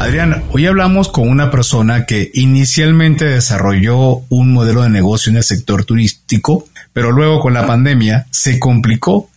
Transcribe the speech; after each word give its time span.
Adrián, 0.00 0.44
hoy 0.52 0.64
hablamos 0.64 1.08
con 1.08 1.28
una 1.28 1.50
persona 1.50 2.06
que 2.06 2.30
inicialmente 2.32 3.24
desarrolló 3.24 4.22
un 4.28 4.52
modelo 4.52 4.82
de 4.82 4.90
negocio 4.90 5.30
en 5.30 5.38
el 5.38 5.42
sector 5.42 5.84
turístico, 5.84 6.68
pero 6.92 7.10
luego 7.10 7.40
con 7.40 7.52
la 7.52 7.66
pandemia 7.66 8.26
se 8.30 8.60
complicó 8.60 9.28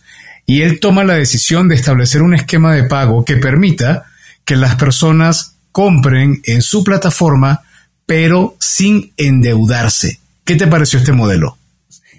y 0.46 0.62
él 0.62 0.78
toma 0.78 1.02
la 1.02 1.14
decisión 1.14 1.68
de 1.68 1.74
establecer 1.74 2.22
un 2.22 2.34
esquema 2.34 2.74
de 2.74 2.84
pago 2.84 3.24
que 3.24 3.36
permita 3.36 4.04
que 4.44 4.54
las 4.54 4.76
personas 4.76 5.56
compren 5.72 6.40
en 6.44 6.62
su 6.62 6.84
plataforma, 6.84 7.62
pero 8.06 8.56
sin 8.60 9.12
endeudarse. 9.16 10.20
¿Qué 10.44 10.54
te 10.54 10.68
pareció 10.68 11.00
este 11.00 11.12
modelo? 11.12 11.58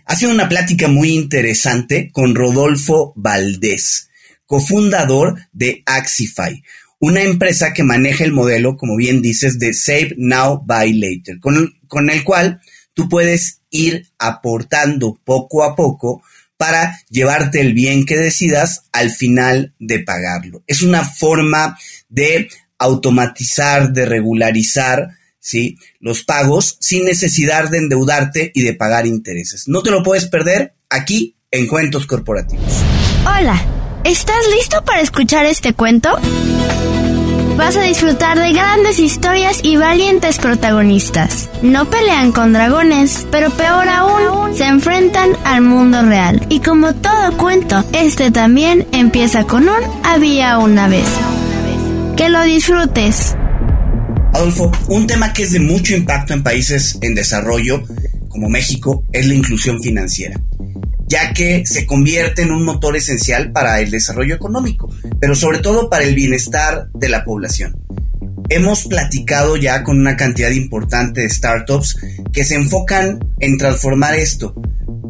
Ha 0.05 0.17
sido 0.17 0.31
una 0.31 0.49
plática 0.49 0.89
muy 0.89 1.11
interesante 1.11 2.09
con 2.11 2.35
Rodolfo 2.35 3.13
Valdés, 3.15 4.09
cofundador 4.45 5.47
de 5.53 5.81
Axify, 5.85 6.61
una 7.03 7.21
empresa 7.21 7.73
que 7.73 7.83
maneja 7.83 8.23
el 8.23 8.31
modelo, 8.31 8.77
como 8.77 8.95
bien 8.95 9.21
dices, 9.21 9.59
de 9.59 9.73
Save 9.73 10.15
Now, 10.15 10.63
Buy 10.65 10.93
Later, 10.93 11.37
con, 11.41 11.75
con 11.89 12.09
el 12.09 12.23
cual 12.23 12.61
tú 12.93 13.09
puedes 13.09 13.59
ir 13.69 14.07
aportando 14.17 15.19
poco 15.25 15.65
a 15.65 15.75
poco 15.75 16.23
para 16.55 16.97
llevarte 17.09 17.59
el 17.59 17.73
bien 17.73 18.05
que 18.05 18.15
decidas 18.15 18.85
al 18.93 19.11
final 19.11 19.73
de 19.79 19.99
pagarlo. 19.99 20.63
Es 20.65 20.81
una 20.81 21.03
forma 21.03 21.77
de 22.07 22.47
automatizar, 22.77 23.91
de 23.91 24.05
regularizar 24.05 25.09
¿sí? 25.41 25.77
los 25.99 26.23
pagos 26.23 26.77
sin 26.79 27.03
necesidad 27.03 27.69
de 27.69 27.79
endeudarte 27.79 28.53
y 28.55 28.61
de 28.61 28.75
pagar 28.75 29.07
intereses. 29.07 29.67
No 29.67 29.83
te 29.83 29.91
lo 29.91 30.03
puedes 30.03 30.27
perder 30.27 30.73
aquí 30.89 31.35
en 31.51 31.67
Cuentos 31.67 32.07
Corporativos. 32.07 32.71
Hola, 33.25 33.61
¿estás 34.05 34.47
listo 34.57 34.85
para 34.85 35.01
escuchar 35.01 35.45
este 35.45 35.73
cuento? 35.73 36.17
Vas 37.57 37.77
a 37.77 37.83
disfrutar 37.83 38.39
de 38.39 38.51
grandes 38.51 38.97
historias 38.97 39.59
y 39.61 39.77
valientes 39.77 40.39
protagonistas. 40.39 41.49
No 41.61 41.87
pelean 41.87 42.31
con 42.31 42.51
dragones, 42.51 43.27
pero 43.29 43.51
peor 43.51 43.87
aún, 43.87 44.55
se 44.55 44.65
enfrentan 44.65 45.29
al 45.43 45.61
mundo 45.61 46.01
real. 46.01 46.45
Y 46.49 46.61
como 46.61 46.95
todo 46.95 47.37
cuento, 47.37 47.83
este 47.93 48.31
también 48.31 48.87
empieza 48.91 49.45
con 49.45 49.69
un 49.69 49.83
había 50.03 50.57
una 50.57 50.87
vez. 50.87 51.05
Que 52.17 52.29
lo 52.29 52.41
disfrutes. 52.43 53.35
Adolfo, 54.33 54.71
un 54.87 55.05
tema 55.05 55.31
que 55.31 55.43
es 55.43 55.51
de 55.51 55.59
mucho 55.59 55.95
impacto 55.95 56.33
en 56.33 56.41
países 56.41 56.97
en 57.01 57.13
desarrollo 57.13 57.83
como 58.29 58.49
México 58.49 59.03
es 59.11 59.27
la 59.27 59.35
inclusión 59.35 59.79
financiera 59.79 60.39
ya 61.13 61.31
que 61.31 61.63
se 61.67 61.85
convierte 61.85 62.41
en 62.41 62.51
un 62.51 62.65
motor 62.65 62.97
esencial 62.97 63.51
para 63.51 63.79
el 63.81 63.91
desarrollo 63.91 64.33
económico, 64.33 64.89
pero 65.19 65.35
sobre 65.35 65.59
todo 65.59 65.87
para 65.87 66.05
el 66.05 66.15
bienestar 66.15 66.87
de 66.95 67.07
la 67.07 67.23
población. 67.23 67.77
Hemos 68.49 68.85
platicado 68.85 69.55
ya 69.55 69.83
con 69.83 69.99
una 69.99 70.17
cantidad 70.17 70.49
importante 70.49 71.21
de 71.21 71.29
startups 71.29 71.97
que 72.31 72.43
se 72.43 72.55
enfocan 72.55 73.19
en 73.39 73.59
transformar 73.59 74.15
esto, 74.15 74.55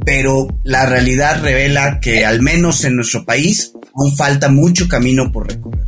pero 0.05 0.49
la 0.65 0.85
realidad 0.85 1.41
revela 1.41 2.01
que 2.01 2.25
al 2.25 2.41
menos 2.41 2.83
en 2.83 2.97
nuestro 2.97 3.23
país 3.23 3.71
aún 3.95 4.13
falta 4.13 4.49
mucho 4.49 4.89
camino 4.89 5.31
por 5.31 5.47
recorrer. 5.47 5.87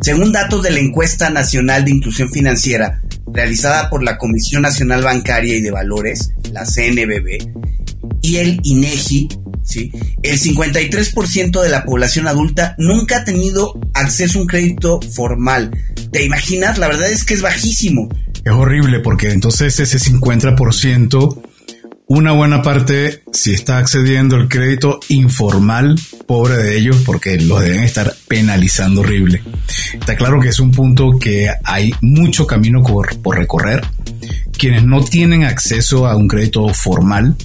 Según 0.00 0.32
datos 0.32 0.62
de 0.62 0.70
la 0.70 0.80
encuesta 0.80 1.28
nacional 1.28 1.84
de 1.84 1.90
inclusión 1.90 2.32
financiera 2.32 3.02
realizada 3.30 3.90
por 3.90 4.02
la 4.02 4.16
Comisión 4.16 4.62
Nacional 4.62 5.02
Bancaria 5.02 5.58
y 5.58 5.60
de 5.60 5.72
Valores, 5.72 6.32
la 6.52 6.64
CNBB, 6.64 7.66
y 8.26 8.38
el 8.38 8.60
INEGI, 8.64 9.28
¿sí? 9.62 9.92
el 10.22 10.40
53% 10.40 11.62
de 11.62 11.68
la 11.68 11.84
población 11.84 12.26
adulta 12.26 12.74
nunca 12.76 13.18
ha 13.18 13.24
tenido 13.24 13.78
acceso 13.94 14.38
a 14.38 14.42
un 14.42 14.48
crédito 14.48 15.00
formal. 15.00 15.70
¿Te 16.10 16.24
imaginas? 16.24 16.76
La 16.78 16.88
verdad 16.88 17.08
es 17.08 17.24
que 17.24 17.34
es 17.34 17.42
bajísimo. 17.42 18.08
Es 18.44 18.52
horrible 18.52 18.98
porque 18.98 19.30
entonces 19.30 19.78
ese 19.78 19.98
50%, 19.98 21.42
una 22.08 22.32
buena 22.32 22.62
parte, 22.62 23.22
si 23.32 23.52
está 23.52 23.78
accediendo 23.78 24.34
al 24.34 24.48
crédito 24.48 24.98
informal, 25.08 25.96
pobre 26.26 26.56
de 26.56 26.78
ellos, 26.78 27.02
porque 27.06 27.40
los 27.40 27.60
deben 27.60 27.84
estar 27.84 28.12
penalizando 28.26 29.02
horrible. 29.02 29.40
Está 29.94 30.16
claro 30.16 30.40
que 30.40 30.48
es 30.48 30.58
un 30.58 30.72
punto 30.72 31.12
que 31.20 31.48
hay 31.62 31.92
mucho 32.00 32.44
camino 32.44 32.82
por, 32.82 33.16
por 33.22 33.38
recorrer 33.38 33.82
quienes 34.56 34.84
no 34.84 35.02
tienen 35.02 35.44
acceso 35.44 36.06
a 36.06 36.16
un 36.16 36.28
crédito 36.28 36.68
formal 36.68 37.36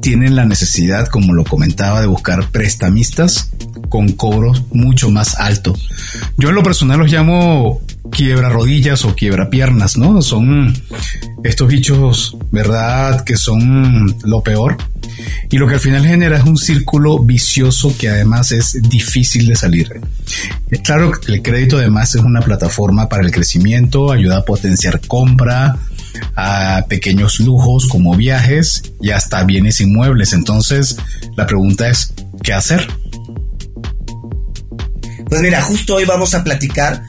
tienen 0.00 0.36
la 0.36 0.44
necesidad, 0.44 1.08
como 1.08 1.34
lo 1.34 1.44
comentaba, 1.44 2.00
de 2.00 2.06
buscar 2.06 2.50
prestamistas 2.50 3.50
con 3.88 4.12
cobros 4.12 4.64
mucho 4.72 5.10
más 5.10 5.36
altos. 5.38 5.88
Yo 6.36 6.50
en 6.50 6.54
lo 6.54 6.62
personal 6.62 6.98
los 6.98 7.12
llamo 7.12 7.80
quiebra 8.10 8.48
rodillas 8.48 9.04
o 9.04 9.14
quiebra 9.14 9.50
piernas, 9.50 9.96
¿no? 9.96 10.22
Son 10.22 10.74
estos 11.44 11.68
bichos, 11.68 12.36
¿verdad? 12.50 13.24
Que 13.24 13.36
son 13.36 14.16
lo 14.24 14.42
peor. 14.42 14.76
Y 15.50 15.58
lo 15.58 15.66
que 15.66 15.74
al 15.74 15.80
final 15.80 16.06
genera 16.06 16.38
es 16.38 16.44
un 16.44 16.56
círculo 16.56 17.18
vicioso 17.18 17.94
que 17.98 18.08
además 18.08 18.52
es 18.52 18.80
difícil 18.88 19.46
de 19.48 19.56
salir. 19.56 20.00
Es 20.70 20.80
claro 20.80 21.10
que 21.10 21.32
el 21.32 21.42
crédito 21.42 21.78
además 21.78 22.14
es 22.14 22.22
una 22.22 22.40
plataforma 22.40 23.08
para 23.08 23.24
el 23.24 23.30
crecimiento, 23.30 24.12
ayuda 24.12 24.38
a 24.38 24.44
potenciar 24.44 25.00
compra, 25.00 25.78
a 26.36 26.84
pequeños 26.88 27.40
lujos 27.40 27.86
como 27.86 28.16
viajes 28.16 28.82
y 29.00 29.10
hasta 29.10 29.44
bienes 29.44 29.80
inmuebles. 29.80 30.32
Entonces, 30.32 30.96
la 31.36 31.46
pregunta 31.46 31.88
es, 31.88 32.12
¿qué 32.42 32.52
hacer? 32.52 32.86
Pues 35.28 35.42
mira, 35.42 35.60
justo 35.60 35.96
hoy 35.96 36.04
vamos 36.04 36.34
a 36.34 36.42
platicar 36.42 37.02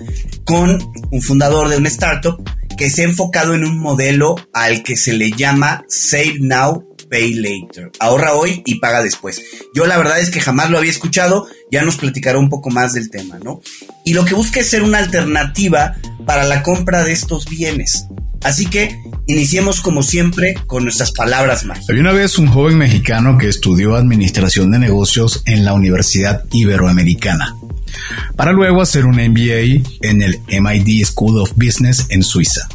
con 0.44 0.80
un 1.12 1.22
fundador 1.22 1.70
de 1.70 1.78
una 1.78 1.90
startup 1.90 2.42
que 2.78 2.90
se 2.90 3.02
ha 3.02 3.06
enfocado 3.06 3.54
en 3.54 3.64
un 3.64 3.78
modelo 3.78 4.36
al 4.54 4.84
que 4.84 4.98
se 4.98 5.14
le 5.14 5.32
llama 5.32 5.84
Save 5.90 6.38
Now, 6.40 6.96
Pay 7.10 7.34
Later. 7.34 7.92
Ahorra 8.00 8.36
hoy 8.36 8.62
y 8.66 8.76
paga 8.76 9.04
después. 9.04 9.42
Yo 9.76 9.86
la 9.86 9.98
verdad 9.98 10.20
es 10.20 10.30
que 10.30 10.40
jamás 10.40 10.70
lo 10.70 10.78
había 10.78 10.92
escuchado, 10.92 11.48
ya 11.72 11.84
nos 11.84 11.98
platicará 11.98 12.40
un 12.40 12.50
poco 12.50 12.70
más 12.70 12.94
del 12.94 13.10
tema, 13.10 13.38
¿no? 13.44 13.62
Y 14.06 14.14
lo 14.14 14.26
que 14.26 14.34
busca 14.34 14.60
es 14.60 14.70
ser 14.70 14.84
una 14.84 15.00
alternativa 15.00 15.96
para 16.26 16.46
la 16.46 16.64
compra 16.64 17.04
de 17.04 17.12
estos 17.12 17.46
bienes. 17.50 18.06
Así 18.44 18.68
que 18.68 19.02
iniciemos 19.28 19.82
como 19.82 20.02
siempre 20.02 20.56
con 20.66 20.84
nuestras 20.84 21.12
palabras 21.12 21.66
mágicas. 21.66 21.90
Había 21.90 22.02
una 22.02 22.14
vez 22.14 22.38
un 22.38 22.48
joven 22.48 22.78
mexicano 22.78 23.38
que 23.38 23.48
estudió 23.48 23.96
administración 23.96 24.72
de 24.72 24.80
negocios 24.80 25.44
en 25.46 25.66
la 25.66 25.74
Universidad 25.74 26.46
Iberoamericana, 26.52 27.56
para 28.36 28.54
luego 28.54 28.82
hacer 28.82 29.06
un 29.06 29.16
MBA 29.16 29.84
en 30.02 30.22
el 30.22 30.40
MIT 30.48 31.06
School 31.06 31.40
of 31.40 31.52
Business 31.56 32.06
en 32.10 32.24
Suiza. 32.24 32.68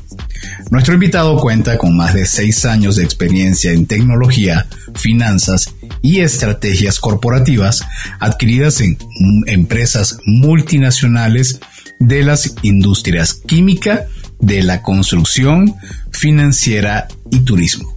Nuestro 0.71 0.95
invitado 0.95 1.39
cuenta 1.39 1.79
con 1.79 1.97
más 1.97 2.15
de 2.15 2.27
seis 2.27 2.65
años 2.65 2.97
de 2.97 3.05
experiencia 3.05 3.73
en 3.73 3.87
tecnología, 3.87 4.67
finanzas 4.95 5.75
y 6.03 6.21
estrategias 6.21 7.01
corporativas 7.01 7.83
adquiridas 8.21 8.81
en 8.81 8.99
empresas 9.47 10.19
multinacionales 10.27 11.61
de 11.99 12.23
las 12.23 12.55
industrias 12.63 13.35
química, 13.35 14.07
de 14.41 14.63
la 14.63 14.83
construcción, 14.83 15.75
financiera 16.13 17.09
y 17.31 17.41
turismo. 17.41 17.95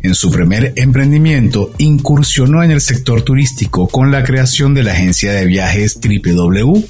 En 0.00 0.14
su 0.14 0.30
primer 0.30 0.72
emprendimiento 0.76 1.72
incursionó 1.78 2.62
en 2.62 2.72
el 2.72 2.80
sector 2.80 3.22
turístico 3.22 3.86
con 3.86 4.10
la 4.10 4.24
creación 4.24 4.74
de 4.74 4.82
la 4.82 4.92
agencia 4.92 5.32
de 5.32 5.46
viajes 5.46 6.00
www 6.00 6.84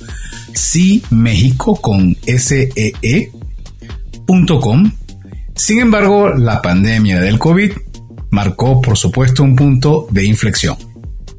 con 1.80 2.16
SEE.com. 2.26 3.32
Sin 5.54 5.80
embargo, 5.80 6.30
la 6.30 6.62
pandemia 6.62 7.20
del 7.20 7.38
COVID 7.38 7.72
marcó, 8.30 8.80
por 8.80 8.96
supuesto, 8.96 9.42
un 9.42 9.54
punto 9.56 10.06
de 10.10 10.24
inflexión. 10.24 10.76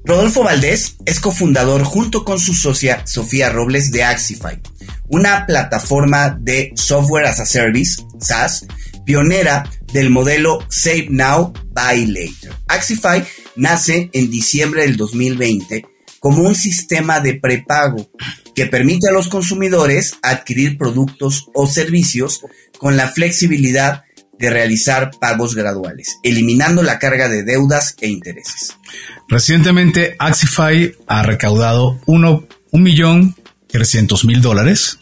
Rodolfo 0.05 0.43
Valdés 0.43 0.97
es 1.05 1.21
cofundador 1.21 1.83
junto 1.83 2.25
con 2.25 2.37
su 2.37 2.53
socia 2.53 3.07
Sofía 3.07 3.49
Robles 3.49 3.89
de 3.91 4.03
Axify, 4.03 4.59
una 5.07 5.45
plataforma 5.45 6.37
de 6.41 6.73
software 6.75 7.25
as 7.25 7.39
a 7.39 7.45
service, 7.45 8.03
SaaS, 8.19 8.65
pionera 9.05 9.69
del 9.93 10.09
modelo 10.09 10.59
Save 10.69 11.07
Now, 11.09 11.53
Buy 11.71 12.05
Later. 12.07 12.53
Axify 12.67 13.23
nace 13.55 14.09
en 14.11 14.29
diciembre 14.29 14.81
del 14.81 14.97
2020 14.97 15.85
como 16.19 16.43
un 16.43 16.55
sistema 16.55 17.21
de 17.21 17.35
prepago 17.35 18.09
que 18.55 18.65
permite 18.65 19.07
a 19.07 19.13
los 19.13 19.29
consumidores 19.29 20.15
adquirir 20.21 20.77
productos 20.77 21.47
o 21.53 21.65
servicios 21.67 22.41
con 22.77 22.97
la 22.97 23.07
flexibilidad 23.07 24.03
de 24.39 24.49
realizar 24.49 25.11
pagos 25.19 25.53
graduales, 25.55 26.17
eliminando 26.23 26.81
la 26.83 26.99
carga 26.99 27.27
de 27.29 27.43
deudas 27.43 27.95
e 28.01 28.07
intereses. 28.07 28.75
Recientemente, 29.29 30.15
Axify 30.19 30.93
ha 31.07 31.23
recaudado 31.23 32.01
1.300.000 32.05 34.41
dólares 34.41 34.99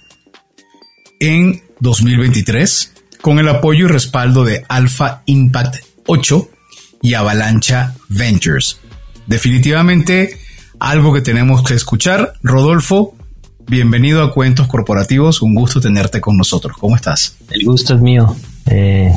en 1.20 1.64
2023 1.80 2.94
con 3.22 3.40
el 3.40 3.48
apoyo 3.48 3.86
y 3.86 3.90
respaldo 3.90 4.44
de 4.44 4.66
Alpha 4.68 5.24
Impact 5.26 5.78
8 6.08 6.50
y 7.02 7.14
Avalancha 7.14 7.96
Ventures. 8.10 8.80
Definitivamente 9.28 10.40
algo 10.80 11.14
que 11.14 11.22
tenemos 11.22 11.64
que 11.64 11.76
escuchar. 11.76 12.34
Rodolfo, 12.42 13.16
bienvenido 13.72 14.22
a 14.22 14.34
Cuentos 14.34 14.68
Corporativos, 14.68 15.42
un 15.42 15.56
gusto 15.56 15.80
tenerte 15.80 16.20
con 16.20 16.36
nosotros. 16.36 16.76
¿Cómo 16.78 16.98
estás? 16.98 17.38
El 17.50 17.64
gusto 17.64 17.96
es 17.96 18.02
mío. 18.02 18.36
Eh, 18.66 19.14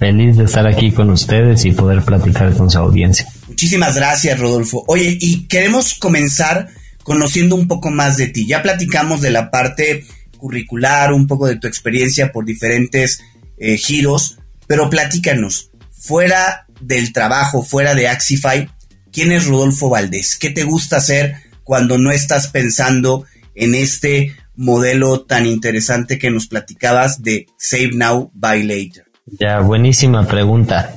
feliz 0.00 0.36
de 0.36 0.46
estar 0.46 0.66
aquí 0.66 0.90
con 0.90 1.10
ustedes 1.10 1.64
y 1.64 1.70
poder 1.70 2.02
platicar 2.02 2.52
con 2.56 2.68
su 2.68 2.76
audiencia. 2.76 3.28
Muchísimas 3.46 3.94
gracias, 3.94 4.40
Rodolfo. 4.40 4.82
Oye, 4.88 5.16
y 5.20 5.46
queremos 5.46 5.94
comenzar 5.94 6.70
conociendo 7.04 7.54
un 7.54 7.68
poco 7.68 7.92
más 7.92 8.16
de 8.16 8.26
ti. 8.26 8.48
Ya 8.48 8.64
platicamos 8.64 9.20
de 9.20 9.30
la 9.30 9.52
parte 9.52 10.04
curricular, 10.38 11.12
un 11.12 11.28
poco 11.28 11.46
de 11.46 11.54
tu 11.54 11.68
experiencia 11.68 12.32
por 12.32 12.44
diferentes 12.44 13.22
eh, 13.58 13.76
giros, 13.76 14.38
pero 14.66 14.90
platícanos, 14.90 15.70
fuera 15.92 16.66
del 16.80 17.12
trabajo, 17.12 17.62
fuera 17.62 17.94
de 17.94 18.08
Axify, 18.08 18.68
¿quién 19.12 19.30
es 19.30 19.46
Rodolfo 19.46 19.88
Valdés? 19.88 20.36
¿Qué 20.36 20.50
te 20.50 20.64
gusta 20.64 20.96
hacer 20.96 21.36
cuando 21.62 21.96
no 21.96 22.10
estás 22.10 22.48
pensando 22.48 23.24
en 23.54 23.74
este 23.74 24.34
modelo 24.56 25.22
tan 25.22 25.46
interesante 25.46 26.18
que 26.18 26.30
nos 26.30 26.46
platicabas 26.46 27.22
de 27.22 27.46
Save 27.58 27.92
Now, 27.94 28.30
Buy 28.34 28.62
Later? 28.62 29.04
Ya, 29.26 29.60
buenísima 29.60 30.26
pregunta. 30.26 30.96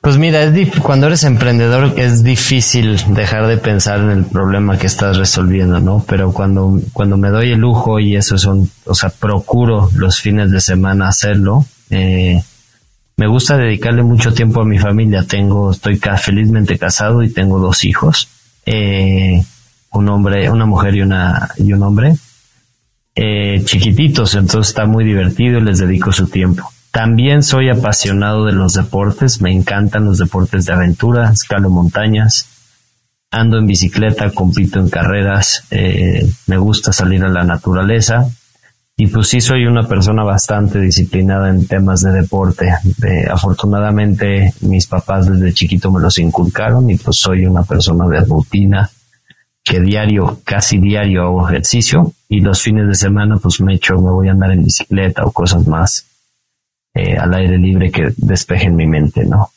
Pues 0.00 0.16
mira, 0.16 0.44
es 0.44 0.80
cuando 0.80 1.08
eres 1.08 1.24
emprendedor 1.24 1.92
es 1.98 2.22
difícil 2.22 2.98
dejar 3.08 3.46
de 3.46 3.58
pensar 3.58 4.00
en 4.00 4.10
el 4.10 4.24
problema 4.24 4.78
que 4.78 4.86
estás 4.86 5.18
resolviendo, 5.18 5.78
¿no? 5.78 6.02
Pero 6.08 6.32
cuando, 6.32 6.80
cuando 6.94 7.18
me 7.18 7.28
doy 7.28 7.52
el 7.52 7.58
lujo 7.58 7.98
y 8.00 8.16
eso 8.16 8.38
son, 8.38 8.70
o 8.86 8.94
sea, 8.94 9.10
procuro 9.10 9.90
los 9.94 10.18
fines 10.18 10.50
de 10.50 10.62
semana 10.62 11.08
hacerlo, 11.08 11.66
eh, 11.90 12.42
me 13.18 13.26
gusta 13.26 13.58
dedicarle 13.58 14.02
mucho 14.02 14.32
tiempo 14.32 14.62
a 14.62 14.64
mi 14.64 14.78
familia. 14.78 15.26
Tengo, 15.26 15.72
estoy 15.72 15.98
felizmente 15.98 16.78
casado 16.78 17.22
y 17.22 17.28
tengo 17.28 17.58
dos 17.58 17.84
hijos, 17.84 18.28
eh, 18.64 19.44
un 19.92 20.08
hombre, 20.08 20.50
una 20.50 20.66
mujer 20.66 20.94
y 20.94 21.02
una 21.02 21.50
y 21.56 21.72
un 21.72 21.82
hombre, 21.82 22.16
eh, 23.14 23.62
chiquititos. 23.64 24.34
Entonces 24.34 24.68
está 24.68 24.86
muy 24.86 25.04
divertido 25.04 25.58
y 25.58 25.62
les 25.62 25.78
dedico 25.78 26.12
su 26.12 26.28
tiempo. 26.28 26.70
También 26.90 27.42
soy 27.42 27.68
apasionado 27.68 28.46
de 28.46 28.52
los 28.52 28.74
deportes, 28.74 29.40
me 29.40 29.52
encantan 29.52 30.04
los 30.04 30.18
deportes 30.18 30.64
de 30.66 30.72
aventura, 30.72 31.30
escalo 31.30 31.70
montañas, 31.70 32.48
ando 33.30 33.58
en 33.58 33.66
bicicleta, 33.66 34.32
compito 34.32 34.80
en 34.80 34.88
carreras, 34.88 35.64
eh, 35.70 36.28
me 36.48 36.56
gusta 36.56 36.92
salir 36.92 37.22
a 37.22 37.28
la 37.28 37.44
naturaleza 37.44 38.28
y 38.96 39.06
pues 39.06 39.28
sí 39.28 39.40
soy 39.40 39.66
una 39.66 39.86
persona 39.86 40.24
bastante 40.24 40.80
disciplinada 40.80 41.48
en 41.48 41.66
temas 41.66 42.02
de 42.02 42.10
deporte. 42.10 42.70
afortunadamente 43.30 44.52
mis 44.60 44.86
papás 44.86 45.26
desde 45.26 45.54
chiquito 45.54 45.92
me 45.92 46.00
los 46.00 46.18
inculcaron 46.18 46.90
y 46.90 46.96
pues 46.96 47.16
soy 47.16 47.46
una 47.46 47.62
persona 47.62 48.06
de 48.08 48.20
rutina 48.20 48.90
que 49.62 49.80
diario, 49.80 50.40
casi 50.44 50.78
diario 50.78 51.22
hago 51.22 51.48
ejercicio 51.48 52.12
y 52.28 52.40
los 52.40 52.62
fines 52.62 52.88
de 52.88 52.94
semana 52.94 53.36
pues 53.36 53.60
me 53.60 53.74
echo, 53.74 53.94
me 53.96 54.10
voy 54.10 54.28
a 54.28 54.32
andar 54.32 54.52
en 54.52 54.64
bicicleta 54.64 55.24
o 55.24 55.32
cosas 55.32 55.66
más 55.66 56.06
eh, 56.94 57.16
al 57.16 57.34
aire 57.34 57.58
libre 57.58 57.90
que 57.90 58.12
despejen 58.16 58.74
mi 58.74 58.86
mente, 58.86 59.24
¿no? 59.24 59.50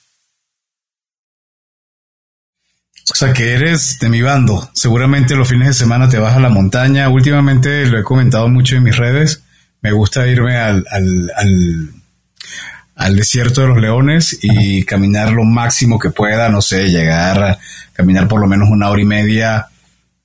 O 3.11 3.15
sea 3.15 3.33
que 3.33 3.53
eres 3.53 3.99
de 3.99 4.07
mi 4.07 4.21
bando. 4.21 4.69
Seguramente 4.73 5.35
los 5.35 5.47
fines 5.47 5.67
de 5.67 5.73
semana 5.73 6.07
te 6.07 6.19
vas 6.19 6.35
a 6.37 6.39
la 6.39 6.49
montaña. 6.49 7.09
Últimamente 7.09 7.85
lo 7.85 7.99
he 7.99 8.03
comentado 8.03 8.47
mucho 8.47 8.75
en 8.77 8.83
mis 8.83 8.95
redes. 8.95 9.43
Me 9.81 9.91
gusta 9.91 10.25
irme 10.27 10.55
al, 10.57 10.85
al, 10.89 11.31
al, 12.95 13.15
desierto 13.15 13.61
de 13.61 13.67
los 13.67 13.77
leones 13.77 14.39
y 14.41 14.83
caminar 14.83 15.31
lo 15.31 15.43
máximo 15.43 15.99
que 15.99 16.11
pueda. 16.11 16.47
No 16.47 16.61
sé, 16.61 16.89
llegar 16.89 17.43
a 17.43 17.59
caminar 17.91 18.27
por 18.29 18.39
lo 18.39 18.47
menos 18.47 18.69
una 18.71 18.89
hora 18.89 19.01
y 19.01 19.05
media 19.05 19.67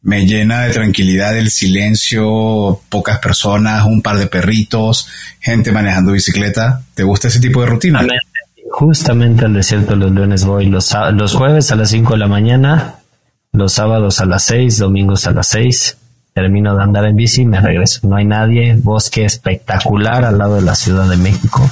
me 0.02 0.26
llena 0.26 0.62
de 0.62 0.72
tranquilidad 0.72 1.36
el 1.36 1.50
silencio, 1.50 2.80
pocas 2.88 3.18
personas, 3.18 3.84
un 3.84 4.00
par 4.00 4.18
de 4.18 4.26
perritos, 4.26 5.08
gente 5.40 5.72
manejando 5.72 6.12
bicicleta. 6.12 6.82
¿Te 6.94 7.02
gusta 7.02 7.28
ese 7.28 7.40
tipo 7.40 7.60
de 7.60 7.66
rutina? 7.66 8.06
Justamente 8.70 9.44
al 9.44 9.54
desierto 9.54 9.92
de 9.92 9.96
los 9.96 10.12
leones 10.12 10.44
voy 10.44 10.66
los, 10.66 10.94
los 11.12 11.34
jueves 11.34 11.72
a 11.72 11.76
las 11.76 11.90
5 11.90 12.12
de 12.12 12.18
la 12.18 12.28
mañana, 12.28 12.96
los 13.52 13.72
sábados 13.72 14.20
a 14.20 14.26
las 14.26 14.44
6, 14.44 14.78
domingos 14.78 15.26
a 15.26 15.32
las 15.32 15.48
6. 15.48 15.96
Termino 16.34 16.76
de 16.76 16.82
andar 16.84 17.04
en 17.06 17.16
bici 17.16 17.42
y 17.42 17.46
me 17.46 17.60
regreso. 17.60 18.06
No 18.06 18.16
hay 18.16 18.24
nadie, 18.24 18.76
bosque 18.76 19.24
espectacular 19.24 20.24
al 20.24 20.38
lado 20.38 20.56
de 20.56 20.62
la 20.62 20.76
Ciudad 20.76 21.08
de 21.08 21.16
México. 21.16 21.68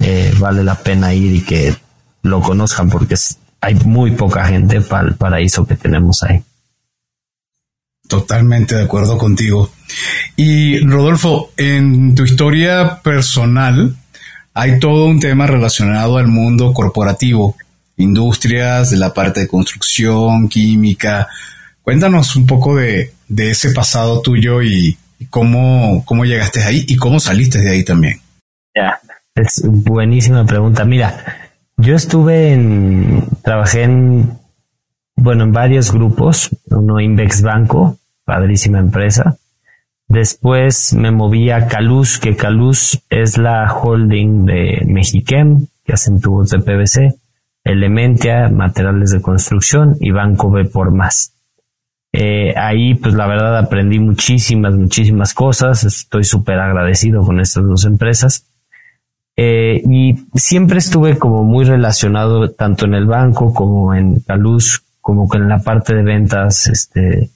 Eh, 0.00 0.32
vale 0.38 0.64
la 0.64 0.74
pena 0.74 1.14
ir 1.14 1.34
y 1.34 1.40
que 1.42 1.76
lo 2.22 2.40
conozcan 2.40 2.88
porque 2.88 3.14
hay 3.60 3.74
muy 3.76 4.12
poca 4.12 4.46
gente 4.46 4.80
para 4.80 5.08
el 5.08 5.14
paraíso 5.14 5.64
que 5.66 5.76
tenemos 5.76 6.22
ahí. 6.24 6.42
Totalmente 8.08 8.74
de 8.74 8.84
acuerdo 8.84 9.18
contigo. 9.18 9.70
Y 10.34 10.80
Rodolfo, 10.80 11.50
en 11.58 12.14
tu 12.14 12.24
historia 12.24 13.00
personal 13.02 13.96
hay 14.54 14.78
todo 14.78 15.06
un 15.06 15.20
tema 15.20 15.46
relacionado 15.46 16.16
al 16.16 16.26
mundo 16.26 16.72
corporativo, 16.72 17.54
industrias, 17.98 18.90
de 18.90 18.96
la 18.96 19.12
parte 19.12 19.40
de 19.40 19.48
construcción, 19.48 20.48
química. 20.48 21.28
Cuéntanos 21.82 22.34
un 22.34 22.46
poco 22.46 22.76
de, 22.76 23.12
ese 23.36 23.72
pasado 23.72 24.22
tuyo 24.22 24.62
y, 24.62 24.96
cómo, 25.28 26.02
cómo 26.06 26.24
llegaste 26.24 26.62
ahí 26.62 26.86
y 26.88 26.96
cómo 26.96 27.20
saliste 27.20 27.58
de 27.58 27.70
ahí 27.70 27.84
también. 27.84 28.20
Ya, 28.74 28.98
es 29.34 29.62
buenísima 29.64 30.46
pregunta. 30.46 30.84
Mira, 30.86 31.50
yo 31.76 31.94
estuve 31.94 32.54
en, 32.54 33.22
trabajé 33.42 33.82
en 33.82 34.38
bueno, 35.20 35.44
en 35.44 35.52
varios 35.52 35.92
grupos, 35.92 36.48
uno 36.70 37.00
Invex 37.00 37.42
Banco, 37.42 37.97
padrísima 38.28 38.78
empresa. 38.78 39.38
Después 40.06 40.92
me 40.92 41.10
moví 41.10 41.50
a 41.50 41.66
Caluz, 41.66 42.18
que 42.18 42.36
Caluz 42.36 43.00
es 43.08 43.38
la 43.38 43.72
holding 43.72 44.44
de 44.44 44.82
Mexiquem, 44.86 45.66
que 45.82 45.94
hacen 45.94 46.20
tubos 46.20 46.50
de 46.50 46.58
PVC, 46.58 47.14
Elementia, 47.64 48.50
materiales 48.50 49.12
de 49.12 49.22
construcción 49.22 49.96
y 49.98 50.10
Banco 50.10 50.50
B 50.50 50.66
por 50.66 50.92
más. 50.92 51.32
Eh, 52.12 52.52
ahí, 52.54 52.94
pues 52.94 53.14
la 53.14 53.26
verdad 53.26 53.56
aprendí 53.56 53.98
muchísimas, 53.98 54.74
muchísimas 54.74 55.32
cosas. 55.32 55.84
Estoy 55.84 56.24
súper 56.24 56.58
agradecido 56.58 57.24
con 57.24 57.40
estas 57.40 57.64
dos 57.64 57.86
empresas. 57.86 58.44
Eh, 59.36 59.82
y 59.88 60.16
siempre 60.34 60.78
estuve 60.78 61.16
como 61.16 61.44
muy 61.44 61.64
relacionado 61.64 62.50
tanto 62.50 62.84
en 62.84 62.94
el 62.94 63.06
banco 63.06 63.54
como 63.54 63.94
en 63.94 64.20
Caluz 64.20 64.82
como 65.00 65.26
que 65.26 65.38
en 65.38 65.48
la 65.48 65.60
parte 65.60 65.94
de 65.94 66.02
ventas, 66.02 66.66
este, 66.66 67.30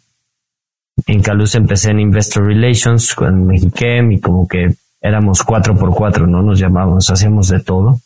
en 1.06 1.22
Caluz 1.22 1.54
empecé 1.54 1.90
en 1.90 2.00
Investor 2.00 2.46
Relations 2.46 3.14
con 3.14 3.46
Mexiquem 3.46 4.12
y 4.12 4.20
como 4.20 4.46
que 4.46 4.74
éramos 5.00 5.42
cuatro 5.42 5.76
por 5.76 5.90
cuatro, 5.94 6.26
¿no? 6.26 6.42
Nos 6.42 6.58
llamábamos, 6.58 7.10
hacíamos 7.10 7.48
de 7.48 7.60
todo. 7.60 8.00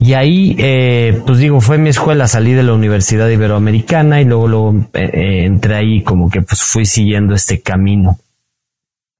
Y 0.00 0.14
ahí, 0.14 0.54
eh, 0.58 1.20
pues 1.26 1.38
digo, 1.38 1.60
fue 1.60 1.76
mi 1.76 1.88
escuela, 1.88 2.28
salí 2.28 2.52
de 2.52 2.62
la 2.62 2.72
Universidad 2.72 3.28
Iberoamericana 3.28 4.20
y 4.20 4.24
luego, 4.24 4.46
luego 4.46 4.74
eh, 4.94 5.10
eh, 5.12 5.44
entré 5.44 5.74
ahí 5.74 6.02
como 6.02 6.30
que 6.30 6.40
pues 6.40 6.62
fui 6.62 6.86
siguiendo 6.86 7.34
este 7.34 7.60
camino. 7.60 8.18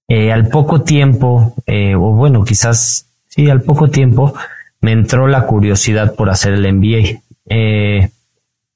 al 0.09 0.49
poco 0.49 0.83
tiempo, 0.83 1.55
o 1.67 2.12
bueno, 2.15 2.45
quizás, 2.45 3.07
sí, 3.27 3.51
al 3.51 3.62
poco 3.62 3.89
tiempo, 3.89 4.35
me 4.81 4.93
entró 4.93 5.27
la 5.27 5.47
curiosidad 5.47 6.15
por 6.15 6.31
hacer 6.31 6.55
el 6.55 6.73
MBA. 6.73 7.21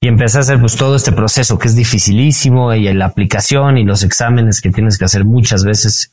Y 0.02 0.08
empecé 0.08 0.38
a 0.38 0.40
hacer 0.40 0.58
pues 0.58 0.74
todo 0.74 0.96
este 0.96 1.12
proceso 1.12 1.56
que 1.56 1.68
es 1.68 1.76
dificilísimo 1.76 2.74
y 2.74 2.92
la 2.92 3.04
aplicación 3.04 3.78
y 3.78 3.84
los 3.84 4.02
exámenes 4.02 4.60
que 4.60 4.72
tienes 4.72 4.98
que 4.98 5.04
hacer 5.04 5.24
muchas 5.24 5.64
veces 5.64 6.10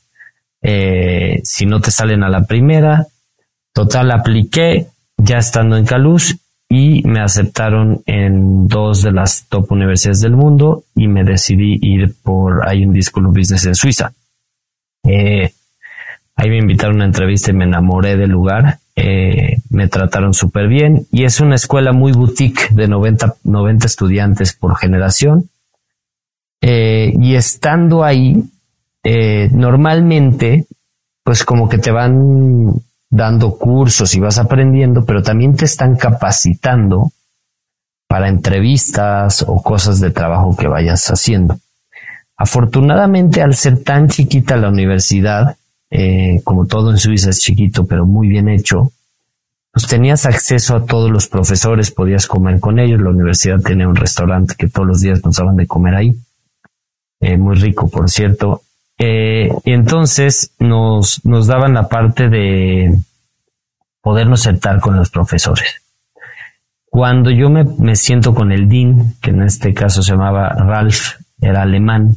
eh, 0.62 1.40
si 1.42 1.66
no 1.66 1.80
te 1.80 1.90
salen 1.90 2.22
a 2.22 2.28
la 2.28 2.44
primera. 2.44 3.08
Total, 3.72 4.12
apliqué 4.12 4.86
ya 5.16 5.38
estando 5.38 5.76
en 5.76 5.86
Caluz 5.86 6.36
y 6.68 7.02
me 7.02 7.20
aceptaron 7.20 8.00
en 8.06 8.68
dos 8.68 9.02
de 9.02 9.10
las 9.10 9.48
top 9.48 9.72
universidades 9.72 10.20
del 10.20 10.36
mundo 10.36 10.84
y 10.94 11.08
me 11.08 11.24
decidí 11.24 11.76
ir 11.82 12.14
por 12.22 12.68
hay 12.68 12.84
un 12.84 13.02
School 13.02 13.26
Business 13.26 13.66
en 13.66 13.74
Suiza. 13.74 14.12
Eh, 15.02 15.52
ahí 16.36 16.48
me 16.48 16.58
invitaron 16.58 16.94
a 16.94 16.96
una 16.98 17.06
entrevista 17.06 17.50
y 17.50 17.54
me 17.54 17.64
enamoré 17.64 18.16
del 18.16 18.30
lugar 18.30 18.78
eh, 19.02 19.62
me 19.70 19.88
trataron 19.88 20.34
súper 20.34 20.68
bien 20.68 21.06
y 21.10 21.24
es 21.24 21.40
una 21.40 21.54
escuela 21.54 21.92
muy 21.92 22.12
boutique 22.12 22.68
de 22.70 22.86
90, 22.86 23.36
90 23.44 23.86
estudiantes 23.86 24.52
por 24.52 24.76
generación. 24.76 25.48
Eh, 26.60 27.14
y 27.18 27.34
estando 27.34 28.04
ahí, 28.04 28.44
eh, 29.02 29.48
normalmente, 29.52 30.66
pues 31.24 31.44
como 31.44 31.66
que 31.70 31.78
te 31.78 31.90
van 31.90 32.74
dando 33.08 33.56
cursos 33.56 34.14
y 34.14 34.20
vas 34.20 34.36
aprendiendo, 34.36 35.06
pero 35.06 35.22
también 35.22 35.56
te 35.56 35.64
están 35.64 35.96
capacitando 35.96 37.10
para 38.06 38.28
entrevistas 38.28 39.42
o 39.48 39.62
cosas 39.62 39.98
de 40.00 40.10
trabajo 40.10 40.54
que 40.54 40.68
vayas 40.68 41.10
haciendo. 41.10 41.56
Afortunadamente, 42.36 43.40
al 43.40 43.54
ser 43.54 43.82
tan 43.82 44.08
chiquita 44.08 44.58
la 44.58 44.68
universidad, 44.68 45.56
eh, 45.90 46.40
como 46.44 46.66
todo 46.66 46.90
en 46.90 46.98
Suiza 46.98 47.30
es 47.30 47.40
chiquito, 47.40 47.84
pero 47.86 48.06
muy 48.06 48.28
bien 48.28 48.48
hecho, 48.48 48.92
pues 49.72 49.86
tenías 49.86 50.26
acceso 50.26 50.76
a 50.76 50.84
todos 50.84 51.10
los 51.10 51.28
profesores, 51.28 51.90
podías 51.90 52.26
comer 52.26 52.58
con 52.60 52.78
ellos, 52.78 53.00
la 53.00 53.10
universidad 53.10 53.60
tenía 53.60 53.88
un 53.88 53.96
restaurante 53.96 54.54
que 54.58 54.68
todos 54.68 54.86
los 54.86 55.00
días 55.00 55.24
nos 55.24 55.36
daban 55.36 55.56
de 55.56 55.66
comer 55.66 55.94
ahí. 55.94 56.16
eh, 57.20 57.36
muy 57.36 57.54
rico, 57.56 57.88
por 57.88 58.08
cierto. 58.08 58.62
Eh, 58.98 59.50
y 59.64 59.72
entonces 59.72 60.52
nos, 60.58 61.24
nos 61.24 61.46
daban 61.46 61.74
la 61.74 61.88
parte 61.88 62.28
de 62.28 62.98
podernos 64.00 64.42
sentar 64.42 64.80
con 64.80 64.96
los 64.96 65.10
profesores. 65.10 65.82
Cuando 66.86 67.30
yo 67.30 67.50
me, 67.50 67.64
me 67.64 67.94
siento 67.94 68.34
con 68.34 68.52
el 68.52 68.68
Dean, 68.68 69.14
que 69.20 69.30
en 69.30 69.42
este 69.42 69.72
caso 69.74 70.02
se 70.02 70.12
llamaba 70.12 70.48
Ralph, 70.48 71.16
era 71.40 71.62
alemán, 71.62 72.16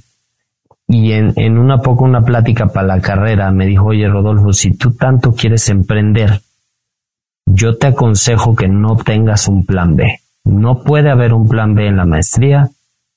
y 0.93 1.11
en, 1.13 1.57
una 1.57 1.79
poco 1.79 2.03
una 2.03 2.21
plática 2.21 2.67
para 2.67 2.85
la 2.85 3.01
carrera 3.01 3.49
me 3.49 3.65
dijo, 3.65 3.85
oye 3.85 4.07
Rodolfo, 4.07 4.53
si 4.53 4.77
tú 4.77 4.93
tanto 4.93 5.33
quieres 5.33 5.67
emprender, 5.69 6.41
yo 7.47 7.77
te 7.79 7.87
aconsejo 7.87 8.55
que 8.55 8.67
no 8.67 8.95
tengas 8.97 9.47
un 9.47 9.65
plan 9.65 9.95
B. 9.95 10.19
No 10.43 10.83
puede 10.83 11.09
haber 11.09 11.33
un 11.33 11.47
plan 11.49 11.73
B 11.73 11.87
en 11.87 11.97
la 11.97 12.05
maestría, 12.05 12.69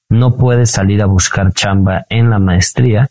no 0.08 0.36
puedes 0.36 0.70
salir 0.70 1.02
a 1.02 1.06
buscar 1.06 1.52
chamba 1.52 2.06
en 2.08 2.30
la 2.30 2.38
maestría. 2.38 3.10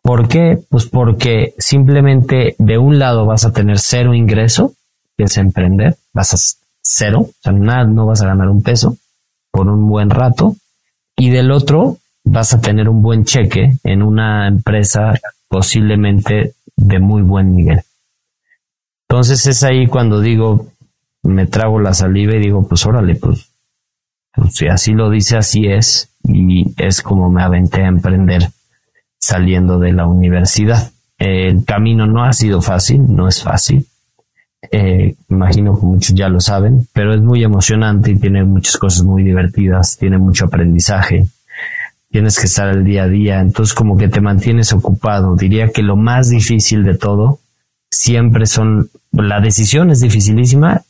¿Por 0.00 0.26
qué? 0.26 0.58
Pues 0.70 0.86
porque 0.86 1.52
simplemente 1.58 2.56
de 2.58 2.78
un 2.78 2.98
lado 2.98 3.26
vas 3.26 3.44
a 3.44 3.52
tener 3.52 3.78
cero 3.78 4.14
ingreso, 4.14 4.72
que 5.18 5.24
es 5.24 5.36
emprender, 5.36 5.96
vas 6.14 6.32
a 6.32 6.38
cero, 6.80 7.26
o 7.28 7.42
sea, 7.42 7.52
nada, 7.52 7.84
no 7.84 8.06
vas 8.06 8.22
a 8.22 8.28
ganar 8.28 8.48
un 8.48 8.62
peso 8.62 8.96
por 9.50 9.68
un 9.68 9.86
buen 9.86 10.08
rato, 10.08 10.56
y 11.14 11.28
del 11.28 11.50
otro 11.50 11.98
vas 12.30 12.54
a 12.54 12.60
tener 12.60 12.88
un 12.88 13.02
buen 13.02 13.24
cheque 13.24 13.72
en 13.84 14.02
una 14.02 14.48
empresa 14.48 15.12
posiblemente 15.48 16.54
de 16.76 16.98
muy 16.98 17.22
buen 17.22 17.54
nivel. 17.56 17.80
Entonces 19.08 19.46
es 19.46 19.62
ahí 19.62 19.86
cuando 19.86 20.20
digo, 20.20 20.66
me 21.22 21.46
trago 21.46 21.80
la 21.80 21.94
saliva 21.94 22.34
y 22.34 22.40
digo, 22.40 22.66
pues 22.68 22.84
órale, 22.86 23.16
pues, 23.16 23.50
pues, 24.34 24.54
si 24.54 24.68
así 24.68 24.92
lo 24.92 25.10
dice, 25.10 25.36
así 25.36 25.66
es. 25.66 26.10
Y 26.24 26.74
es 26.76 27.02
como 27.02 27.30
me 27.30 27.42
aventé 27.42 27.82
a 27.82 27.88
emprender 27.88 28.42
saliendo 29.18 29.78
de 29.78 29.92
la 29.92 30.06
universidad. 30.06 30.90
El 31.16 31.64
camino 31.64 32.06
no 32.06 32.22
ha 32.22 32.32
sido 32.32 32.60
fácil, 32.60 33.04
no 33.08 33.26
es 33.28 33.42
fácil. 33.42 33.86
Eh, 34.70 35.14
imagino 35.30 35.78
que 35.78 35.86
muchos 35.86 36.14
ya 36.14 36.28
lo 36.28 36.40
saben, 36.40 36.86
pero 36.92 37.14
es 37.14 37.20
muy 37.22 37.42
emocionante 37.42 38.10
y 38.10 38.18
tiene 38.18 38.44
muchas 38.44 38.76
cosas 38.76 39.04
muy 39.04 39.22
divertidas, 39.22 39.96
tiene 39.96 40.18
mucho 40.18 40.44
aprendizaje. 40.44 41.26
Tienes 42.10 42.38
que 42.38 42.46
estar 42.46 42.68
el 42.68 42.84
día 42.84 43.04
a 43.04 43.08
día, 43.08 43.40
entonces 43.40 43.74
como 43.74 43.96
que 43.96 44.08
te 44.08 44.20
mantienes 44.20 44.72
ocupado. 44.72 45.36
Diría 45.36 45.68
que 45.68 45.82
lo 45.82 45.96
más 45.96 46.30
difícil 46.30 46.84
de 46.84 46.96
todo 46.96 47.40
siempre 47.90 48.46
son, 48.46 48.90
la 49.12 49.40
decisión 49.40 49.90
es 49.90 50.00
dificilísima 50.00 50.82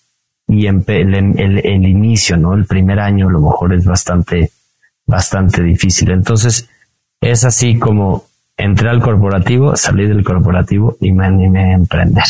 y 0.47 0.67
el, 0.67 0.85
el, 0.87 1.85
inicio, 1.85 2.37
¿no? 2.37 2.55
El 2.55 2.67
primer 2.67 3.01
año 3.01 3.29
a 3.29 3.33
lo 3.33 3.41
mejor 3.41 3.75
es 3.75 3.85
bastante, 3.85 4.51
bastante 5.07 5.63
difícil. 5.63 6.11
Entonces, 6.11 6.69
es 7.21 7.45
así 7.45 7.79
como 7.79 8.27
entré 8.57 8.89
al 8.89 9.01
corporativo, 9.01 9.77
salí 9.77 10.07
del 10.07 10.25
corporativo 10.25 10.97
y 11.01 11.13
me 11.13 11.27
animé 11.27 11.73
a 11.73 11.75
emprender. 11.75 12.25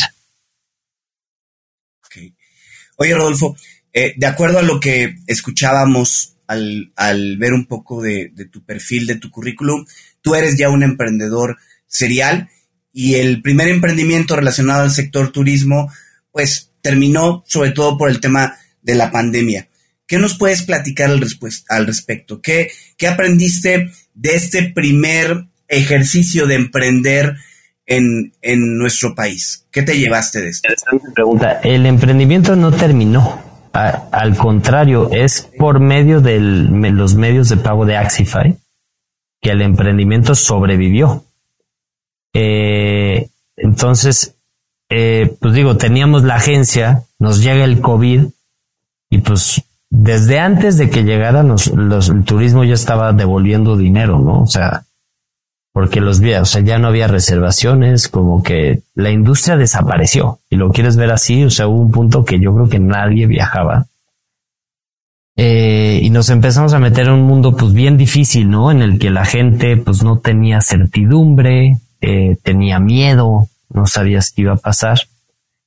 Oye, 2.97 3.15
Rodolfo, 3.15 3.57
eh, 3.93 4.15
de 4.17 4.27
acuerdo 4.27 4.59
a 4.59 4.63
lo 4.63 4.81
que 4.81 5.15
escuchábamos 5.27 6.35
al, 6.49 6.93
al 6.97 7.37
ver 7.37 7.53
un 7.53 7.67
poco 7.67 8.03
de, 8.03 8.33
de, 8.35 8.47
tu 8.47 8.65
perfil, 8.65 9.07
de 9.07 9.17
tu 9.17 9.31
currículum, 9.31 9.87
tú 10.21 10.35
eres 10.35 10.59
ya 10.59 10.71
un 10.71 10.83
emprendedor 10.83 11.59
serial 11.87 12.49
y 12.93 13.15
el 13.15 13.43
primer 13.43 13.69
emprendimiento 13.69 14.35
relacionado 14.35 14.83
al 14.83 14.91
sector 14.91 15.31
turismo, 15.31 15.93
pues 16.33 16.73
terminó 16.81 17.45
sobre 17.47 17.71
todo 17.71 17.97
por 17.97 18.11
el 18.11 18.21
tema 18.21 18.57
de 18.83 18.95
la 18.97 19.13
pandemia. 19.13 19.69
¿Qué 20.07 20.19
nos 20.19 20.39
puedes 20.39 20.63
platicar 20.63 21.11
al, 21.11 21.23
al 21.69 21.87
respecto? 21.87 22.41
¿Qué, 22.41 22.71
¿Qué 22.97 23.07
aprendiste 23.07 23.91
de 24.15 24.35
este 24.35 24.73
primer 24.75 25.45
ejercicio 25.69 26.47
de 26.47 26.55
emprender 26.55 27.37
en, 27.85 28.33
en, 28.41 28.79
nuestro 28.79 29.15
país? 29.15 29.67
¿Qué 29.71 29.83
te 29.83 29.99
llevaste 29.99 30.41
de 30.41 30.49
esto? 30.49 30.69
pregunta. 31.15 31.61
El 31.63 31.85
emprendimiento 31.85 32.57
no 32.57 32.73
terminó. 32.73 33.48
Al 33.73 34.37
contrario, 34.37 35.11
es 35.11 35.51
por 35.59 35.81
medio 35.81 36.21
de 36.21 36.41
los 36.41 37.15
medios 37.15 37.49
de 37.49 37.57
pago 37.57 37.87
de 37.87 37.97
Axify 37.97 38.57
que 39.41 39.51
el 39.51 39.63
emprendimiento 39.63 40.35
sobrevivió. 40.35 41.25
Eh, 42.35 43.29
entonces, 43.57 44.37
eh, 44.89 45.37
pues 45.41 45.55
digo, 45.55 45.77
teníamos 45.77 46.25
la 46.25 46.37
agencia, 46.37 47.05
nos 47.19 47.43
llega 47.43 47.65
el 47.65 47.81
COVID 47.81 48.25
y 49.11 49.19
pues 49.19 49.63
desde 49.91 50.39
antes 50.39 50.77
de 50.77 50.91
que 50.91 51.05
llegara 51.05 51.43
los, 51.43 51.69
el 51.69 52.25
turismo 52.25 52.65
ya 52.65 52.75
estaba 52.75 53.13
devolviendo 53.13 53.77
dinero, 53.77 54.19
¿no? 54.19 54.43
O 54.43 54.47
sea, 54.47 54.85
porque 55.79 56.01
los 56.01 56.19
días, 56.21 56.43
o 56.43 56.45
sea, 56.45 56.61
ya 56.61 56.81
no 56.81 56.89
había 56.89 57.07
reservaciones, 57.07 58.09
como 58.09 58.43
que 58.43 58.83
la 58.97 59.13
industria 59.13 59.57
desapareció. 59.57 60.41
Y 60.51 60.57
lo 60.57 60.73
quieres 60.73 60.97
ver 60.97 61.13
así, 61.13 61.45
o 61.45 61.51
sea, 61.51 61.69
hubo 61.69 61.81
un 61.81 61.93
punto 61.93 62.25
que 62.25 62.41
yo 62.41 62.53
creo 62.53 62.69
que 62.69 62.81
nadie 62.81 63.29
viajaba. 63.29 63.87
Eh, 65.37 66.01
y 66.03 66.11
nos 66.11 66.31
empezamos 66.31 66.73
a 66.73 66.81
meter 66.81 67.07
en 67.07 67.13
un 67.13 67.23
mundo 67.23 67.57
pues 67.57 67.73
bien 67.75 67.97
difícil, 67.97 68.51
¿no? 68.51 68.73
En 68.73 68.83
el 68.83 68.99
que 68.99 69.11
la 69.11 69.25
gente 69.25 69.77
pues 69.77 70.03
no 70.03 70.19
tenía 70.19 70.61
certidumbre, 70.63 71.79
eh, 72.01 72.37
tenía 72.43 72.81
miedo, 72.81 73.47
no 73.69 73.87
sabías 73.87 74.33
qué 74.33 74.43
iba 74.43 74.55
a 74.55 74.57
pasar, 74.57 74.99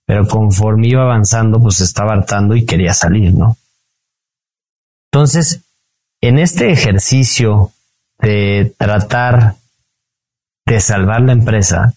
pero 0.05 0.27
conforme 0.27 0.89
iba 0.89 1.03
avanzando, 1.03 1.61
pues 1.61 1.79
estaba 1.79 2.11
hartando 2.11 2.57
y 2.57 2.65
quería 2.65 2.93
salir, 2.93 3.33
¿no? 3.33 3.55
Entonces, 5.09 5.61
en 6.19 6.37
este 6.37 6.69
ejercicio 6.69 7.71
de 8.19 8.75
tratar 8.77 9.60
de 10.73 10.79
salvar 10.79 11.21
la 11.21 11.33
empresa 11.33 11.93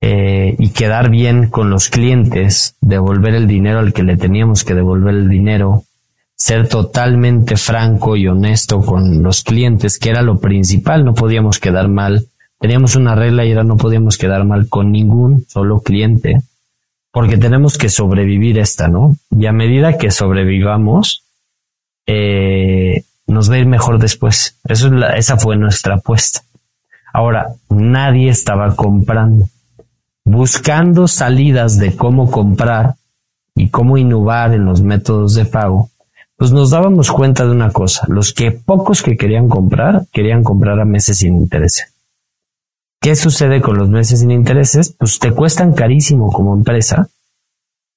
eh, 0.00 0.54
y 0.58 0.70
quedar 0.70 1.10
bien 1.10 1.48
con 1.48 1.70
los 1.70 1.88
clientes, 1.88 2.76
devolver 2.80 3.34
el 3.34 3.46
dinero 3.46 3.80
al 3.80 3.92
que 3.92 4.02
le 4.02 4.16
teníamos 4.16 4.64
que 4.64 4.74
devolver 4.74 5.14
el 5.14 5.28
dinero, 5.28 5.84
ser 6.36 6.68
totalmente 6.68 7.56
franco 7.56 8.16
y 8.16 8.28
honesto 8.28 8.80
con 8.80 9.22
los 9.22 9.42
clientes, 9.42 9.98
que 9.98 10.10
era 10.10 10.22
lo 10.22 10.38
principal, 10.38 11.04
no 11.04 11.14
podíamos 11.14 11.58
quedar 11.58 11.88
mal 11.88 12.28
teníamos 12.58 12.96
una 12.96 13.14
regla 13.14 13.44
y 13.44 13.50
era 13.50 13.64
no 13.64 13.76
podíamos 13.76 14.18
quedar 14.18 14.44
mal 14.44 14.68
con 14.68 14.90
ningún 14.90 15.44
solo 15.48 15.80
cliente, 15.80 16.38
porque 17.10 17.38
tenemos 17.38 17.78
que 17.78 17.88
sobrevivir 17.88 18.58
esta, 18.58 18.88
¿no? 18.88 19.16
Y 19.30 19.46
a 19.46 19.52
medida 19.52 19.98
que 19.98 20.10
sobrevivamos, 20.10 21.24
eh, 22.06 23.04
nos 23.26 23.50
va 23.50 23.56
a 23.56 23.58
ir 23.58 23.66
mejor 23.66 23.98
después. 23.98 24.58
Eso 24.64 24.86
es 24.86 24.92
la, 24.92 25.16
esa 25.16 25.36
fue 25.36 25.56
nuestra 25.56 25.96
apuesta. 25.96 26.42
Ahora, 27.18 27.56
nadie 27.68 28.28
estaba 28.28 28.76
comprando. 28.76 29.48
Buscando 30.24 31.08
salidas 31.08 31.76
de 31.76 31.96
cómo 31.96 32.30
comprar 32.30 32.94
y 33.56 33.70
cómo 33.70 33.98
innovar 33.98 34.54
en 34.54 34.64
los 34.64 34.82
métodos 34.82 35.34
de 35.34 35.44
pago, 35.44 35.90
pues 36.36 36.52
nos 36.52 36.70
dábamos 36.70 37.10
cuenta 37.10 37.44
de 37.44 37.50
una 37.50 37.72
cosa. 37.72 38.06
Los 38.06 38.32
que 38.32 38.52
pocos 38.52 39.02
que 39.02 39.16
querían 39.16 39.48
comprar, 39.48 40.06
querían 40.12 40.44
comprar 40.44 40.78
a 40.78 40.84
meses 40.84 41.18
sin 41.18 41.34
interés. 41.34 41.92
¿Qué 43.00 43.16
sucede 43.16 43.60
con 43.60 43.76
los 43.78 43.88
meses 43.88 44.20
sin 44.20 44.30
intereses? 44.30 44.94
Pues 44.96 45.18
te 45.18 45.32
cuestan 45.32 45.72
carísimo 45.72 46.30
como 46.30 46.54
empresa. 46.54 47.08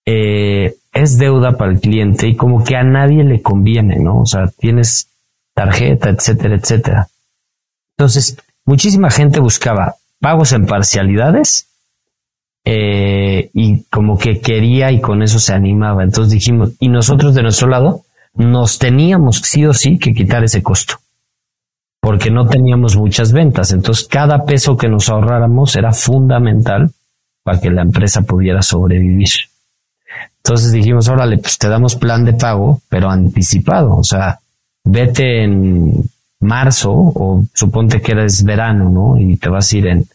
Eh, 0.04 0.78
es 0.94 1.20
deuda 1.20 1.58
para 1.58 1.72
el 1.72 1.80
cliente 1.80 2.28
y 2.28 2.36
como 2.36 2.64
que 2.64 2.76
a 2.76 2.82
nadie 2.84 3.24
le 3.24 3.44
conviene, 3.44 4.00
¿no? 4.00 4.22
O 4.22 4.26
sea, 4.26 4.48
tienes 4.48 5.10
tarjeta, 5.54 6.10
etcétera, 6.10 6.56
etcétera. 6.56 7.08
Entonces, 7.96 8.36
muchísima 8.72 9.10
gente 9.10 9.42
buscaba 9.42 9.96
pagos 10.22 10.54
en 10.54 10.66
parcialidades 10.66 11.68
eh, 12.64 13.50
y 13.54 13.84
como 13.90 14.18
que 14.18 14.40
quería 14.40 14.94
y 14.94 15.02
con 15.02 15.22
eso 15.22 15.40
se 15.40 15.54
animaba. 15.54 16.04
Entonces 16.04 16.32
dijimos, 16.32 16.72
y 16.80 16.88
nosotros 16.88 17.36
de 17.36 17.44
nuestro 17.44 17.68
lado 17.68 18.04
nos 18.34 18.80
teníamos 18.80 19.40
sí 19.40 19.66
o 19.66 19.74
sí 19.74 20.00
que 20.00 20.14
quitar 20.14 20.46
ese 20.46 20.64
costo 20.64 20.96
porque 22.00 22.32
no 22.32 22.48
teníamos 22.48 22.96
muchas 22.96 23.34
ventas. 23.34 23.74
Entonces, 23.74 24.08
cada 24.08 24.44
peso 24.46 24.76
que 24.78 24.88
nos 24.88 25.10
ahorráramos 25.10 25.76
era 25.76 25.92
fundamental 25.92 26.90
para 27.44 27.60
que 27.60 27.70
la 27.70 27.82
empresa 27.84 28.22
pudiera 28.22 28.62
sobrevivir. 28.62 29.30
Entonces 30.38 30.72
dijimos, 30.72 31.10
órale, 31.10 31.38
pues 31.38 31.58
te 31.58 31.68
damos 31.68 31.96
plan 31.96 32.24
de 32.26 32.34
pago, 32.34 32.82
pero 32.90 33.10
anticipado. 33.10 33.98
O 33.98 34.04
sea, 34.04 34.40
vete 34.84 35.44
en 35.44 35.94
marzo 36.42 36.92
o 36.92 37.46
suponte 37.54 38.02
que 38.02 38.12
eres 38.12 38.44
verano, 38.44 38.90
¿no? 38.90 39.18
Y 39.18 39.38
te 39.38 39.50
vas 39.50 39.72
a 39.72 39.78
ir 39.78 39.88
en 39.88 40.06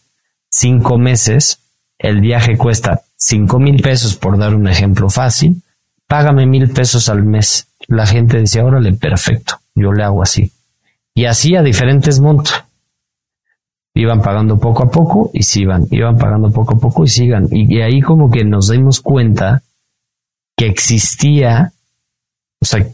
cinco 0.48 0.98
meses. 0.98 1.60
El 1.98 2.20
viaje 2.20 2.58
cuesta 2.58 3.02
cinco 3.16 3.58
mil 3.58 3.80
pesos, 3.80 4.16
por 4.16 4.36
dar 4.38 4.54
un 4.54 4.68
ejemplo 4.68 5.08
fácil. 5.08 5.62
Págame 6.06 6.46
mil 6.46 6.70
pesos 6.70 7.08
al 7.08 7.24
mes. 7.24 7.68
La 7.88 8.06
gente 8.06 8.38
dice, 8.38 8.62
órale, 8.62 8.92
perfecto. 8.92 9.60
Yo 9.74 9.92
le 9.92 10.04
hago 10.04 10.22
así. 10.22 10.52
Y 11.14 11.24
así 11.24 11.56
a 11.56 11.62
diferentes 11.62 12.20
montos. 12.20 12.62
Iban 13.94 14.20
pagando 14.20 14.58
poco 14.58 14.82
a 14.82 14.90
poco 14.90 15.30
y 15.32 15.42
sigan, 15.42 15.86
iban 15.90 16.18
pagando 16.18 16.50
poco 16.50 16.74
a 16.74 16.78
poco 16.78 17.04
y 17.04 17.08
sigan. 17.08 17.48
Y, 17.50 17.80
ahí 17.80 18.02
como 18.02 18.30
que 18.30 18.44
nos 18.44 18.68
dimos 18.68 19.00
cuenta 19.00 19.62
que 20.54 20.66
existía, 20.66 21.72
o 22.60 22.64
sea, 22.66 22.86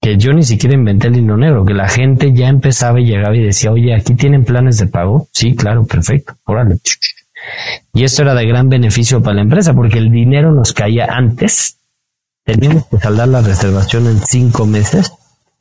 que 0.00 0.16
yo 0.16 0.32
ni 0.32 0.42
siquiera 0.42 0.74
inventé 0.74 1.08
el 1.08 1.16
hilo 1.16 1.36
negro, 1.36 1.64
que 1.64 1.74
la 1.74 1.88
gente 1.88 2.32
ya 2.32 2.48
empezaba 2.48 3.00
y 3.00 3.06
llegaba 3.06 3.36
y 3.36 3.42
decía, 3.42 3.72
oye, 3.72 3.94
aquí 3.94 4.14
tienen 4.14 4.44
planes 4.44 4.78
de 4.78 4.86
pago. 4.86 5.28
Sí, 5.32 5.54
claro, 5.54 5.84
perfecto, 5.84 6.34
órale. 6.44 6.78
Y 7.92 8.04
esto 8.04 8.22
era 8.22 8.34
de 8.34 8.46
gran 8.46 8.68
beneficio 8.68 9.22
para 9.22 9.36
la 9.36 9.42
empresa 9.42 9.74
porque 9.74 9.98
el 9.98 10.10
dinero 10.10 10.52
nos 10.52 10.72
caía 10.72 11.06
antes. 11.06 11.78
Teníamos 12.44 12.86
que 12.86 12.98
saldar 12.98 13.28
la 13.28 13.42
reservación 13.42 14.06
en 14.06 14.20
cinco 14.24 14.66
meses. 14.66 15.12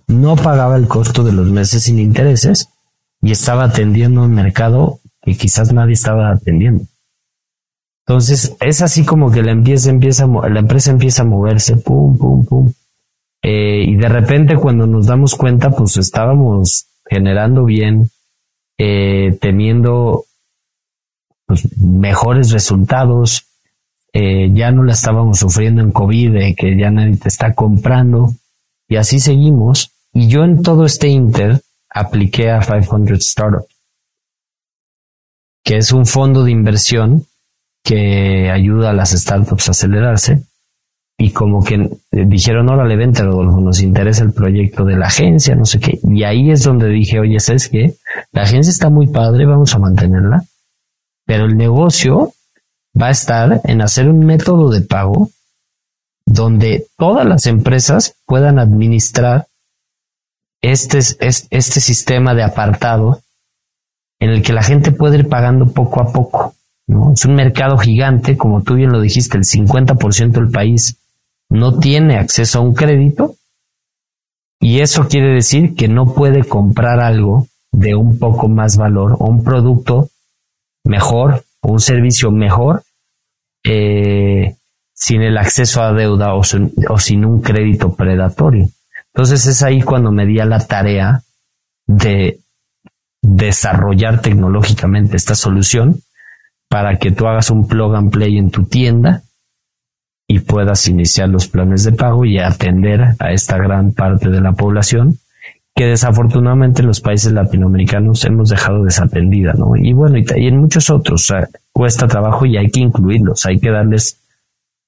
No 0.07 0.35
pagaba 0.35 0.77
el 0.77 0.87
costo 0.87 1.23
de 1.23 1.33
los 1.33 1.47
meses 1.47 1.83
sin 1.83 1.99
intereses 1.99 2.69
y 3.21 3.31
estaba 3.31 3.65
atendiendo 3.65 4.23
un 4.23 4.33
mercado 4.33 4.99
que 5.21 5.35
quizás 5.35 5.73
nadie 5.73 5.93
estaba 5.93 6.31
atendiendo. 6.31 6.85
Entonces 8.05 8.55
es 8.61 8.81
así 8.81 9.03
como 9.03 9.31
que 9.31 9.43
la 9.43 9.51
empieza, 9.51 9.91
la 9.91 10.59
empresa 10.59 10.91
empieza 10.91 11.23
a 11.23 11.25
moverse, 11.25 11.75
pum, 11.75 12.17
pum, 12.17 12.45
pum. 12.45 12.71
Eh, 13.41 13.85
y 13.87 13.95
de 13.95 14.09
repente 14.09 14.55
cuando 14.55 14.87
nos 14.87 15.07
damos 15.07 15.35
cuenta, 15.35 15.69
pues 15.71 15.97
estábamos 15.97 16.87
generando 17.09 17.65
bien, 17.65 18.09
eh, 18.77 19.37
teniendo 19.39 20.25
pues, 21.45 21.77
mejores 21.77 22.51
resultados, 22.51 23.45
eh, 24.13 24.49
ya 24.53 24.71
no 24.71 24.83
la 24.83 24.93
estábamos 24.93 25.39
sufriendo 25.39 25.81
en 25.81 25.91
COVID, 25.91 26.55
que 26.55 26.77
ya 26.77 26.91
nadie 26.91 27.17
te 27.17 27.27
está 27.27 27.53
comprando, 27.53 28.33
y 28.87 28.95
así 28.95 29.19
seguimos. 29.19 29.91
Y 30.13 30.27
yo 30.27 30.43
en 30.43 30.61
todo 30.61 30.85
este 30.85 31.07
Inter 31.09 31.61
apliqué 31.89 32.51
a 32.51 32.59
500 32.59 33.19
Startup, 33.19 33.65
que 35.63 35.77
es 35.77 35.91
un 35.91 36.05
fondo 36.05 36.43
de 36.43 36.51
inversión 36.51 37.25
que 37.83 38.49
ayuda 38.51 38.89
a 38.89 38.93
las 38.93 39.11
startups 39.11 39.67
a 39.67 39.71
acelerarse. 39.71 40.46
Y 41.19 41.31
como 41.31 41.63
que 41.63 41.89
dijeron, 42.11 42.69
órale, 42.69 42.95
vente, 42.95 43.23
Rodolfo, 43.23 43.59
nos 43.59 43.81
interesa 43.81 44.23
el 44.23 44.33
proyecto 44.33 44.85
de 44.85 44.97
la 44.97 45.07
agencia, 45.07 45.55
no 45.55 45.65
sé 45.65 45.79
qué. 45.79 45.99
Y 46.03 46.23
ahí 46.23 46.51
es 46.51 46.63
donde 46.63 46.89
dije, 46.89 47.19
oye, 47.19 47.39
¿sabes 47.39 47.69
qué? 47.69 47.95
La 48.31 48.43
agencia 48.43 48.69
está 48.69 48.91
muy 48.91 49.07
padre, 49.07 49.47
vamos 49.47 49.73
a 49.73 49.79
mantenerla. 49.79 50.43
Pero 51.25 51.45
el 51.45 51.57
negocio 51.57 52.33
va 52.99 53.07
a 53.07 53.11
estar 53.11 53.61
en 53.63 53.81
hacer 53.81 54.07
un 54.07 54.19
método 54.19 54.69
de 54.69 54.81
pago 54.81 55.29
donde 56.25 56.85
todas 56.97 57.25
las 57.25 57.47
empresas 57.47 58.15
puedan 58.25 58.59
administrar 58.59 59.47
este, 60.61 60.99
este 61.19 61.79
sistema 61.79 62.35
de 62.35 62.43
apartado 62.43 63.21
en 64.19 64.29
el 64.29 64.43
que 64.43 64.53
la 64.53 64.63
gente 64.63 64.91
puede 64.91 65.17
ir 65.17 65.29
pagando 65.29 65.67
poco 65.71 66.01
a 66.01 66.11
poco. 66.11 66.53
¿no? 66.87 67.13
Es 67.13 67.25
un 67.25 67.35
mercado 67.35 67.77
gigante, 67.77 68.37
como 68.37 68.61
tú 68.61 68.75
bien 68.75 68.91
lo 68.91 69.01
dijiste, 69.01 69.37
el 69.37 69.43
50% 69.43 70.31
del 70.31 70.49
país 70.49 70.97
no 71.49 71.79
tiene 71.79 72.17
acceso 72.17 72.59
a 72.59 72.61
un 72.61 72.73
crédito 72.73 73.35
y 74.59 74.81
eso 74.81 75.07
quiere 75.07 75.33
decir 75.33 75.75
que 75.75 75.87
no 75.87 76.13
puede 76.13 76.43
comprar 76.43 76.99
algo 76.99 77.47
de 77.71 77.95
un 77.95 78.17
poco 78.17 78.47
más 78.47 78.77
valor 78.77 79.15
o 79.19 79.25
un 79.25 79.43
producto 79.43 80.09
mejor 80.83 81.43
o 81.61 81.73
un 81.73 81.79
servicio 81.79 82.31
mejor 82.31 82.83
eh, 83.63 84.55
sin 84.93 85.21
el 85.21 85.37
acceso 85.37 85.83
a 85.83 85.93
deuda 85.93 86.33
o 86.33 86.43
sin 86.43 87.25
un 87.25 87.41
crédito 87.41 87.95
predatorio. 87.95 88.67
Entonces 89.13 89.45
es 89.45 89.63
ahí 89.63 89.81
cuando 89.81 90.11
me 90.11 90.25
di 90.25 90.39
a 90.39 90.45
la 90.45 90.65
tarea 90.65 91.23
de 91.85 92.39
desarrollar 93.21 94.21
tecnológicamente 94.21 95.17
esta 95.17 95.35
solución 95.35 96.01
para 96.69 96.97
que 96.97 97.11
tú 97.11 97.27
hagas 97.27 97.49
un 97.49 97.67
plug 97.67 97.95
and 97.95 98.11
play 98.11 98.37
en 98.37 98.51
tu 98.51 98.65
tienda 98.65 99.23
y 100.27 100.39
puedas 100.39 100.87
iniciar 100.87 101.29
los 101.29 101.47
planes 101.47 101.83
de 101.83 101.93
pago 101.93 102.25
y 102.25 102.37
atender 102.39 103.15
a 103.19 103.31
esta 103.31 103.57
gran 103.57 103.93
parte 103.93 104.29
de 104.29 104.41
la 104.41 104.51
población 104.51 105.19
que 105.73 105.85
desafortunadamente 105.85 106.81
en 106.81 106.87
los 106.87 107.01
países 107.01 107.31
latinoamericanos 107.31 108.25
hemos 108.25 108.49
dejado 108.49 108.83
desatendida, 108.83 109.53
¿no? 109.53 109.75
Y 109.75 109.93
bueno, 109.93 110.17
y, 110.17 110.47
en 110.47 110.57
muchos 110.57 110.89
otros, 110.89 111.31
cuesta 111.71 112.07
trabajo 112.07 112.47
y 112.47 112.57
hay 112.57 112.69
que 112.71 112.79
incluirlos, 112.79 113.45
hay 113.45 113.59
que 113.59 113.69
darles 113.69 114.17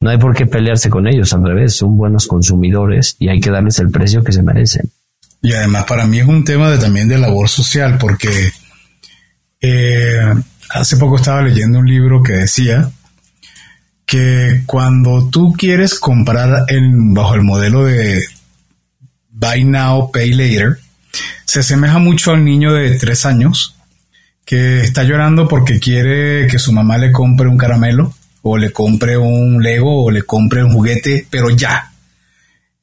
no 0.01 0.09
hay 0.09 0.17
por 0.17 0.33
qué 0.33 0.45
pelearse 0.45 0.89
con 0.89 1.07
ellos, 1.07 1.33
al 1.33 1.43
revés, 1.43 1.75
son 1.75 1.97
buenos 1.97 2.25
consumidores 2.25 3.17
y 3.19 3.27
hay 3.27 3.41
que 3.41 3.51
darles 3.51 3.79
el 3.79 3.89
precio 3.89 4.23
que 4.23 4.31
se 4.31 4.41
merecen. 4.41 4.89
Y 5.41 5.51
además 5.53 5.85
para 5.85 6.05
mí 6.05 6.19
es 6.19 6.25
un 6.25 6.45
tema 6.45 6.71
de, 6.71 6.77
también 6.77 7.09
de 7.09 7.17
labor 7.17 7.49
social, 7.49 7.97
porque 7.99 8.29
eh, 9.59 10.33
hace 10.69 10.97
poco 10.97 11.17
estaba 11.17 11.41
leyendo 11.41 11.79
un 11.79 11.85
libro 11.85 12.23
que 12.23 12.33
decía 12.33 12.89
que 14.09 14.63
cuando 14.65 15.29
tú 15.29 15.53
quieres 15.53 15.99
comprar 15.99 16.65
bajo 17.13 17.35
el 17.35 17.43
modelo 17.43 17.85
de 17.85 18.19
Buy 19.29 19.65
Now, 19.65 20.11
Pay 20.11 20.31
Later, 20.33 20.79
se 21.45 21.59
asemeja 21.59 21.99
mucho 21.99 22.31
al 22.31 22.43
niño 22.43 22.73
de 22.73 22.97
tres 22.97 23.27
años 23.27 23.75
que 24.43 24.81
está 24.81 25.03
llorando 25.03 25.47
porque 25.47 25.79
quiere 25.79 26.47
que 26.47 26.57
su 26.57 26.73
mamá 26.73 26.97
le 26.97 27.11
compre 27.11 27.47
un 27.47 27.57
caramelo 27.57 28.11
o 28.41 28.57
le 28.57 28.71
compre 28.71 29.15
un 29.15 29.61
Lego 29.61 30.05
o 30.05 30.09
le 30.09 30.23
compre 30.23 30.63
un 30.63 30.73
juguete, 30.73 31.27
pero 31.29 31.51
ya. 31.51 31.91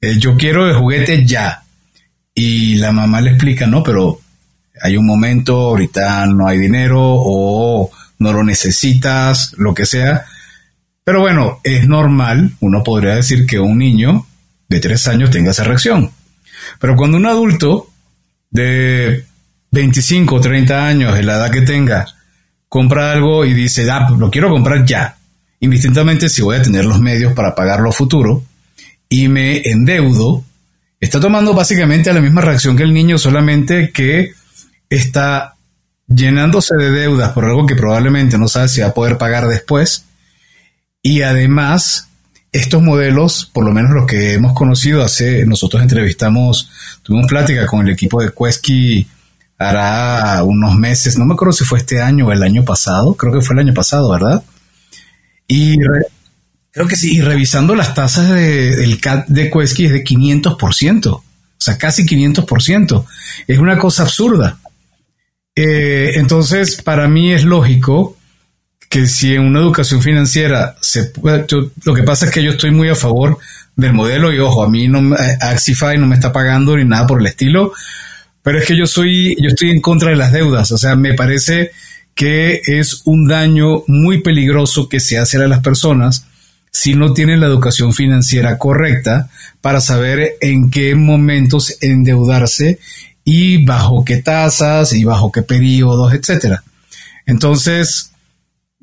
Eh, 0.00 0.16
yo 0.18 0.36
quiero 0.36 0.68
el 0.68 0.76
juguete 0.76 1.26
ya. 1.26 1.64
Y 2.34 2.76
la 2.76 2.92
mamá 2.92 3.20
le 3.20 3.30
explica, 3.30 3.66
no, 3.66 3.82
pero 3.82 4.20
hay 4.80 4.96
un 4.96 5.06
momento, 5.06 5.56
ahorita 5.56 6.26
no 6.26 6.46
hay 6.46 6.58
dinero 6.58 7.00
o 7.02 7.90
no 8.20 8.32
lo 8.32 8.44
necesitas, 8.44 9.54
lo 9.56 9.74
que 9.74 9.86
sea. 9.86 10.24
Pero 11.06 11.20
bueno, 11.20 11.60
es 11.62 11.86
normal, 11.86 12.56
uno 12.58 12.82
podría 12.82 13.14
decir 13.14 13.46
que 13.46 13.60
un 13.60 13.78
niño 13.78 14.26
de 14.68 14.80
tres 14.80 15.06
años 15.06 15.30
tenga 15.30 15.52
esa 15.52 15.62
reacción. 15.62 16.10
Pero 16.80 16.96
cuando 16.96 17.16
un 17.16 17.26
adulto 17.26 17.88
de 18.50 19.24
25 19.70 20.34
o 20.34 20.40
30 20.40 20.84
años, 20.84 21.16
en 21.16 21.26
la 21.26 21.36
edad 21.36 21.52
que 21.52 21.60
tenga, 21.60 22.06
compra 22.68 23.12
algo 23.12 23.44
y 23.44 23.54
dice, 23.54 23.88
ah, 23.88 24.06
pues 24.08 24.18
lo 24.18 24.32
quiero 24.32 24.50
comprar 24.50 24.84
ya, 24.84 25.16
indistintamente 25.60 26.28
si 26.28 26.42
voy 26.42 26.56
a 26.56 26.62
tener 26.62 26.84
los 26.84 26.98
medios 26.98 27.34
para 27.34 27.54
pagarlo 27.54 27.90
a 27.90 27.92
futuro 27.92 28.42
y 29.08 29.28
me 29.28 29.58
endeudo, 29.58 30.42
está 30.98 31.20
tomando 31.20 31.54
básicamente 31.54 32.12
la 32.12 32.20
misma 32.20 32.40
reacción 32.40 32.76
que 32.76 32.82
el 32.82 32.92
niño, 32.92 33.16
solamente 33.16 33.92
que 33.92 34.32
está 34.90 35.54
llenándose 36.08 36.74
de 36.76 36.90
deudas 36.90 37.30
por 37.30 37.44
algo 37.44 37.64
que 37.64 37.76
probablemente 37.76 38.38
no 38.38 38.48
sabe 38.48 38.66
si 38.66 38.80
va 38.80 38.88
a 38.88 38.94
poder 38.94 39.18
pagar 39.18 39.46
después. 39.46 40.05
Y 41.06 41.22
además, 41.22 42.08
estos 42.50 42.82
modelos, 42.82 43.48
por 43.54 43.64
lo 43.64 43.70
menos 43.70 43.92
los 43.92 44.06
que 44.08 44.32
hemos 44.32 44.54
conocido, 44.54 45.04
hace, 45.04 45.46
nosotros 45.46 45.80
entrevistamos, 45.80 46.68
tuvimos 47.04 47.28
plática 47.28 47.64
con 47.64 47.86
el 47.86 47.92
equipo 47.92 48.20
de 48.20 48.32
Quesky 48.36 49.06
hará 49.56 50.42
unos 50.42 50.74
meses, 50.74 51.16
no 51.16 51.24
me 51.24 51.34
acuerdo 51.34 51.52
si 51.52 51.64
fue 51.64 51.78
este 51.78 52.02
año 52.02 52.26
o 52.26 52.32
el 52.32 52.42
año 52.42 52.64
pasado, 52.64 53.14
creo 53.14 53.32
que 53.32 53.40
fue 53.40 53.54
el 53.54 53.60
año 53.60 53.72
pasado, 53.72 54.10
¿verdad? 54.10 54.42
Y 55.46 55.76
creo 56.72 56.88
que 56.88 56.96
sí. 56.96 57.18
Y 57.18 57.20
revisando 57.20 57.76
las 57.76 57.94
tasas 57.94 58.28
del 58.28 59.00
CAT 59.00 59.28
de 59.28 59.48
Quesky 59.48 59.86
es 59.86 59.92
de 59.92 60.02
500%, 60.02 61.06
o 61.06 61.22
sea, 61.56 61.78
casi 61.78 62.04
500%. 62.04 63.04
Es 63.46 63.58
una 63.60 63.78
cosa 63.78 64.02
absurda. 64.02 64.58
Eh, 65.54 66.14
entonces, 66.16 66.82
para 66.82 67.06
mí 67.06 67.32
es 67.32 67.44
lógico 67.44 68.15
que 68.88 69.06
si 69.06 69.34
en 69.34 69.42
una 69.42 69.60
educación 69.60 70.00
financiera 70.02 70.76
se 70.80 71.04
puede, 71.04 71.46
lo 71.84 71.94
que 71.94 72.02
pasa 72.02 72.26
es 72.26 72.30
que 72.30 72.42
yo 72.42 72.52
estoy 72.52 72.70
muy 72.70 72.88
a 72.88 72.94
favor 72.94 73.38
del 73.74 73.92
modelo 73.92 74.32
y 74.32 74.38
ojo, 74.38 74.62
a 74.62 74.70
mí 74.70 74.88
no 74.88 75.14
Axify 75.40 75.98
no 75.98 76.06
me 76.06 76.14
está 76.14 76.32
pagando 76.32 76.76
ni 76.76 76.84
nada 76.84 77.06
por 77.06 77.20
el 77.20 77.26
estilo, 77.26 77.72
pero 78.42 78.58
es 78.58 78.66
que 78.66 78.76
yo 78.76 78.86
soy, 78.86 79.36
yo 79.40 79.48
estoy 79.48 79.70
en 79.70 79.80
contra 79.80 80.10
de 80.10 80.16
las 80.16 80.32
deudas, 80.32 80.70
o 80.72 80.78
sea, 80.78 80.96
me 80.96 81.14
parece 81.14 81.72
que 82.14 82.62
es 82.66 83.02
un 83.04 83.26
daño 83.26 83.82
muy 83.88 84.22
peligroso 84.22 84.88
que 84.88 85.00
se 85.00 85.18
hace 85.18 85.36
a 85.36 85.46
las 85.46 85.60
personas 85.60 86.26
si 86.70 86.94
no 86.94 87.12
tienen 87.12 87.40
la 87.40 87.46
educación 87.46 87.92
financiera 87.92 88.58
correcta 88.58 89.28
para 89.60 89.80
saber 89.80 90.36
en 90.40 90.70
qué 90.70 90.94
momentos 90.94 91.76
endeudarse 91.80 92.78
y 93.24 93.64
bajo 93.64 94.04
qué 94.04 94.18
tasas 94.18 94.92
y 94.92 95.04
bajo 95.04 95.32
qué 95.32 95.42
periodos, 95.42 96.14
etcétera. 96.14 96.62
Entonces, 97.26 98.12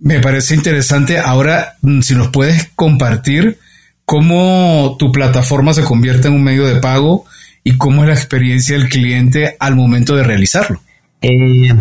me 0.03 0.19
parece 0.19 0.53
interesante. 0.53 1.17
Ahora, 1.17 1.77
mm, 1.81 2.01
si 2.01 2.13
nos 2.13 2.27
puedes 2.27 2.69
compartir 2.75 3.57
cómo 4.05 4.97
tu 4.99 5.11
plataforma 5.11 5.73
se 5.73 5.83
convierte 5.83 6.27
en 6.27 6.33
un 6.33 6.43
medio 6.43 6.67
de 6.67 6.81
pago 6.81 7.25
y 7.63 7.77
cómo 7.77 8.03
es 8.03 8.09
la 8.09 8.13
experiencia 8.13 8.77
del 8.77 8.89
cliente 8.89 9.55
al 9.59 9.75
momento 9.75 10.15
de 10.15 10.23
realizarlo. 10.23 10.81
Eh, 11.21 11.73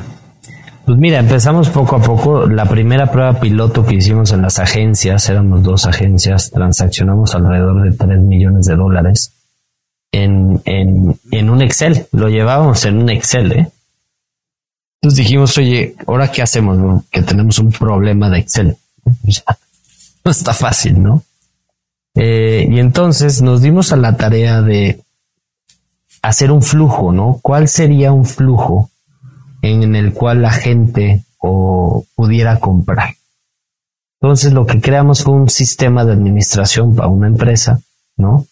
pues 0.86 0.98
mira, 0.98 1.18
empezamos 1.18 1.68
poco 1.70 1.96
a 1.96 2.02
poco. 2.02 2.46
La 2.46 2.64
primera 2.66 3.10
prueba 3.10 3.40
piloto 3.40 3.84
que 3.84 3.96
hicimos 3.96 4.30
en 4.32 4.42
las 4.42 4.60
agencias, 4.60 5.28
éramos 5.28 5.64
dos 5.64 5.86
agencias, 5.86 6.52
transaccionamos 6.52 7.34
alrededor 7.34 7.82
de 7.82 7.96
3 7.96 8.20
millones 8.20 8.66
de 8.66 8.76
dólares 8.76 9.32
en, 10.12 10.62
en, 10.64 11.16
en 11.32 11.50
un 11.50 11.60
Excel. 11.60 12.06
Lo 12.12 12.28
llevábamos 12.28 12.84
en 12.84 12.98
un 12.98 13.10
Excel, 13.10 13.52
¿eh? 13.52 13.68
Entonces 15.02 15.24
dijimos, 15.24 15.58
oye, 15.58 15.96
¿ahora 16.06 16.30
qué 16.30 16.42
hacemos? 16.42 17.02
Que 17.10 17.22
tenemos 17.22 17.58
un 17.58 17.72
problema 17.72 18.30
de 18.30 18.38
Excel. 18.38 18.76
no 20.24 20.30
está 20.30 20.54
fácil, 20.54 21.02
¿no? 21.02 21.24
Eh, 22.14 22.68
y 22.70 22.78
entonces 22.78 23.42
nos 23.42 23.62
dimos 23.62 23.92
a 23.92 23.96
la 23.96 24.16
tarea 24.16 24.62
de 24.62 25.02
hacer 26.22 26.52
un 26.52 26.62
flujo, 26.62 27.10
¿no? 27.10 27.40
¿Cuál 27.42 27.66
sería 27.66 28.12
un 28.12 28.24
flujo 28.24 28.90
en 29.62 29.96
el 29.96 30.12
cual 30.12 30.40
la 30.40 30.52
gente 30.52 31.24
o 31.38 32.06
pudiera 32.14 32.60
comprar? 32.60 33.16
Entonces 34.20 34.52
lo 34.52 34.66
que 34.66 34.80
creamos 34.80 35.24
fue 35.24 35.34
un 35.34 35.50
sistema 35.50 36.04
de 36.04 36.12
administración 36.12 36.94
para 36.94 37.08
una 37.08 37.26
empresa, 37.26 37.80
¿no? 38.16 38.46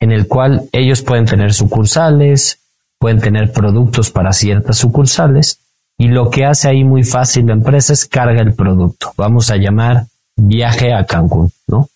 En 0.00 0.12
el 0.12 0.28
cual 0.28 0.68
ellos 0.72 1.00
pueden 1.00 1.24
tener 1.24 1.54
sucursales, 1.54 2.58
pueden 2.98 3.20
tener 3.20 3.52
productos 3.52 4.10
para 4.10 4.34
ciertas 4.34 4.76
sucursales 4.76 5.63
y 5.98 6.08
lo 6.08 6.30
que 6.30 6.44
hace 6.44 6.68
ahí 6.68 6.84
muy 6.84 7.04
fácil 7.04 7.46
la 7.46 7.52
empresa 7.52 7.92
es 7.92 8.06
carga 8.06 8.42
el 8.42 8.54
producto. 8.54 9.12
Vamos 9.16 9.50
a 9.50 9.56
llamar 9.56 10.06
viaje 10.36 10.92
a 10.92 11.04
Cancún, 11.06 11.52
¿no? 11.66 11.88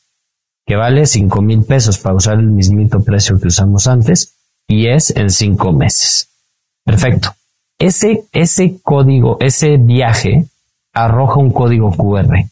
Que 0.67 0.77
vale 0.77 1.07
cinco 1.07 1.43
mil 1.43 1.65
pesos 1.65 1.99
para 1.99 2.15
usar 2.15 2.39
el 2.39 2.47
mismito 2.47 3.03
precio 3.03 3.39
que 3.41 3.49
usamos 3.49 3.87
antes 3.87 4.35
y 4.67 4.89
es 4.89 5.11
en 5.17 5.31
cinco 5.31 5.73
meses. 5.73 6.29
Perfecto. 6.85 7.35
Ese, 7.79 8.25
ese 8.33 8.79
código, 8.83 9.37
ese 9.41 9.77
viaje 9.77 10.47
arroja 10.93 11.41
un 11.41 11.53
código 11.53 11.91
QR 11.93 12.49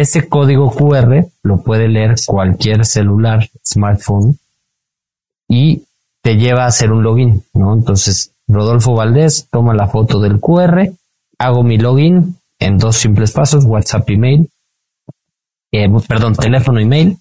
ese 0.00 0.28
código 0.28 0.70
QR 0.70 1.26
lo 1.42 1.62
puede 1.62 1.88
leer 1.88 2.16
cualquier 2.26 2.84
celular, 2.84 3.48
smartphone, 3.64 4.38
y 5.48 5.84
te 6.22 6.36
lleva 6.36 6.64
a 6.64 6.68
hacer 6.68 6.92
un 6.92 7.02
login, 7.02 7.42
¿no? 7.54 7.72
Entonces, 7.72 8.32
Rodolfo 8.48 8.94
Valdés 8.94 9.48
toma 9.50 9.74
la 9.74 9.88
foto 9.88 10.20
del 10.20 10.40
QR, 10.40 10.90
hago 11.38 11.62
mi 11.62 11.78
login 11.78 12.36
en 12.58 12.78
dos 12.78 12.96
simples 12.96 13.32
pasos, 13.32 13.64
WhatsApp, 13.64 14.08
email, 14.10 14.48
eh, 15.72 15.88
perdón, 16.08 16.34
teléfono, 16.34 16.80
email, 16.80 17.18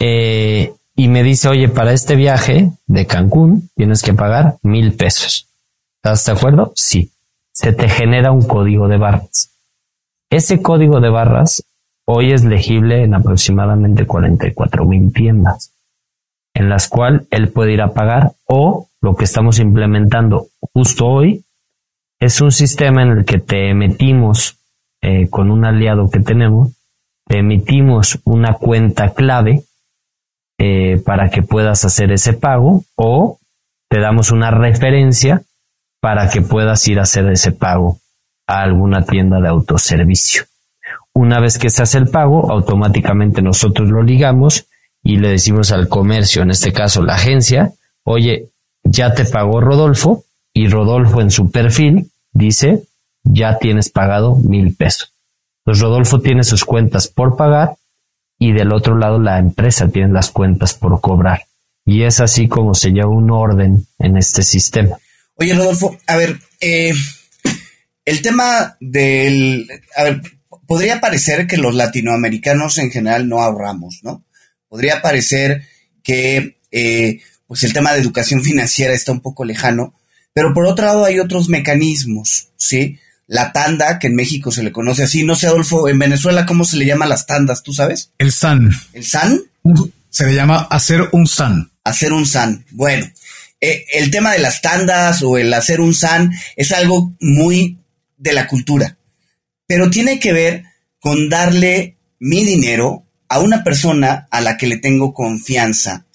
eh, 0.00 0.72
y 0.96 1.08
me 1.08 1.22
dice, 1.22 1.48
oye, 1.48 1.68
para 1.68 1.92
este 1.92 2.16
viaje 2.16 2.72
de 2.86 3.06
Cancún 3.06 3.70
tienes 3.76 4.02
que 4.02 4.14
pagar 4.14 4.58
mil 4.62 4.94
pesos. 4.94 5.48
¿Estás 6.02 6.24
de 6.24 6.32
acuerdo? 6.32 6.72
Sí. 6.74 7.12
Se 7.52 7.72
te 7.72 7.88
genera 7.88 8.32
un 8.32 8.42
código 8.42 8.88
de 8.88 8.98
barras. 8.98 9.52
Ese 10.30 10.60
código 10.60 11.00
de 11.00 11.08
barras 11.08 11.64
hoy 12.04 12.32
es 12.32 12.42
legible 12.44 13.04
en 13.04 13.14
aproximadamente 13.14 14.06
44 14.06 14.84
mil 14.86 15.12
tiendas, 15.12 15.72
en 16.54 16.68
las 16.68 16.88
cuales 16.88 17.28
él 17.30 17.52
puede 17.52 17.74
ir 17.74 17.82
a 17.82 17.92
pagar 17.92 18.32
o 18.46 18.87
lo 19.08 19.16
que 19.16 19.24
estamos 19.24 19.58
implementando 19.58 20.48
justo 20.74 21.06
hoy 21.06 21.42
es 22.20 22.42
un 22.42 22.52
sistema 22.52 23.02
en 23.02 23.08
el 23.08 23.24
que 23.24 23.38
te 23.38 23.70
emitimos 23.70 24.58
eh, 25.00 25.30
con 25.30 25.50
un 25.50 25.64
aliado 25.64 26.10
que 26.10 26.20
tenemos, 26.20 26.76
te 27.26 27.38
emitimos 27.38 28.18
una 28.24 28.52
cuenta 28.52 29.14
clave 29.14 29.62
eh, 30.58 31.00
para 31.06 31.30
que 31.30 31.42
puedas 31.42 31.86
hacer 31.86 32.12
ese 32.12 32.34
pago 32.34 32.84
o 32.96 33.38
te 33.88 33.98
damos 33.98 34.30
una 34.30 34.50
referencia 34.50 35.40
para 36.02 36.28
que 36.28 36.42
puedas 36.42 36.86
ir 36.86 36.98
a 36.98 37.04
hacer 37.04 37.30
ese 37.30 37.52
pago 37.52 38.00
a 38.46 38.60
alguna 38.60 39.06
tienda 39.06 39.40
de 39.40 39.48
autoservicio. 39.48 40.42
Una 41.14 41.40
vez 41.40 41.56
que 41.56 41.70
se 41.70 41.82
hace 41.82 41.96
el 41.96 42.08
pago, 42.10 42.52
automáticamente 42.52 43.40
nosotros 43.40 43.88
lo 43.88 44.02
ligamos 44.02 44.66
y 45.02 45.16
le 45.16 45.30
decimos 45.30 45.72
al 45.72 45.88
comercio, 45.88 46.42
en 46.42 46.50
este 46.50 46.74
caso 46.74 47.00
la 47.00 47.14
agencia, 47.14 47.72
oye, 48.04 48.50
ya 48.90 49.14
te 49.14 49.24
pagó 49.24 49.60
Rodolfo 49.60 50.24
y 50.52 50.68
Rodolfo 50.68 51.20
en 51.20 51.30
su 51.30 51.50
perfil 51.50 52.10
dice, 52.32 52.84
ya 53.22 53.58
tienes 53.58 53.90
pagado 53.90 54.36
mil 54.36 54.74
pesos. 54.74 55.12
Pues 55.64 55.80
Rodolfo 55.80 56.20
tiene 56.20 56.44
sus 56.44 56.64
cuentas 56.64 57.08
por 57.08 57.36
pagar 57.36 57.76
y 58.38 58.52
del 58.52 58.72
otro 58.72 58.96
lado 58.96 59.18
la 59.18 59.38
empresa 59.38 59.88
tiene 59.88 60.12
las 60.12 60.30
cuentas 60.30 60.74
por 60.74 61.00
cobrar. 61.00 61.46
Y 61.84 62.04
es 62.04 62.20
así 62.20 62.48
como 62.48 62.74
se 62.74 62.90
lleva 62.90 63.08
un 63.08 63.30
orden 63.30 63.86
en 63.98 64.16
este 64.16 64.42
sistema. 64.42 64.98
Oye, 65.34 65.54
Rodolfo, 65.54 65.96
a 66.06 66.16
ver, 66.16 66.38
eh, 66.60 66.92
el 68.04 68.22
tema 68.22 68.76
del... 68.80 69.68
A 69.96 70.04
ver, 70.04 70.22
podría 70.66 71.00
parecer 71.00 71.46
que 71.46 71.56
los 71.56 71.74
latinoamericanos 71.74 72.78
en 72.78 72.90
general 72.90 73.28
no 73.28 73.40
ahorramos, 73.40 74.00
¿no? 74.02 74.24
Podría 74.68 75.00
parecer 75.00 75.62
que 76.02 76.58
eh, 76.70 77.20
pues 77.48 77.64
el 77.64 77.72
tema 77.72 77.92
de 77.92 78.00
educación 78.00 78.44
financiera 78.44 78.94
está 78.94 79.10
un 79.10 79.20
poco 79.20 79.44
lejano, 79.44 79.94
pero 80.32 80.54
por 80.54 80.66
otro 80.66 80.86
lado 80.86 81.04
hay 81.04 81.18
otros 81.18 81.48
mecanismos, 81.48 82.50
¿sí? 82.56 83.00
La 83.26 83.52
tanda, 83.52 83.98
que 83.98 84.06
en 84.06 84.14
México 84.14 84.52
se 84.52 84.62
le 84.62 84.70
conoce 84.70 85.02
así, 85.02 85.24
no 85.24 85.34
sé, 85.34 85.48
Adolfo, 85.48 85.88
en 85.88 85.98
Venezuela, 85.98 86.46
¿cómo 86.46 86.64
se 86.64 86.76
le 86.76 86.86
llama 86.86 87.06
las 87.06 87.26
tandas? 87.26 87.64
¿Tú 87.64 87.72
sabes? 87.72 88.12
El 88.18 88.30
SAN. 88.30 88.70
¿El 88.92 89.04
SAN? 89.04 89.42
Se 90.08 90.24
le 90.24 90.34
llama 90.34 90.68
hacer 90.70 91.08
un 91.10 91.26
SAN. 91.26 91.72
Hacer 91.82 92.12
un 92.12 92.24
SAN. 92.24 92.64
Bueno, 92.70 93.10
eh, 93.60 93.84
el 93.94 94.12
tema 94.12 94.32
de 94.32 94.38
las 94.38 94.62
tandas 94.62 95.22
o 95.22 95.36
el 95.36 95.52
hacer 95.52 95.80
un 95.80 95.92
SAN 95.92 96.32
es 96.54 96.70
algo 96.70 97.12
muy 97.18 97.78
de 98.16 98.32
la 98.32 98.46
cultura 98.46 98.98
pero 99.68 99.90
tiene 99.90 100.18
que 100.18 100.32
ver 100.32 100.64
con 100.98 101.28
darle 101.28 101.98
mi 102.18 102.44
dinero 102.44 103.04
a 103.28 103.38
una 103.38 103.62
persona 103.62 104.26
a 104.30 104.40
la 104.40 104.56
que 104.56 104.66
le 104.66 104.78
tengo 104.78 105.12
confianza 105.12 106.06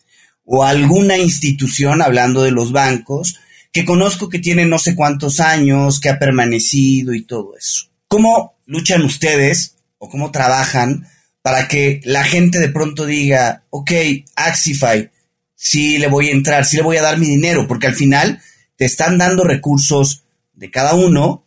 o 0.46 0.64
alguna 0.64 1.18
institución, 1.18 2.02
hablando 2.02 2.44
de 2.44 2.52
los 2.52 2.72
bancos, 2.72 3.40
que 3.72 3.86
conozco 3.86 4.30
que 4.30 4.40
tiene 4.40 4.66
no 4.66 4.78
sé 4.78 4.96
cuántos 4.96 5.40
años, 5.40 6.00
que 6.00 6.10
ha 6.10 6.20
permanecido 6.20 7.14
y 7.14 7.24
todo 7.24 7.58
eso. 7.58 7.90
¿Cómo 8.08 8.56
luchan 8.66 9.04
ustedes 9.04 9.76
o 9.98 10.10
cómo 10.10 10.32
trabajan 10.32 11.08
para 11.42 11.68
que 11.68 12.00
la 12.04 12.24
gente 12.24 12.60
de 12.60 12.70
pronto 12.70 13.06
diga, 13.06 13.64
ok, 13.70 13.92
Axify, 14.36 15.10
sí 15.56 15.98
le 15.98 16.08
voy 16.08 16.30
a 16.30 16.34
entrar, 16.34 16.66
sí 16.66 16.78
le 16.78 16.84
voy 16.84 16.98
a 16.98 17.02
dar 17.02 17.18
mi 17.18 17.26
dinero, 17.26 17.68
porque 17.68 17.88
al 17.88 17.96
final 17.96 18.42
te 18.76 18.86
están 18.86 19.18
dando 19.18 19.44
recursos 19.44 20.24
de 20.54 20.70
cada 20.70 20.94
uno 20.94 21.46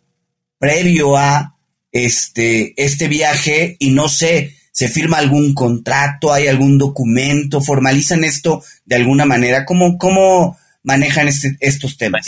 previo 0.59 1.17
a 1.17 1.55
este, 1.91 2.73
este 2.75 3.07
viaje 3.07 3.75
y 3.79 3.91
no 3.91 4.09
sé, 4.09 4.56
se 4.77 4.87
firma 4.87 5.17
algún 5.17 5.55
contrato, 5.55 6.31
hay 6.31 6.45
algún 6.45 6.77
documento, 6.77 7.61
formalizan 7.61 8.23
esto 8.23 8.61
de 8.85 8.97
alguna 8.97 9.25
manera. 9.25 9.65
¿Cómo, 9.65 9.97
cómo 9.97 10.55
manejan 10.83 11.27
este, 11.27 11.57
estos 11.61 11.97
temas? 11.97 12.27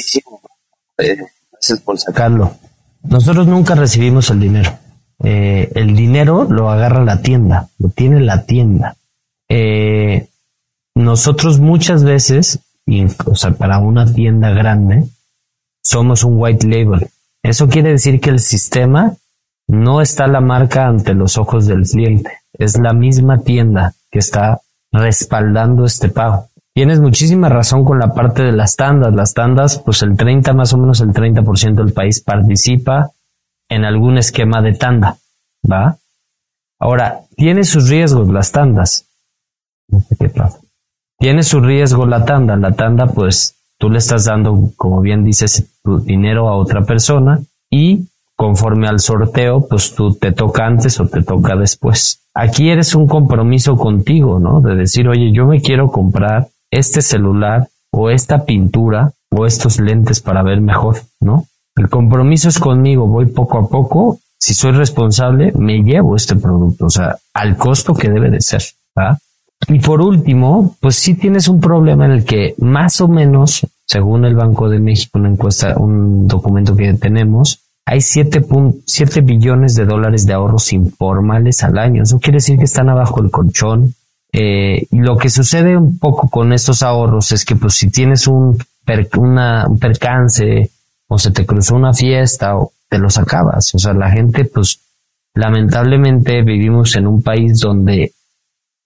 Eh, 0.98 1.16
gracias 1.52 1.80
por 1.82 2.00
sacarlo. 2.00 2.58
Nosotros 3.04 3.46
nunca 3.46 3.76
recibimos 3.76 4.32
el 4.32 4.40
dinero. 4.40 4.80
Eh, 5.24 5.72
el 5.76 5.96
dinero 5.96 6.48
lo 6.50 6.72
agarra 6.72 7.06
la 7.06 7.22
tienda, 7.22 7.70
lo 7.78 7.90
tiene 7.90 8.20
la 8.20 8.44
tienda. 8.48 8.98
Eh, 9.48 10.30
nosotros 10.96 11.60
muchas 11.60 12.04
veces, 12.04 12.62
o 13.26 13.36
sea, 13.36 13.52
para 13.52 13.78
una 13.78 14.12
tienda 14.12 14.50
grande, 14.50 15.04
somos 15.84 16.24
un 16.24 16.42
white 16.42 16.66
label. 16.66 17.12
Eso 17.44 17.70
quiere 17.70 17.92
decir 17.92 18.20
que 18.20 18.32
el 18.32 18.40
sistema 18.40 19.18
no 19.70 20.02
está 20.02 20.26
la 20.26 20.42
marca 20.42 20.88
ante 20.88 21.14
los 21.14 21.38
ojos 21.38 21.68
del 21.68 21.84
cliente, 21.84 22.39
es 22.60 22.78
la 22.78 22.94
misma 22.94 23.40
tienda 23.40 23.94
que 24.12 24.20
está 24.20 24.62
respaldando 24.92 25.86
este 25.86 26.10
pago. 26.10 26.50
Tienes 26.74 27.00
muchísima 27.00 27.50
razón 27.50 27.84
con 27.84 28.00
la 28.00 28.14
parte 28.14 28.44
de 28.44 28.52
las 28.52 28.76
tandas. 28.76 29.14
Las 29.14 29.34
tandas, 29.34 29.80
pues 29.80 30.02
el 30.04 30.16
30, 30.16 30.54
más 30.54 30.74
o 30.74 30.78
menos 30.78 31.02
el 31.02 31.10
30% 31.10 31.76
del 31.76 31.94
país 31.94 32.22
participa 32.22 33.12
en 33.70 33.86
algún 33.86 34.18
esquema 34.18 34.62
de 34.62 34.74
tanda, 34.74 35.18
¿va? 35.70 35.98
Ahora, 36.80 37.22
tiene 37.36 37.64
sus 37.64 37.90
riesgos 37.90 38.28
las 38.30 38.52
tandas. 38.52 39.08
No 39.88 40.00
sé 40.02 40.16
qué 40.18 40.30
pasa. 40.30 40.60
Tiene 41.18 41.44
su 41.44 41.60
riesgo 41.60 42.06
la 42.06 42.26
tanda. 42.26 42.56
La 42.56 42.72
tanda, 42.72 43.08
pues 43.08 43.56
tú 43.78 43.90
le 43.90 43.98
estás 44.00 44.26
dando, 44.26 44.72
como 44.76 45.02
bien 45.02 45.24
dices, 45.24 45.70
tu 45.84 46.00
dinero 46.00 46.48
a 46.48 46.56
otra 46.56 46.84
persona 46.84 47.40
y 47.70 48.09
conforme 48.40 48.88
al 48.88 49.02
sorteo, 49.02 49.68
pues 49.68 49.94
tú 49.94 50.14
te 50.14 50.32
toca 50.32 50.66
antes 50.66 50.98
o 51.02 51.08
te 51.08 51.24
toca 51.24 51.58
después. 51.58 52.22
Aquí 52.34 52.70
eres 52.70 52.96
un 52.96 53.06
compromiso 53.06 53.76
contigo, 53.76 54.40
¿no? 54.40 54.62
De 54.62 54.78
decir, 54.78 55.10
oye, 55.10 55.34
yo 55.34 55.46
me 55.46 55.60
quiero 55.60 55.92
comprar 55.92 56.48
este 56.72 57.02
celular 57.02 57.68
o 57.92 58.10
esta 58.10 58.46
pintura 58.46 59.12
o 59.30 59.46
estos 59.46 59.82
lentes 59.82 60.22
para 60.22 60.42
ver 60.42 60.62
mejor, 60.62 61.02
¿no? 61.20 61.48
El 61.76 61.90
compromiso 61.90 62.48
es 62.48 62.60
conmigo, 62.60 63.08
voy 63.08 63.26
poco 63.26 63.58
a 63.58 63.68
poco, 63.68 64.20
si 64.40 64.54
soy 64.54 64.72
responsable, 64.72 65.52
me 65.58 65.84
llevo 65.84 66.16
este 66.16 66.38
producto, 66.38 66.86
o 66.86 66.90
sea, 66.90 67.18
al 67.34 67.58
costo 67.58 67.94
que 67.94 68.10
debe 68.10 68.30
de 68.30 68.40
ser, 68.40 68.64
¿va? 68.98 69.20
Y 69.68 69.80
por 69.80 70.00
último, 70.00 70.78
pues 70.80 70.96
sí 70.96 71.16
tienes 71.16 71.50
un 71.50 71.60
problema 71.60 72.06
en 72.06 72.12
el 72.12 72.24
que 72.24 72.56
más 72.60 73.02
o 73.02 73.10
menos, 73.10 73.68
según 73.86 74.24
el 74.24 74.36
Banco 74.36 74.70
de 74.70 74.80
México, 74.80 75.20
una 75.20 75.28
encuesta, 75.28 75.76
un 75.78 76.26
documento 76.26 76.74
que 76.78 76.94
tenemos, 76.94 77.66
hay 77.90 78.02
7, 78.02 78.42
billones 79.22 79.74
de 79.74 79.86
dólares 79.86 80.28
de 80.28 80.34
ahorros 80.34 80.74
informales 80.74 81.64
al 81.64 81.80
año. 81.80 82.04
Eso 82.04 82.20
quiere 82.20 82.36
decir 82.36 82.60
que 82.60 82.66
están 82.66 82.88
abajo 82.88 83.20
del 83.20 83.32
colchón. 83.32 83.96
Eh, 84.32 84.86
y 84.92 85.00
lo 85.00 85.18
que 85.18 85.32
sucede 85.32 85.76
un 85.76 85.98
poco 85.98 86.30
con 86.30 86.54
estos 86.54 86.84
ahorros 86.84 87.32
es 87.32 87.46
que 87.46 87.56
pues 87.56 87.74
si 87.74 87.90
tienes 87.90 88.28
un, 88.28 88.60
un 89.18 89.80
percance 89.80 90.70
o 91.08 91.18
se 91.18 91.32
te 91.32 91.48
cruzó 91.48 91.78
una 91.78 91.92
fiesta 91.94 92.58
o 92.58 92.74
te 92.88 93.00
los 93.00 93.18
acabas. 93.18 93.74
O 93.74 93.80
sea, 93.80 93.94
la 93.94 94.12
gente 94.12 94.46
pues 94.46 94.82
lamentablemente 95.34 96.44
vivimos 96.44 96.96
en 96.96 97.08
un 97.08 97.24
país 97.24 97.60
donde 97.60 98.14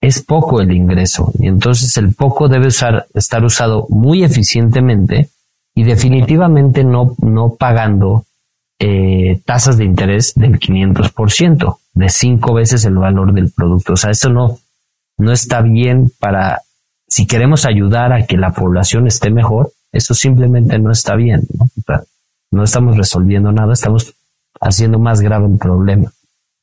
es 0.00 0.22
poco 0.22 0.62
el 0.62 0.72
ingreso 0.72 1.30
y 1.38 1.48
entonces 1.48 1.94
el 1.98 2.14
poco 2.14 2.48
debe 2.48 2.68
estar 2.68 3.44
usado 3.44 3.86
muy 3.90 4.24
eficientemente 4.24 5.28
y 5.74 5.84
definitivamente 5.84 6.84
no, 6.84 7.14
no 7.20 7.54
pagando 7.58 8.24
eh, 8.78 9.40
tasas 9.44 9.76
de 9.76 9.84
interés 9.84 10.34
del 10.34 10.58
500%, 10.58 11.78
de 11.94 12.08
cinco 12.08 12.54
veces 12.54 12.84
el 12.84 12.96
valor 12.96 13.32
del 13.32 13.50
producto. 13.50 13.94
O 13.94 13.96
sea, 13.96 14.10
eso 14.10 14.30
no, 14.30 14.58
no 15.18 15.32
está 15.32 15.62
bien 15.62 16.10
para, 16.18 16.62
si 17.06 17.26
queremos 17.26 17.64
ayudar 17.64 18.12
a 18.12 18.26
que 18.26 18.36
la 18.36 18.52
población 18.52 19.06
esté 19.06 19.30
mejor, 19.30 19.72
eso 19.92 20.14
simplemente 20.14 20.78
no 20.78 20.90
está 20.90 21.14
bien. 21.14 21.42
¿no? 21.56 21.68
no 22.50 22.64
estamos 22.64 22.96
resolviendo 22.96 23.52
nada, 23.52 23.72
estamos 23.72 24.14
haciendo 24.60 24.98
más 24.98 25.20
grave 25.20 25.46
el 25.46 25.58
problema. 25.58 26.12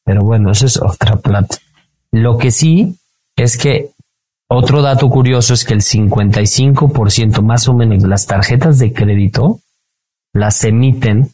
Pero 0.04 0.22
bueno, 0.24 0.52
eso 0.52 0.66
es 0.66 0.82
otra 0.82 1.18
plata. 1.18 1.58
Lo 2.12 2.38
que 2.38 2.52
sí 2.52 2.98
es 3.36 3.58
que 3.58 3.92
otro 4.48 4.82
dato 4.82 5.10
curioso 5.10 5.54
es 5.54 5.64
que 5.64 5.74
el 5.74 5.82
55% 5.82 7.42
más 7.42 7.68
o 7.68 7.74
menos 7.74 8.02
de 8.02 8.10
las 8.10 8.26
tarjetas 8.26 8.80
de 8.80 8.92
crédito 8.92 9.60
las 10.34 10.64
emiten 10.64 11.30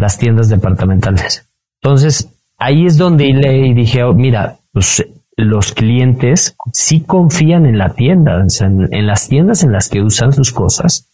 las 0.00 0.18
tiendas 0.18 0.48
departamentales. 0.48 1.46
Entonces, 1.82 2.28
ahí 2.58 2.86
es 2.86 2.96
donde 2.96 3.32
leí 3.32 3.70
y 3.70 3.74
dije, 3.74 4.02
oh, 4.02 4.14
mira, 4.14 4.58
pues 4.72 5.04
los 5.36 5.72
clientes 5.72 6.56
sí 6.72 7.00
confían 7.00 7.66
en 7.66 7.78
la 7.78 7.94
tienda, 7.94 8.44
en, 8.60 9.06
las 9.06 9.28
tiendas 9.28 9.62
en 9.62 9.72
las 9.72 9.88
que 9.88 10.02
usan 10.02 10.32
sus 10.32 10.52
cosas, 10.52 11.08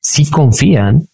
sí 0.00 0.28
confían. 0.28 1.06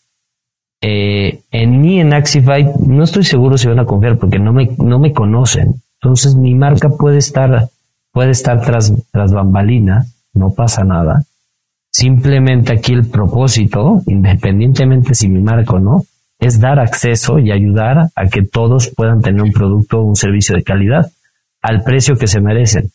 Eh, 0.81 1.43
en 1.51 1.81
mí, 1.81 2.01
en 2.01 2.15
Axify, 2.15 2.71
no 2.87 3.03
estoy 3.03 3.25
seguro 3.25 3.59
si 3.59 3.69
van 3.69 3.81
a 3.81 3.85
confiar 3.85 4.17
porque 4.17 4.39
no 4.39 4.53
me, 4.53 4.71
no 4.79 4.99
me 4.99 5.13
conocen. 5.13 5.83
Entonces, 6.01 6.37
mi 6.37 6.55
marca 6.55 6.89
puede 6.89 7.19
estar, 7.19 7.69
puede 8.13 8.31
estar 8.31 8.63
tras, 8.63 8.93
tras 9.11 9.33
bambalina, 9.33 10.07
no 10.33 10.55
pasa 10.55 10.85
nada. 10.85 11.25
Simplemente 11.91 12.73
aquí 12.73 12.93
el 12.93 13.07
propósito, 13.07 14.03
independientemente 14.07 15.15
si 15.15 15.29
mi 15.29 15.41
marca 15.41 15.75
o 15.75 15.81
no, 15.81 16.05
es 16.39 16.61
dar 16.61 16.79
acceso 16.79 17.39
y 17.39 17.51
ayudar 17.51 18.11
a 18.15 18.27
que 18.27 18.43
todos 18.43 18.93
puedan 18.95 19.21
tener 19.21 19.43
un 19.43 19.53
producto 19.53 19.99
o 19.99 20.05
un 20.05 20.17
servicio 20.17 20.57
de 20.57 20.63
calidad 20.63 21.11
al 21.63 21.83
precio 21.83 22.17
que 22.17 22.27
se 22.27 22.41
merecen. 22.41 22.93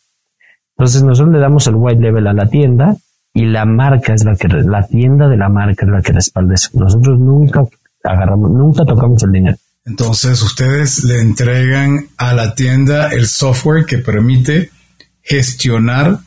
Entonces 0.78 1.04
nosotros 1.04 1.34
le 1.34 1.40
damos 1.40 1.68
el 1.68 1.76
white 1.76 2.02
level 2.02 2.28
a 2.28 2.34
la 2.34 2.48
tienda 2.48 2.96
y 3.34 3.46
la 3.46 3.66
marca 3.66 4.14
es 4.14 4.24
la 4.24 4.36
que, 4.36 4.48
la 4.48 4.88
tienda 4.88 5.28
de 5.28 5.38
la 5.38 5.50
marca 5.50 5.86
es 5.86 5.92
la 5.92 6.02
que 6.02 6.14
respalda 6.14 6.54
eso. 6.54 6.70
Nosotros 6.74 7.20
nunca 7.20 7.64
agarramos, 8.04 8.52
nunca 8.52 8.86
tocamos 8.86 9.22
el 9.24 9.32
dinero. 9.32 9.58
Entonces 9.86 10.42
ustedes 10.42 11.04
le 11.04 11.20
entregan 11.20 12.08
a 12.18 12.34
la 12.34 12.56
tienda 12.56 13.10
el 13.12 13.28
software 13.28 13.86
que 13.86 13.98
permite 13.98 14.70
gestionar 15.22 16.20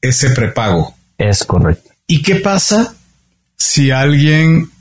ese 0.00 0.30
prepago. 0.30 0.94
Es 1.18 1.44
correcto. 1.44 1.90
¿Y 2.06 2.22
qué 2.22 2.36
pasa 2.36 2.94
si 3.56 3.90
alguien 3.90 4.71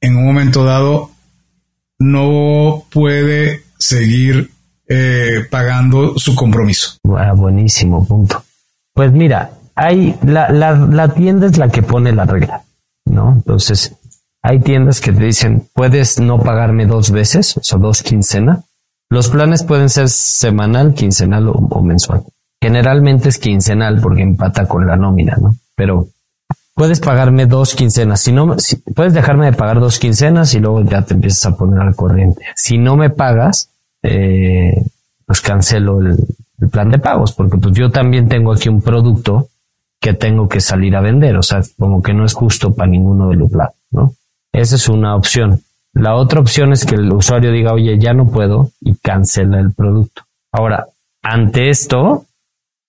en 0.00 0.16
un 0.16 0.26
momento 0.26 0.64
dado 0.64 1.10
no 1.98 2.84
puede 2.90 3.64
seguir 3.78 4.50
eh, 4.88 5.46
pagando 5.50 6.18
su 6.18 6.34
compromiso. 6.34 6.98
Ah, 7.16 7.32
buenísimo 7.34 8.06
punto. 8.06 8.42
Pues 8.94 9.12
mira, 9.12 9.52
hay 9.74 10.16
la, 10.22 10.50
la, 10.50 10.72
la 10.72 11.08
tienda 11.14 11.46
es 11.46 11.58
la 11.58 11.68
que 11.68 11.82
pone 11.82 12.12
la 12.12 12.24
regla, 12.24 12.64
¿no? 13.06 13.32
Entonces, 13.32 13.94
hay 14.42 14.60
tiendas 14.60 15.00
que 15.00 15.12
te 15.12 15.24
dicen, 15.24 15.68
puedes 15.74 16.18
no 16.18 16.38
pagarme 16.40 16.86
dos 16.86 17.10
veces, 17.10 17.56
o 17.56 17.62
sea, 17.62 17.78
dos 17.78 18.02
quincenas. 18.02 18.64
Los 19.10 19.28
planes 19.28 19.64
pueden 19.64 19.88
ser 19.88 20.08
semanal, 20.08 20.94
quincenal 20.94 21.48
o, 21.48 21.52
o 21.52 21.82
mensual. 21.82 22.24
Generalmente 22.62 23.28
es 23.28 23.38
quincenal 23.38 24.00
porque 24.00 24.22
empata 24.22 24.66
con 24.66 24.86
la 24.86 24.96
nómina, 24.96 25.36
¿no? 25.40 25.56
Pero 25.74 26.08
puedes 26.80 27.00
pagarme 27.00 27.44
dos 27.44 27.74
quincenas. 27.74 28.22
Si 28.22 28.32
no, 28.32 28.56
puedes 28.96 29.12
dejarme 29.12 29.44
de 29.44 29.52
pagar 29.52 29.80
dos 29.80 29.98
quincenas 29.98 30.54
y 30.54 30.60
luego 30.60 30.82
ya 30.82 31.02
te 31.02 31.12
empiezas 31.12 31.44
a 31.44 31.54
poner 31.54 31.78
al 31.78 31.94
corriente. 31.94 32.42
Si 32.56 32.78
no 32.78 32.96
me 32.96 33.10
pagas, 33.10 33.68
eh, 34.02 34.82
pues 35.26 35.42
cancelo 35.42 36.00
el, 36.00 36.16
plan 36.70 36.90
de 36.90 36.98
pagos, 36.98 37.34
porque 37.34 37.58
pues 37.58 37.74
yo 37.74 37.90
también 37.90 38.30
tengo 38.30 38.50
aquí 38.50 38.70
un 38.70 38.80
producto 38.80 39.48
que 40.00 40.14
tengo 40.14 40.48
que 40.48 40.62
salir 40.62 40.96
a 40.96 41.02
vender. 41.02 41.36
O 41.36 41.42
sea, 41.42 41.60
como 41.78 42.02
que 42.02 42.14
no 42.14 42.24
es 42.24 42.32
justo 42.32 42.74
para 42.74 42.90
ninguno 42.90 43.28
de 43.28 43.36
los 43.36 43.52
lados, 43.52 43.76
¿no? 43.90 44.14
Esa 44.50 44.76
es 44.76 44.88
una 44.88 45.16
opción. 45.16 45.60
La 45.92 46.14
otra 46.14 46.40
opción 46.40 46.72
es 46.72 46.86
que 46.86 46.94
el 46.94 47.12
usuario 47.12 47.52
diga, 47.52 47.74
oye, 47.74 47.98
ya 47.98 48.14
no 48.14 48.26
puedo 48.30 48.70
y 48.80 48.94
cancela 48.94 49.60
el 49.60 49.74
producto. 49.74 50.22
Ahora, 50.50 50.86
ante 51.20 51.68
esto, 51.68 52.24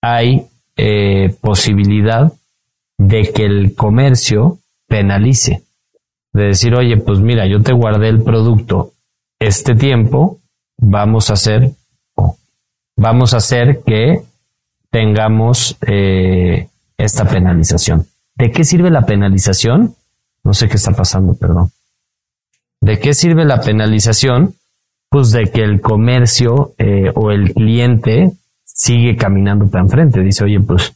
hay 0.01 0.47
eh, 0.77 1.35
posibilidad 1.41 2.31
de 3.01 3.31
que 3.33 3.45
el 3.45 3.73
comercio 3.75 4.59
penalice. 4.87 5.63
De 6.33 6.43
decir, 6.45 6.75
oye, 6.75 6.97
pues 6.97 7.19
mira, 7.19 7.47
yo 7.47 7.61
te 7.61 7.73
guardé 7.73 8.09
el 8.09 8.21
producto 8.21 8.91
este 9.39 9.73
tiempo, 9.75 10.39
vamos 10.77 11.31
a 11.31 11.33
hacer, 11.33 11.71
vamos 12.95 13.33
a 13.33 13.37
hacer 13.37 13.81
que 13.83 14.21
tengamos 14.91 15.77
eh, 15.87 16.67
esta 16.95 17.25
penalización. 17.25 18.05
¿De 18.35 18.51
qué 18.51 18.63
sirve 18.63 18.91
la 18.91 19.05
penalización? 19.05 19.95
No 20.43 20.53
sé 20.53 20.67
qué 20.67 20.75
está 20.75 20.91
pasando, 20.91 21.33
perdón. 21.33 21.71
¿De 22.81 22.99
qué 22.99 23.13
sirve 23.13 23.45
la 23.45 23.61
penalización? 23.61 24.55
Pues 25.09 25.31
de 25.31 25.49
que 25.51 25.63
el 25.63 25.81
comercio 25.81 26.73
eh, 26.77 27.11
o 27.15 27.31
el 27.31 27.53
cliente 27.53 28.31
sigue 28.63 29.17
caminando 29.17 29.67
para 29.67 29.83
enfrente. 29.83 30.21
Dice, 30.21 30.43
oye, 30.43 30.59
pues 30.59 30.93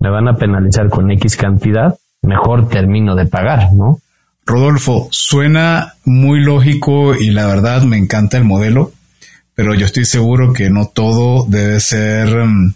me 0.00 0.10
van 0.10 0.28
a 0.28 0.36
penalizar 0.36 0.88
con 0.88 1.10
X 1.10 1.36
cantidad, 1.36 1.96
mejor 2.22 2.68
termino 2.68 3.14
de 3.14 3.26
pagar, 3.26 3.72
¿no? 3.72 4.00
Rodolfo, 4.46 5.08
suena 5.12 5.94
muy 6.04 6.40
lógico 6.40 7.14
y 7.14 7.30
la 7.30 7.46
verdad 7.46 7.82
me 7.82 7.98
encanta 7.98 8.36
el 8.38 8.44
modelo, 8.44 8.92
pero 9.54 9.74
yo 9.74 9.86
estoy 9.86 10.06
seguro 10.06 10.52
que 10.52 10.70
no 10.70 10.86
todo 10.86 11.44
debe 11.46 11.78
ser 11.78 12.36
um, 12.38 12.72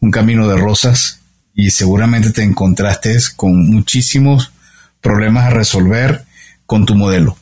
un 0.00 0.10
camino 0.10 0.48
de 0.48 0.56
rosas 0.56 1.20
y 1.54 1.70
seguramente 1.70 2.30
te 2.30 2.44
encontraste 2.44 3.16
con 3.36 3.68
muchísimos 3.68 4.52
problemas 5.00 5.46
a 5.46 5.50
resolver 5.50 6.24
con 6.64 6.86
tu 6.86 6.94
modelo. 6.94 7.36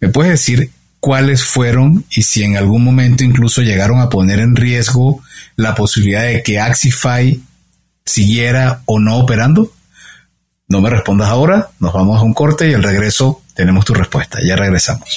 ¿Me 0.00 0.08
puedes 0.08 0.32
decir 0.32 0.70
cuáles 1.00 1.44
fueron 1.44 2.04
y 2.10 2.22
si 2.22 2.42
en 2.42 2.56
algún 2.56 2.84
momento 2.84 3.24
incluso 3.24 3.62
llegaron 3.62 4.00
a 4.00 4.08
poner 4.08 4.38
en 4.38 4.56
riesgo 4.56 5.20
la 5.56 5.74
posibilidad 5.74 6.22
de 6.22 6.42
que 6.42 6.60
Axify 6.60 7.40
siguiera 8.06 8.82
o 8.86 8.98
no 8.98 9.18
operando? 9.18 9.72
No 10.68 10.80
me 10.80 10.90
respondas 10.90 11.28
ahora, 11.28 11.68
nos 11.78 11.92
vamos 11.92 12.18
a 12.18 12.22
un 12.22 12.34
corte 12.34 12.68
y 12.68 12.74
al 12.74 12.82
regreso 12.82 13.42
tenemos 13.54 13.84
tu 13.84 13.94
respuesta. 13.94 14.38
Ya 14.44 14.56
regresamos. 14.56 15.08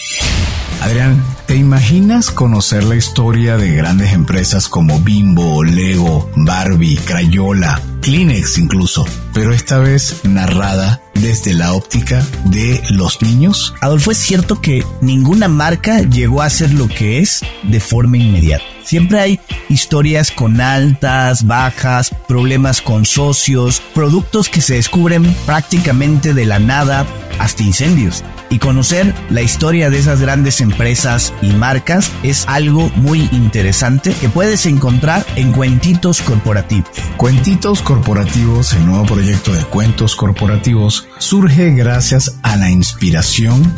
Adrián, 0.81 1.21
¿te 1.45 1.55
imaginas 1.55 2.31
conocer 2.31 2.83
la 2.83 2.95
historia 2.95 3.57
de 3.57 3.75
grandes 3.75 4.13
empresas 4.13 4.69
como 4.69 4.99
Bimbo, 4.99 5.63
Lego, 5.63 6.31
Barbie, 6.35 6.97
Crayola, 6.97 7.81
Kleenex 8.01 8.57
incluso, 8.57 9.05
pero 9.33 9.53
esta 9.53 9.79
vez 9.79 10.21
narrada 10.23 11.01
desde 11.21 11.53
la 11.53 11.73
óptica 11.73 12.25
de 12.45 12.81
los 12.89 13.21
niños? 13.21 13.73
Adolfo, 13.81 14.11
es 14.11 14.17
cierto 14.17 14.61
que 14.61 14.85
ninguna 15.01 15.47
marca 15.47 16.01
llegó 16.01 16.41
a 16.41 16.49
ser 16.49 16.73
lo 16.73 16.87
que 16.87 17.19
es 17.19 17.41
de 17.63 17.79
forma 17.79 18.17
inmediata. 18.17 18.63
Siempre 18.83 19.19
hay 19.19 19.39
historias 19.69 20.31
con 20.31 20.59
altas, 20.61 21.45
bajas, 21.45 22.09
problemas 22.27 22.81
con 22.81 23.05
socios, 23.05 23.83
productos 23.93 24.49
que 24.49 24.61
se 24.61 24.75
descubren 24.75 25.35
prácticamente 25.45 26.33
de 26.33 26.45
la 26.45 26.57
nada, 26.57 27.05
hasta 27.37 27.61
incendios. 27.61 28.23
Y 28.49 28.57
conocer 28.57 29.13
la 29.29 29.43
historia 29.43 29.91
de 29.91 29.99
esas 29.99 30.21
grandes 30.21 30.59
empresas 30.59 31.33
y 31.41 31.51
marcas 31.51 32.11
es 32.23 32.45
algo 32.47 32.89
muy 32.95 33.29
interesante 33.31 34.11
que 34.19 34.27
puedes 34.27 34.65
encontrar 34.65 35.23
en 35.35 35.51
Cuentitos 35.51 36.21
Corporativos. 36.21 36.89
Cuentitos 37.17 37.83
Corporativos, 37.83 38.73
el 38.73 38.87
nuevo 38.87 39.05
proyecto 39.05 39.53
de 39.53 39.63
cuentos 39.65 40.15
corporativos, 40.15 41.07
surge 41.19 41.71
gracias 41.71 42.39
a 42.41 42.55
la 42.55 42.71
inspiración 42.71 43.71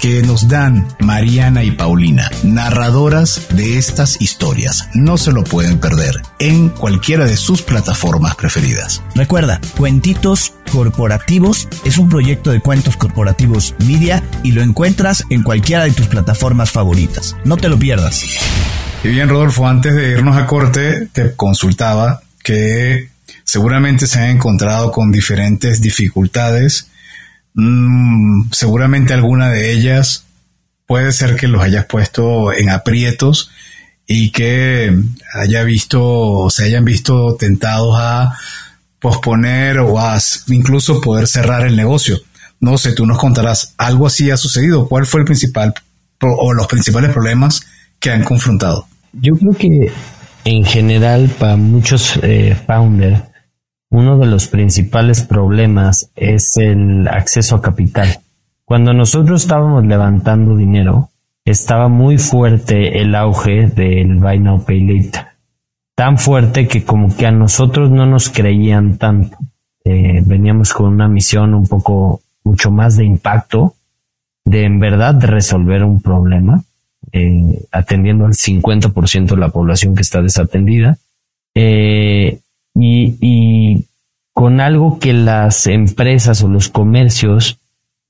que 0.00 0.22
nos 0.22 0.48
dan 0.48 0.86
Mariana 1.00 1.62
y 1.62 1.70
Paulina, 1.70 2.30
narradoras 2.42 3.46
de 3.50 3.78
estas 3.78 4.20
historias. 4.20 4.88
No 4.94 5.16
se 5.16 5.32
lo 5.32 5.44
pueden 5.44 5.78
perder 5.78 6.16
en 6.38 6.68
cualquiera 6.68 7.26
de 7.26 7.36
sus 7.36 7.62
plataformas 7.62 8.34
preferidas. 8.34 9.02
Recuerda, 9.14 9.60
Cuentitos 9.76 10.54
Corporativos 10.72 11.68
es 11.84 11.98
un 11.98 12.08
proyecto 12.08 12.50
de 12.50 12.60
cuentos 12.60 12.96
corporativos 12.96 13.74
media 13.86 14.22
y 14.42 14.52
lo 14.52 14.62
encuentras 14.62 15.24
en 15.30 15.42
cualquiera 15.42 15.84
de 15.84 15.92
tus 15.92 16.06
plataformas 16.06 16.70
favoritas. 16.70 17.36
No 17.44 17.56
te 17.56 17.68
lo 17.68 17.78
pierdas. 17.78 18.24
Y 19.04 19.08
bien, 19.08 19.28
Rodolfo, 19.28 19.66
antes 19.66 19.94
de 19.94 20.12
irnos 20.12 20.36
a 20.36 20.46
corte, 20.46 21.08
te 21.12 21.34
consultaba 21.34 22.22
que 22.42 23.10
seguramente 23.48 24.06
se 24.06 24.20
han 24.20 24.36
encontrado 24.36 24.92
con 24.92 25.10
diferentes 25.10 25.80
dificultades 25.80 26.88
Mm, 27.60 28.52
seguramente 28.52 29.14
alguna 29.14 29.50
de 29.50 29.72
ellas 29.72 30.26
puede 30.86 31.10
ser 31.10 31.34
que 31.34 31.48
los 31.48 31.60
hayas 31.60 31.86
puesto 31.86 32.52
en 32.52 32.70
aprietos 32.70 33.50
y 34.06 34.30
que 34.30 34.96
haya 35.34 35.64
visto, 35.64 36.50
se 36.50 36.66
hayan 36.66 36.84
visto 36.84 37.34
tentados 37.36 37.96
a 37.98 38.38
posponer 39.00 39.80
o 39.80 39.98
a 39.98 40.18
incluso 40.46 41.00
poder 41.00 41.26
cerrar 41.26 41.66
el 41.66 41.74
negocio. 41.74 42.18
No 42.60 42.78
sé, 42.78 42.92
tú 42.92 43.06
nos 43.06 43.18
contarás, 43.18 43.74
¿algo 43.76 44.06
así 44.06 44.30
ha 44.30 44.36
sucedido? 44.36 44.88
¿Cuál 44.88 45.04
fue 45.04 45.22
el 45.22 45.26
principal 45.26 45.74
o 46.20 46.52
los 46.52 46.68
principales 46.68 47.10
problemas 47.10 47.62
que 47.98 48.12
han 48.12 48.22
confrontado? 48.22 48.86
Yo 49.14 49.34
creo 49.34 49.52
que 49.58 49.92
en 50.44 50.64
general 50.64 51.28
para 51.40 51.56
muchos 51.56 52.20
eh, 52.22 52.56
founders, 52.66 53.20
uno 53.90 54.18
de 54.18 54.26
los 54.26 54.48
principales 54.48 55.22
problemas 55.22 56.10
es 56.14 56.56
el 56.56 57.08
acceso 57.08 57.56
a 57.56 57.62
capital. 57.62 58.08
Cuando 58.64 58.92
nosotros 58.92 59.42
estábamos 59.42 59.86
levantando 59.86 60.56
dinero, 60.56 61.10
estaba 61.44 61.88
muy 61.88 62.18
fuerte 62.18 63.00
el 63.00 63.14
auge 63.14 63.66
del 63.68 64.16
Buy 64.16 64.40
Now 64.40 64.64
Pay 64.64 64.80
Later. 64.80 65.26
Tan 65.94 66.18
fuerte 66.18 66.68
que 66.68 66.84
como 66.84 67.16
que 67.16 67.26
a 67.26 67.32
nosotros 67.32 67.90
no 67.90 68.06
nos 68.06 68.28
creían 68.28 68.98
tanto. 68.98 69.38
Eh, 69.84 70.22
veníamos 70.24 70.74
con 70.74 70.92
una 70.92 71.08
misión 71.08 71.54
un 71.54 71.66
poco 71.66 72.20
mucho 72.44 72.70
más 72.70 72.96
de 72.96 73.04
impacto, 73.04 73.74
de 74.44 74.64
en 74.64 74.78
verdad 74.78 75.18
resolver 75.20 75.82
un 75.82 76.02
problema, 76.02 76.62
eh, 77.12 77.64
atendiendo 77.72 78.26
al 78.26 78.34
50% 78.34 79.34
de 79.34 79.40
la 79.40 79.48
población 79.48 79.94
que 79.94 80.02
está 80.02 80.20
desatendida. 80.20 80.98
Eh, 81.54 82.40
y, 82.78 83.16
y 83.20 83.86
con 84.32 84.60
algo 84.60 84.98
que 84.98 85.12
las 85.12 85.66
empresas 85.66 86.42
o 86.42 86.48
los 86.48 86.68
comercios 86.68 87.58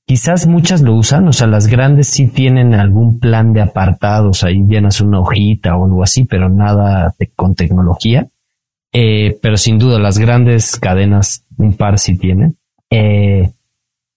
Quizás 0.09 0.47
muchas 0.47 0.81
lo 0.81 0.95
usan, 0.95 1.27
o 1.27 1.33
sea, 1.33 1.45
las 1.45 1.67
grandes 1.67 2.07
sí 2.07 2.29
tienen 2.29 2.73
algún 2.73 3.19
plan 3.19 3.53
de 3.53 3.61
apartados, 3.61 4.43
ahí 4.43 4.65
llenas 4.67 5.01
una 5.01 5.19
hojita 5.19 5.77
o 5.77 5.85
algo 5.85 6.01
así, 6.01 6.23
pero 6.23 6.49
nada 6.49 7.13
con 7.35 7.53
tecnología. 7.53 8.25
Eh, 8.91 9.37
pero 9.39 9.55
sin 9.55 9.77
duda 9.77 9.99
las 9.99 10.17
grandes 10.17 10.79
cadenas, 10.79 11.45
un 11.57 11.73
par 11.73 11.99
sí 11.99 12.17
tienen. 12.17 12.55
Eh, 12.89 13.51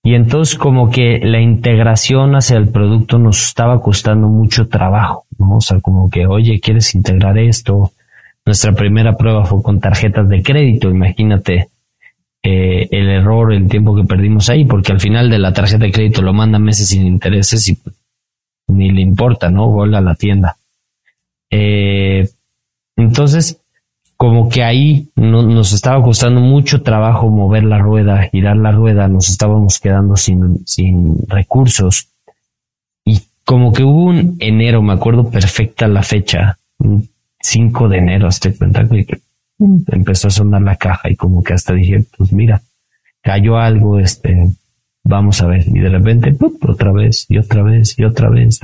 y 0.03 0.15
entonces 0.15 0.57
como 0.57 0.88
que 0.88 1.19
la 1.23 1.43
integración 1.43 2.37
hacia 2.37 2.57
el 2.57 2.71
producto 2.71 3.19
nos 3.19 3.45
estaba 3.45 3.83
costando 3.83 4.29
mucho 4.29 4.69
trabajo, 4.69 5.27
¿no? 5.38 5.57
O 5.57 5.61
sea, 5.61 5.79
como 5.81 6.09
que, 6.09 6.27
oye, 6.27 6.59
¿quieres 6.59 6.95
integrar 6.95 7.37
esto? 7.37 7.93
Nuestra 8.44 8.72
primera 8.72 9.16
prueba 9.16 9.44
fue 9.44 9.62
con 9.62 9.81
tarjetas 9.81 10.28
de 10.28 10.42
crédito, 10.42 10.90
imagínate 10.90 11.68
eh, 12.42 12.88
el 12.90 13.09
error, 13.09 13.52
el 13.52 13.68
tiempo 13.68 13.94
que 13.94 14.02
perdimos 14.02 14.50
ahí, 14.50 14.64
porque 14.64 14.90
al 14.90 15.00
final 15.00 15.31
de 15.31 15.38
la 15.38 15.52
tarjeta 15.52 15.85
de 15.85 15.92
crédito 15.92 16.22
lo 16.22 16.33
mandan 16.33 16.62
meses 16.62 16.88
sin 16.88 17.07
intereses 17.07 17.68
y 17.68 17.76
pues, 17.76 17.94
ni 18.66 18.90
le 18.90 19.00
importa, 19.00 19.48
¿no? 19.48 19.68
Vuelve 19.68 19.96
a 19.96 20.00
la 20.00 20.16
tienda. 20.16 20.57
Eh, 21.50 22.28
entonces, 22.96 23.61
como 24.16 24.48
que 24.48 24.64
ahí 24.64 25.09
no, 25.14 25.42
nos 25.42 25.72
estaba 25.72 26.02
costando 26.02 26.40
mucho 26.40 26.83
trabajo 26.83 27.28
mover 27.28 27.62
la 27.62 27.78
rueda, 27.78 28.22
girar 28.22 28.57
la 28.57 28.72
rueda, 28.72 29.07
nos 29.07 29.28
estábamos 29.28 29.78
quedando 29.78 30.16
sin 30.16 31.16
recursos. 31.28 32.09
Y 33.05 33.20
como 33.44 33.72
que 33.72 33.85
hubo 33.85 34.05
un 34.05 34.37
enero, 34.40 34.83
me 34.83 34.94
acuerdo 34.94 35.31
perfecta 35.31 35.87
la 35.87 36.02
fecha, 36.02 36.59
5 37.42 37.88
de 37.88 37.98
enero, 37.98 38.28
estoy 38.28 38.55
cuenta 38.55 38.88
que 38.88 39.07
empezó 39.88 40.28
a 40.28 40.31
sonar 40.31 40.62
la 40.62 40.76
caja 40.76 41.11
y 41.11 41.16
como 41.16 41.42
que 41.42 41.52
hasta 41.52 41.74
dije, 41.74 42.05
pues 42.16 42.33
mira, 42.33 42.62
cayó 43.20 43.59
algo, 43.59 43.98
este, 43.98 44.48
vamos 45.05 45.40
a 45.42 45.46
ver. 45.46 45.64
Y 45.66 45.81
de 45.81 45.88
repente, 45.88 46.35
otra 46.66 46.92
vez, 46.92 47.26
y 47.28 47.38
otra 47.38 47.62
vez, 47.62 47.98
y 47.98 48.05
otra 48.05 48.28
vez. 48.28 48.61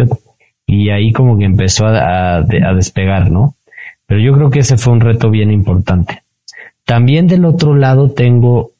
Y 0.66 0.90
ahí 0.90 1.12
como 1.12 1.38
que 1.38 1.44
empezó 1.44 1.86
a, 1.86 2.42
despegar, 2.42 3.30
¿no? 3.30 3.56
Pero 4.06 4.20
yo 4.20 4.32
creo 4.34 4.50
que 4.50 4.60
ese 4.60 4.76
fue 4.76 4.92
un 4.92 5.00
reto 5.00 5.30
bien 5.30 5.50
importante. 5.50 6.22
También 6.84 7.26
del 7.26 7.44
otro 7.44 7.74
lado 7.74 8.10
tengo, 8.10 8.72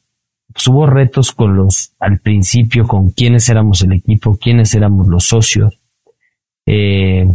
pues, 0.51 0.67
hubo 0.67 0.87
retos 0.87 1.31
con 1.31 1.55
los, 1.55 1.93
al 1.99 2.19
principio, 2.19 2.87
con 2.87 3.11
quiénes 3.11 3.49
éramos 3.49 3.81
el 3.83 3.93
equipo, 3.93 4.37
quiénes 4.37 4.73
éramos 4.73 5.07
los 5.07 5.25
socios. 5.25 5.79
Eh, 6.65 7.27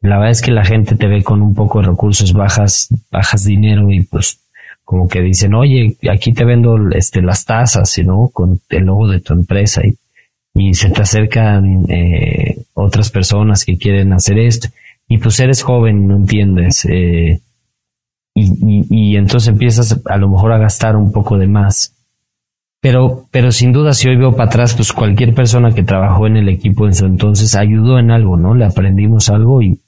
la 0.00 0.16
verdad 0.16 0.30
es 0.30 0.42
que 0.42 0.50
la 0.50 0.64
gente 0.64 0.96
te 0.96 1.06
ve 1.06 1.22
con 1.22 1.42
un 1.42 1.54
poco 1.54 1.80
de 1.80 1.88
recursos, 1.88 2.32
bajas, 2.32 2.88
bajas 3.10 3.44
dinero 3.44 3.90
y 3.90 4.02
pues 4.02 4.40
como 4.84 5.08
que 5.08 5.20
dicen, 5.20 5.54
oye, 5.54 5.96
aquí 6.10 6.32
te 6.32 6.44
vendo 6.44 6.76
este, 6.90 7.20
las 7.20 7.44
tazas, 7.44 7.98
¿no? 8.04 8.28
Con 8.32 8.60
el 8.68 8.84
logo 8.84 9.08
de 9.08 9.20
tu 9.20 9.32
empresa 9.32 9.82
y, 9.84 9.96
y 10.54 10.74
se 10.74 10.90
te 10.90 11.02
acercan 11.02 11.90
eh, 11.90 12.56
otras 12.74 13.10
personas 13.10 13.64
que 13.64 13.76
quieren 13.76 14.12
hacer 14.12 14.38
esto 14.38 14.68
y 15.08 15.18
pues 15.18 15.38
eres 15.40 15.62
joven, 15.62 16.06
no 16.06 16.16
entiendes. 16.16 16.84
Eh, 16.84 17.40
y, 18.34 18.42
y, 18.42 18.86
y, 18.90 19.16
entonces 19.16 19.48
empiezas 19.48 20.00
a 20.04 20.16
lo 20.18 20.28
mejor 20.28 20.52
a 20.52 20.58
gastar 20.58 20.96
un 20.96 21.10
poco 21.10 21.38
de 21.38 21.46
más. 21.46 21.94
Pero, 22.80 23.26
pero 23.30 23.50
sin 23.50 23.72
duda, 23.72 23.94
si 23.94 24.08
hoy 24.08 24.16
veo 24.16 24.32
para 24.32 24.48
atrás, 24.48 24.74
pues 24.74 24.92
cualquier 24.92 25.34
persona 25.34 25.72
que 25.72 25.82
trabajó 25.82 26.26
en 26.26 26.36
el 26.36 26.48
equipo 26.48 26.86
en 26.86 26.94
su 26.94 27.06
entonces 27.06 27.56
ayudó 27.56 27.98
en 27.98 28.10
algo, 28.10 28.36
¿no? 28.36 28.54
Le 28.54 28.64
aprendimos 28.64 29.30
algo 29.30 29.62
y, 29.62 29.80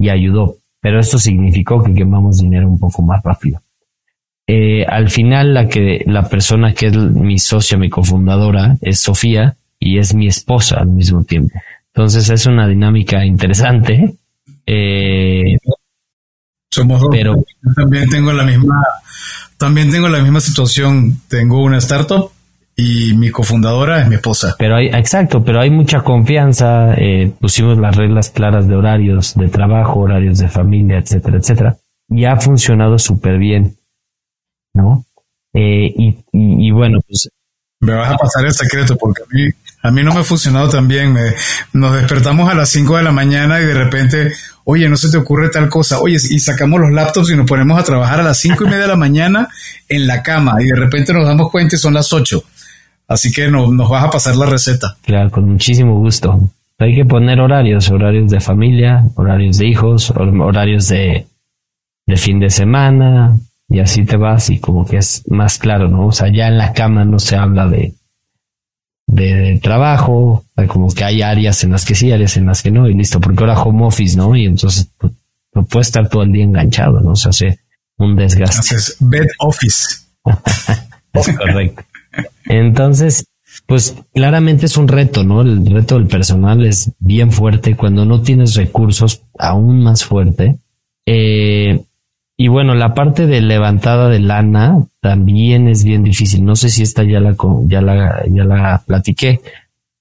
y 0.00 0.08
ayudó, 0.08 0.56
pero 0.80 0.98
esto 0.98 1.18
significó 1.18 1.84
que 1.84 1.92
quemamos 1.92 2.38
dinero 2.38 2.66
un 2.66 2.78
poco 2.78 3.02
más 3.02 3.22
rápido. 3.22 3.60
Eh, 4.46 4.84
al 4.86 5.10
final, 5.10 5.52
la 5.52 5.68
que 5.68 6.02
la 6.06 6.26
persona 6.28 6.72
que 6.72 6.86
es 6.86 6.96
mi 6.96 7.38
socia, 7.38 7.76
mi 7.76 7.90
cofundadora, 7.90 8.78
es 8.80 8.98
Sofía 8.98 9.56
y 9.78 9.98
es 9.98 10.14
mi 10.14 10.26
esposa 10.26 10.78
al 10.78 10.88
mismo 10.88 11.22
tiempo. 11.22 11.52
Entonces 11.94 12.30
es 12.30 12.46
una 12.46 12.66
dinámica 12.66 13.24
interesante. 13.26 14.14
Eh, 14.66 15.58
Somos 16.70 17.00
dos. 17.00 17.10
Pero 17.12 17.44
también 17.76 18.08
tengo 18.08 18.32
la 18.32 18.44
misma, 18.44 18.82
también 19.58 19.90
tengo 19.90 20.08
la 20.08 20.20
misma 20.20 20.40
situación. 20.40 21.20
Tengo 21.28 21.62
una 21.62 21.76
startup 21.76 22.32
y 22.80 23.14
mi 23.14 23.30
cofundadora 23.30 24.00
es 24.00 24.08
mi 24.08 24.14
esposa. 24.14 24.56
Pero 24.58 24.76
hay, 24.76 24.86
exacto, 24.86 25.44
pero 25.44 25.60
hay 25.60 25.70
mucha 25.70 26.00
confianza, 26.00 26.94
eh, 26.94 27.30
pusimos 27.38 27.78
las 27.78 27.94
reglas 27.94 28.30
claras 28.30 28.66
de 28.68 28.74
horarios 28.74 29.34
de 29.34 29.48
trabajo, 29.48 30.00
horarios 30.00 30.38
de 30.38 30.48
familia, 30.48 30.98
etcétera, 30.98 31.36
etcétera. 31.38 31.76
Y 32.08 32.24
ha 32.24 32.36
funcionado 32.36 32.98
súper 32.98 33.38
bien, 33.38 33.76
¿no? 34.72 35.04
Eh, 35.52 35.92
y, 35.94 36.24
y, 36.32 36.70
bueno, 36.70 37.00
pues... 37.06 37.28
Me 37.80 37.94
vas 37.94 38.12
a 38.12 38.16
pasar 38.16 38.44
el 38.46 38.52
secreto 38.52 38.96
porque 38.96 39.22
a 39.22 39.26
mí, 39.30 39.48
a 39.82 39.90
mí 39.90 40.02
no 40.02 40.12
me 40.12 40.20
ha 40.20 40.24
funcionado 40.24 40.68
tan 40.68 40.86
bien. 40.88 41.16
nos 41.72 41.94
despertamos 41.94 42.50
a 42.50 42.54
las 42.54 42.68
5 42.70 42.96
de 42.96 43.02
la 43.02 43.12
mañana 43.12 43.60
y 43.60 43.64
de 43.64 43.74
repente, 43.74 44.32
oye, 44.64 44.88
no 44.88 44.96
se 44.96 45.10
te 45.10 45.16
ocurre 45.16 45.48
tal 45.48 45.68
cosa. 45.68 45.98
Oye, 46.00 46.16
y 46.16 46.40
sacamos 46.40 46.80
los 46.80 46.92
laptops 46.92 47.30
y 47.30 47.36
nos 47.36 47.46
ponemos 47.46 47.78
a 47.78 47.84
trabajar 47.84 48.20
a 48.20 48.22
las 48.22 48.38
cinco 48.38 48.64
y 48.64 48.66
media 48.66 48.82
de 48.82 48.88
la 48.88 48.96
mañana 48.96 49.48
en 49.88 50.06
la 50.06 50.22
cama 50.22 50.56
y 50.60 50.66
de 50.66 50.76
repente 50.76 51.14
nos 51.14 51.26
damos 51.26 51.50
cuenta 51.50 51.76
y 51.76 51.78
son 51.78 51.94
las 51.94 52.12
8 52.12 52.42
Así 53.10 53.32
que 53.32 53.48
no, 53.48 53.72
nos 53.72 53.90
vas 53.90 54.04
a 54.04 54.10
pasar 54.10 54.36
la 54.36 54.46
receta. 54.46 54.96
Claro, 55.02 55.32
con 55.32 55.50
muchísimo 55.50 55.98
gusto. 55.98 56.48
Hay 56.78 56.94
que 56.94 57.04
poner 57.04 57.40
horarios, 57.40 57.90
horarios 57.90 58.30
de 58.30 58.38
familia, 58.38 59.04
horarios 59.16 59.58
de 59.58 59.66
hijos, 59.66 60.12
horarios 60.12 60.86
de, 60.86 61.26
de 62.06 62.16
fin 62.16 62.38
de 62.38 62.50
semana, 62.50 63.36
y 63.68 63.80
así 63.80 64.04
te 64.04 64.16
vas 64.16 64.48
y 64.50 64.60
como 64.60 64.86
que 64.86 64.98
es 64.98 65.24
más 65.28 65.58
claro, 65.58 65.88
¿no? 65.88 66.06
O 66.06 66.12
sea, 66.12 66.32
ya 66.32 66.46
en 66.46 66.56
la 66.56 66.72
cama 66.72 67.04
no 67.04 67.18
se 67.18 67.34
habla 67.34 67.66
de, 67.66 67.94
de, 69.08 69.58
trabajo, 69.60 70.44
como 70.68 70.94
que 70.94 71.02
hay 71.02 71.22
áreas 71.22 71.64
en 71.64 71.72
las 71.72 71.84
que 71.84 71.96
sí, 71.96 72.12
áreas 72.12 72.36
en 72.36 72.46
las 72.46 72.62
que 72.62 72.70
no, 72.70 72.88
y 72.88 72.94
listo, 72.94 73.20
porque 73.20 73.40
ahora 73.40 73.60
home 73.60 73.86
office, 73.86 74.16
¿no? 74.16 74.36
Y 74.36 74.46
entonces 74.46 74.88
pues, 74.96 75.12
no 75.52 75.64
puede 75.64 75.82
estar 75.82 76.08
todo 76.08 76.22
el 76.22 76.30
día 76.30 76.44
enganchado, 76.44 77.00
¿no? 77.00 77.10
O 77.10 77.16
sea, 77.16 77.30
hace 77.30 77.58
un 77.96 78.14
desgaste. 78.14 78.60
Haces 78.60 78.96
bed 79.00 79.26
office. 79.40 79.96
es 81.12 81.36
correcto. 81.36 81.82
Entonces, 82.46 83.26
pues 83.66 83.96
claramente 84.14 84.66
es 84.66 84.76
un 84.76 84.88
reto, 84.88 85.24
¿no? 85.24 85.42
El 85.42 85.66
reto 85.66 85.96
del 85.96 86.06
personal 86.06 86.64
es 86.64 86.92
bien 86.98 87.32
fuerte. 87.32 87.76
Cuando 87.76 88.04
no 88.04 88.22
tienes 88.22 88.54
recursos, 88.54 89.22
aún 89.38 89.82
más 89.82 90.04
fuerte. 90.04 90.58
Eh, 91.06 91.80
y 92.36 92.48
bueno, 92.48 92.74
la 92.74 92.94
parte 92.94 93.26
de 93.26 93.40
levantada 93.40 94.08
de 94.08 94.18
lana 94.18 94.86
también 95.00 95.68
es 95.68 95.84
bien 95.84 96.02
difícil. 96.02 96.44
No 96.44 96.56
sé 96.56 96.68
si 96.68 96.82
esta 96.82 97.02
ya 97.02 97.20
la, 97.20 97.36
ya 97.66 97.82
la, 97.82 98.24
ya 98.28 98.44
la 98.44 98.82
platiqué, 98.86 99.40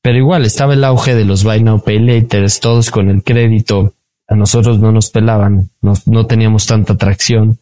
pero 0.01 0.17
igual 0.17 0.45
estaba 0.45 0.73
el 0.73 0.83
auge 0.83 1.15
de 1.15 1.25
los 1.25 1.43
buy 1.43 1.61
now 1.61 1.81
pay 1.81 2.27
todos 2.61 2.91
con 2.91 3.09
el 3.09 3.23
crédito. 3.23 3.93
A 4.27 4.35
nosotros 4.35 4.79
no 4.79 4.91
nos 4.91 5.09
pelaban, 5.09 5.69
no, 5.81 5.93
no 6.05 6.27
teníamos 6.27 6.65
tanta 6.67 6.93
atracción 6.93 7.57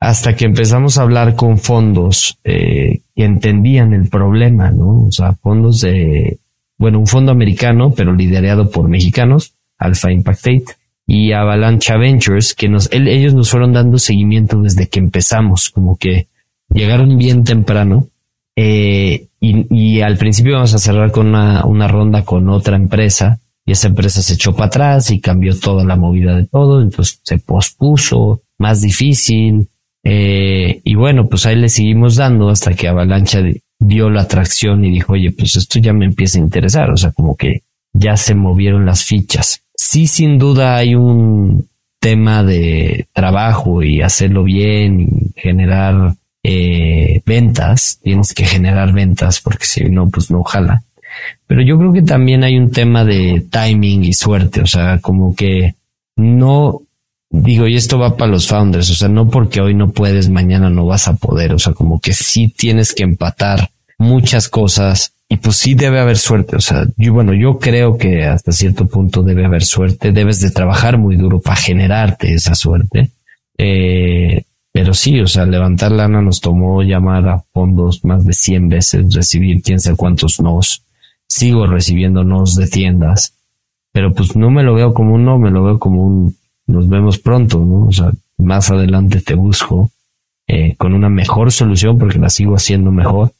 hasta 0.00 0.34
que 0.34 0.46
empezamos 0.46 0.96
a 0.96 1.02
hablar 1.02 1.36
con 1.36 1.58
fondos 1.58 2.38
eh, 2.42 3.02
que 3.14 3.24
entendían 3.24 3.92
el 3.92 4.08
problema, 4.08 4.70
¿no? 4.70 5.02
O 5.02 5.12
sea, 5.12 5.34
fondos 5.34 5.82
de, 5.82 6.38
bueno, 6.78 6.98
un 6.98 7.06
fondo 7.06 7.30
americano, 7.30 7.92
pero 7.94 8.14
liderado 8.14 8.70
por 8.70 8.88
mexicanos, 8.88 9.52
Alpha 9.78 10.10
Impact 10.10 10.46
8, 10.46 10.64
y 11.06 11.32
Avalancha 11.32 11.98
Ventures, 11.98 12.54
que 12.54 12.70
nos, 12.70 12.88
ellos 12.92 13.34
nos 13.34 13.50
fueron 13.50 13.74
dando 13.74 13.98
seguimiento 13.98 14.62
desde 14.62 14.88
que 14.88 15.00
empezamos, 15.00 15.68
como 15.68 15.98
que 15.98 16.28
llegaron 16.72 17.18
bien 17.18 17.44
temprano, 17.44 18.06
eh, 18.56 19.26
y, 19.38 19.66
y, 19.74 20.00
al 20.00 20.16
principio 20.16 20.54
vamos 20.54 20.74
a 20.74 20.78
cerrar 20.78 21.10
con 21.12 21.28
una, 21.28 21.64
una 21.64 21.88
ronda 21.88 22.24
con 22.24 22.48
otra 22.48 22.76
empresa, 22.76 23.40
y 23.66 23.72
esa 23.72 23.88
empresa 23.88 24.22
se 24.22 24.34
echó 24.34 24.54
para 24.54 24.66
atrás 24.66 25.10
y 25.10 25.20
cambió 25.20 25.58
toda 25.58 25.84
la 25.84 25.96
movida 25.96 26.36
de 26.36 26.46
todo, 26.46 26.80
entonces 26.80 27.20
se 27.22 27.38
pospuso, 27.38 28.42
más 28.58 28.80
difícil, 28.80 29.68
eh, 30.02 30.80
y 30.84 30.94
bueno, 30.94 31.28
pues 31.28 31.46
ahí 31.46 31.56
le 31.56 31.68
seguimos 31.68 32.16
dando 32.16 32.48
hasta 32.48 32.74
que 32.74 32.88
Avalancha 32.88 33.40
vio 33.78 34.10
la 34.10 34.22
atracción 34.22 34.84
y 34.84 34.90
dijo, 34.90 35.14
oye, 35.14 35.30
pues 35.30 35.56
esto 35.56 35.78
ya 35.78 35.92
me 35.92 36.06
empieza 36.06 36.38
a 36.38 36.42
interesar, 36.42 36.90
o 36.90 36.96
sea, 36.96 37.12
como 37.12 37.36
que 37.36 37.62
ya 37.92 38.16
se 38.16 38.34
movieron 38.34 38.86
las 38.86 39.04
fichas. 39.04 39.62
Sí, 39.74 40.06
sin 40.06 40.38
duda 40.38 40.76
hay 40.76 40.94
un 40.94 41.68
tema 41.98 42.42
de 42.42 43.06
trabajo 43.12 43.82
y 43.82 44.00
hacerlo 44.00 44.44
bien 44.44 45.00
y 45.00 45.40
generar 45.40 46.14
eh, 46.42 47.20
ventas, 47.26 47.98
tienes 48.02 48.32
que 48.32 48.44
generar 48.44 48.92
ventas 48.92 49.40
porque 49.40 49.66
si 49.66 49.84
no, 49.84 50.08
pues 50.08 50.30
no 50.30 50.42
jala. 50.42 50.82
Pero 51.46 51.62
yo 51.62 51.78
creo 51.78 51.92
que 51.92 52.02
también 52.02 52.44
hay 52.44 52.56
un 52.56 52.70
tema 52.70 53.04
de 53.04 53.46
timing 53.50 54.04
y 54.04 54.12
suerte, 54.12 54.62
o 54.62 54.66
sea, 54.66 54.98
como 55.00 55.34
que 55.34 55.74
no 56.16 56.82
digo, 57.30 57.68
y 57.68 57.76
esto 57.76 57.98
va 57.98 58.16
para 58.16 58.30
los 58.30 58.48
founders, 58.48 58.90
o 58.90 58.94
sea, 58.94 59.08
no 59.08 59.28
porque 59.30 59.60
hoy 59.60 59.74
no 59.74 59.90
puedes, 59.90 60.28
mañana 60.28 60.68
no 60.68 60.84
vas 60.84 61.06
a 61.08 61.16
poder, 61.16 61.54
o 61.54 61.58
sea, 61.58 61.72
como 61.72 62.00
que 62.00 62.12
sí 62.12 62.48
tienes 62.48 62.92
que 62.92 63.04
empatar 63.04 63.70
muchas 63.98 64.48
cosas 64.48 65.12
y 65.28 65.36
pues 65.36 65.56
sí 65.56 65.74
debe 65.74 66.00
haber 66.00 66.18
suerte, 66.18 66.56
o 66.56 66.60
sea, 66.60 66.86
yo, 66.96 67.12
bueno, 67.12 67.32
yo 67.32 67.58
creo 67.60 67.96
que 67.96 68.24
hasta 68.24 68.50
cierto 68.50 68.86
punto 68.86 69.22
debe 69.22 69.46
haber 69.46 69.62
suerte, 69.62 70.10
debes 70.10 70.40
de 70.40 70.50
trabajar 70.50 70.98
muy 70.98 71.16
duro 71.16 71.40
para 71.40 71.56
generarte 71.56 72.34
esa 72.34 72.56
suerte, 72.56 73.12
eh, 73.56 74.42
pero 74.72 74.92
sí, 74.92 75.20
o 75.20 75.28
sea, 75.28 75.46
levantar 75.46 75.92
lana 75.92 76.20
nos 76.20 76.40
tomó 76.40 76.82
llamar 76.82 77.28
a 77.28 77.44
fondos 77.52 78.04
más 78.04 78.24
de 78.24 78.32
100 78.32 78.68
veces, 78.68 79.14
recibir 79.14 79.62
quién 79.62 79.78
sabe 79.78 79.96
cuántos 79.96 80.40
nos, 80.40 80.82
sigo 81.28 81.66
recibiendo 81.66 82.24
nos 82.24 82.56
de 82.56 82.66
tiendas, 82.66 83.34
pero 83.92 84.12
pues 84.12 84.34
no 84.34 84.50
me 84.50 84.64
lo 84.64 84.74
veo 84.74 84.94
como 84.94 85.14
un 85.14 85.24
no, 85.24 85.38
me 85.38 85.50
lo 85.52 85.62
veo 85.62 85.78
como 85.78 86.04
un 86.04 86.39
nos 86.70 86.88
vemos 86.88 87.18
pronto, 87.18 87.58
¿no? 87.58 87.86
O 87.86 87.92
sea, 87.92 88.10
más 88.38 88.70
adelante 88.70 89.20
te 89.20 89.34
busco 89.34 89.90
eh, 90.46 90.74
con 90.76 90.94
una 90.94 91.08
mejor 91.08 91.52
solución 91.52 91.98
porque 91.98 92.18
la 92.18 92.30
sigo 92.30 92.54
haciendo 92.54 92.90
mejor, 92.90 93.32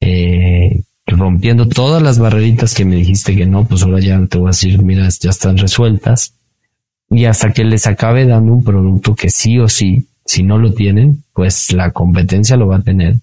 eh, 0.00 0.82
rompiendo 1.06 1.68
todas 1.68 2.02
las 2.02 2.18
barreritas 2.18 2.74
que 2.74 2.84
me 2.84 2.96
dijiste 2.96 3.36
que 3.36 3.46
no, 3.46 3.64
pues 3.66 3.82
ahora 3.82 4.00
ya 4.00 4.20
te 4.26 4.38
voy 4.38 4.48
a 4.48 4.50
decir, 4.50 4.82
mira, 4.82 5.08
ya 5.20 5.30
están 5.30 5.58
resueltas 5.58 6.34
y 7.10 7.24
hasta 7.24 7.52
que 7.52 7.64
les 7.64 7.86
acabe 7.86 8.26
dando 8.26 8.52
un 8.52 8.64
producto 8.64 9.14
que 9.14 9.30
sí 9.30 9.58
o 9.58 9.68
sí, 9.68 10.08
si 10.24 10.42
no 10.42 10.58
lo 10.58 10.72
tienen, 10.72 11.24
pues 11.32 11.72
la 11.72 11.90
competencia 11.90 12.56
lo 12.56 12.68
va 12.68 12.76
a 12.76 12.82
tener 12.82 13.16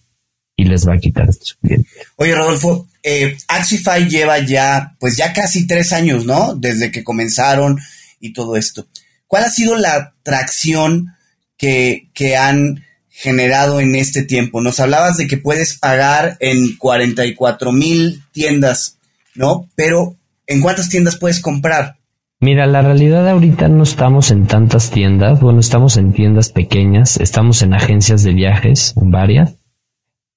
y 0.56 0.66
les 0.66 0.88
va 0.88 0.94
a 0.94 0.98
quitar 0.98 1.32
su 1.34 1.56
cliente. 1.60 1.90
Oye, 2.18 2.36
Rodolfo, 2.36 2.88
eh, 3.04 3.38
Axify 3.48 4.10
lleva 4.10 4.40
ya, 4.40 4.96
pues 5.00 5.16
ya 5.16 5.32
casi 5.32 5.68
tres 5.68 5.94
años, 5.94 6.26
¿no? 6.26 6.56
Desde 6.56 6.92
que 6.92 7.04
comenzaron 7.04 7.78
y 8.20 8.34
todo 8.34 8.58
esto. 8.58 8.86
¿Cuál 9.28 9.44
ha 9.44 9.50
sido 9.50 9.76
la 9.76 10.14
tracción 10.24 11.16
que, 11.58 12.10
que 12.14 12.38
han 12.38 12.84
generado 13.10 13.80
en 13.80 13.96
este 13.96 14.24
tiempo? 14.24 14.62
Nos 14.62 14.80
hablabas 14.80 15.18
de 15.18 15.28
que 15.28 15.38
puedes 15.38 15.78
pagar 15.78 16.38
en 16.40 16.78
44 16.78 17.72
mil 17.72 18.24
tiendas, 18.32 18.98
¿no? 19.36 19.68
Pero 19.76 20.16
¿en 20.48 20.62
cuántas 20.62 20.90
tiendas 20.90 21.18
puedes 21.18 21.42
comprar? 21.42 21.98
Mira, 22.40 22.68
la 22.68 22.84
realidad 22.84 23.28
ahorita 23.28 23.68
no 23.68 23.82
estamos 23.82 24.30
en 24.30 24.46
tantas 24.46 24.92
tiendas, 24.92 25.42
bueno, 25.42 25.60
estamos 25.60 25.98
en 25.98 26.14
tiendas 26.14 26.50
pequeñas, 26.50 27.18
estamos 27.20 27.64
en 27.64 27.74
agencias 27.74 28.22
de 28.22 28.34
viajes, 28.34 28.94
varias, 28.96 29.56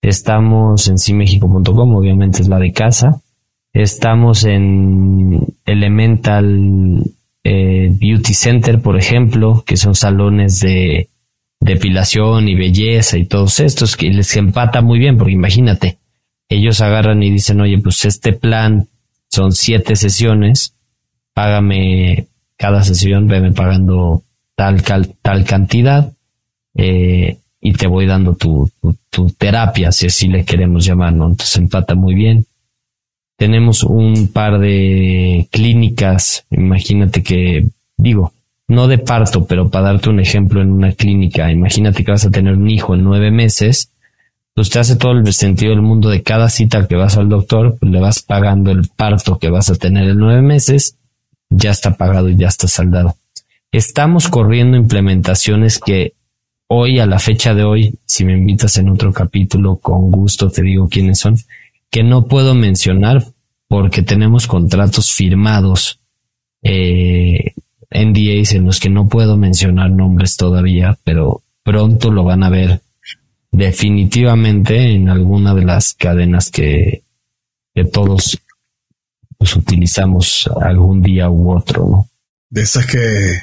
estamos 0.01 0.89
en 0.89 0.97
simexico.com, 0.97 1.95
obviamente 1.95 2.41
es 2.41 2.49
la 2.49 2.59
de 2.59 2.73
casa, 2.73 3.21
estamos 3.75 4.45
en 4.45 5.41
Elemental 5.67 7.05
eh, 7.45 7.89
beauty 7.91 8.35
Center, 8.35 8.81
por 8.81 8.99
ejemplo, 8.99 9.65
que 9.67 9.77
son 9.77 9.95
salones 9.95 10.61
de 10.61 11.09
depilación 11.61 12.49
y 12.49 12.55
belleza 12.55 13.19
y 13.19 13.27
todos 13.27 13.61
estos, 13.61 13.97
que 13.97 14.11
les 14.11 14.37
empata 14.37 14.81
muy 14.83 14.99
bien, 14.99 15.17
porque 15.19 15.33
imagínate, 15.33 15.99
ellos 16.49 16.81
agarran 16.81 17.23
y 17.23 17.31
dicen, 17.31 17.61
oye, 17.61 17.79
pues 17.79 18.05
este 18.05 18.33
plan 18.33 18.89
son 19.29 19.53
siete 19.53 19.97
sesiones, 19.97 20.75
págame 21.35 22.27
cada 22.57 22.83
sesión, 22.83 23.29
veme 23.29 23.53
pagando 23.53 24.25
tal, 24.57 24.83
tal 24.83 25.45
cantidad, 25.45 26.13
eh, 26.75 27.39
y 27.61 27.73
te 27.75 27.87
voy 27.87 28.07
dando 28.07 28.35
tu, 28.35 28.71
tu, 28.81 28.97
tu, 29.11 29.31
terapia, 29.31 29.93
si 29.93 30.07
así 30.07 30.29
le 30.29 30.45
queremos 30.45 30.85
llamar, 30.85 31.13
¿no? 31.13 31.27
Entonces 31.27 31.57
empata 31.57 31.95
muy 31.95 32.15
bien. 32.15 32.47
Tenemos 33.41 33.85
un 33.85 34.29
par 34.29 34.59
de 34.59 35.49
clínicas, 35.51 36.45
imagínate 36.51 37.23
que, 37.23 37.69
digo, 37.97 38.35
no 38.69 38.87
de 38.87 38.99
parto, 38.99 39.47
pero 39.47 39.71
para 39.71 39.87
darte 39.87 40.11
un 40.11 40.21
ejemplo 40.21 40.61
en 40.61 40.71
una 40.71 40.93
clínica, 40.93 41.51
imagínate 41.51 42.05
que 42.05 42.11
vas 42.11 42.27
a 42.27 42.31
tener 42.31 42.53
un 42.53 42.69
hijo 42.69 42.95
en 42.95 43.03
nueve 43.03 43.31
meses, 43.31 43.93
pues 44.55 44.69
te 44.69 44.79
hace 44.79 44.97
todo 44.97 45.13
el 45.13 45.33
sentido 45.33 45.71
del 45.71 45.81
mundo 45.81 46.11
de 46.11 46.23
cada 46.23 46.51
cita 46.51 46.87
que 46.87 46.97
vas 46.97 47.17
al 47.17 47.31
doctor, 47.31 47.79
pues 47.81 47.91
le 47.91 47.99
vas 47.99 48.21
pagando 48.21 48.73
el 48.73 48.87
parto 48.95 49.39
que 49.39 49.49
vas 49.49 49.71
a 49.71 49.75
tener 49.75 50.11
en 50.11 50.19
nueve 50.19 50.43
meses, 50.43 50.99
ya 51.49 51.71
está 51.71 51.97
pagado 51.97 52.29
y 52.29 52.37
ya 52.37 52.49
está 52.49 52.69
saldado. 52.69 53.17
Estamos 53.73 54.29
corriendo 54.29 54.77
implementaciones 54.77 55.79
que 55.79 56.13
hoy, 56.69 56.99
a 56.99 57.07
la 57.07 57.19
fecha 57.19 57.55
de 57.55 57.65
hoy, 57.65 57.95
si 58.05 58.27
me 58.27 58.35
invitas 58.35 58.77
en 58.77 58.91
otro 58.91 59.15
capítulo, 59.15 59.77
con 59.77 60.11
gusto 60.11 60.51
te 60.51 60.61
digo 60.61 60.91
quiénes 60.91 61.21
son, 61.21 61.39
que 61.91 62.03
no 62.03 62.27
puedo 62.27 62.55
mencionar 62.55 63.25
porque 63.69 64.03
tenemos 64.03 64.47
contratos 64.47 65.13
firmados, 65.13 66.01
eh, 66.63 67.53
NDAs 67.91 68.53
en 68.53 68.67
los 68.67 68.81
que 68.81 68.91
no 68.91 69.09
puedo 69.09 69.37
mencionar 69.37 69.91
nombres 69.91 70.37
todavía, 70.37 70.99
pero 71.05 71.43
pronto 71.63 72.11
lo 72.11 72.25
van 72.25 72.43
a 72.43 72.51
ver 72.51 72.81
definitivamente 73.51 74.93
en 74.93 75.09
alguna 75.09 75.55
de 75.55 75.65
las 75.65 75.95
cadenas 75.95 76.51
que, 76.51 77.03
todos 77.93 78.39
pues, 79.39 79.57
utilizamos 79.57 80.49
algún 80.61 81.01
día 81.01 81.31
u 81.31 81.57
otro. 81.57 82.09
De 82.51 82.63
esas 82.63 82.87
que, 82.87 83.39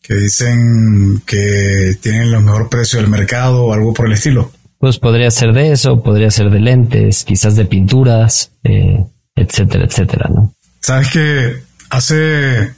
que 0.00 0.14
dicen 0.14 1.22
que 1.26 1.96
tienen 2.00 2.30
los 2.30 2.42
mejor 2.42 2.68
precio 2.68 3.00
del 3.00 3.10
mercado 3.10 3.64
o 3.64 3.72
algo 3.72 3.92
por 3.92 4.06
el 4.06 4.12
estilo. 4.12 4.52
Pues 4.82 4.98
podría 4.98 5.30
ser 5.30 5.52
de 5.52 5.70
eso, 5.70 6.02
podría 6.02 6.28
ser 6.32 6.50
de 6.50 6.58
lentes, 6.58 7.22
quizás 7.22 7.54
de 7.54 7.66
pinturas, 7.66 8.50
eh, 8.64 9.04
etcétera, 9.36 9.84
etcétera, 9.84 10.28
¿no? 10.28 10.54
Sabes 10.80 11.08
que 11.12 11.62
hace, 11.88 12.74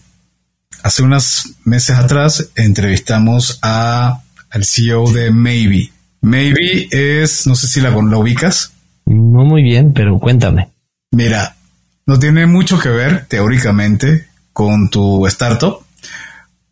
hace 0.83 1.03
unos 1.03 1.55
meses 1.65 1.97
atrás 1.97 2.51
entrevistamos 2.57 3.59
a, 3.63 4.21
al 4.51 4.65
CEO 4.67 5.11
de 5.13 5.31
Maybe. 5.31 5.93
Maybe 6.21 6.89
es, 6.91 7.47
no 7.47 7.55
sé 7.55 7.69
si 7.69 7.81
la, 7.81 7.89
la 7.89 8.19
ubicas. 8.19 8.75
No 9.07 9.47
muy 9.47 9.63
bien, 9.63 9.95
pero 9.95 10.19
cuéntame. 10.19 10.69
Mira, 11.11 11.57
no 12.05 12.19
tiene 12.19 12.45
mucho 12.45 12.79
que 12.79 12.91
ver 12.91 13.25
teóricamente 13.29 14.27
con 14.53 14.91
tu 14.91 15.27
startup, 15.29 15.79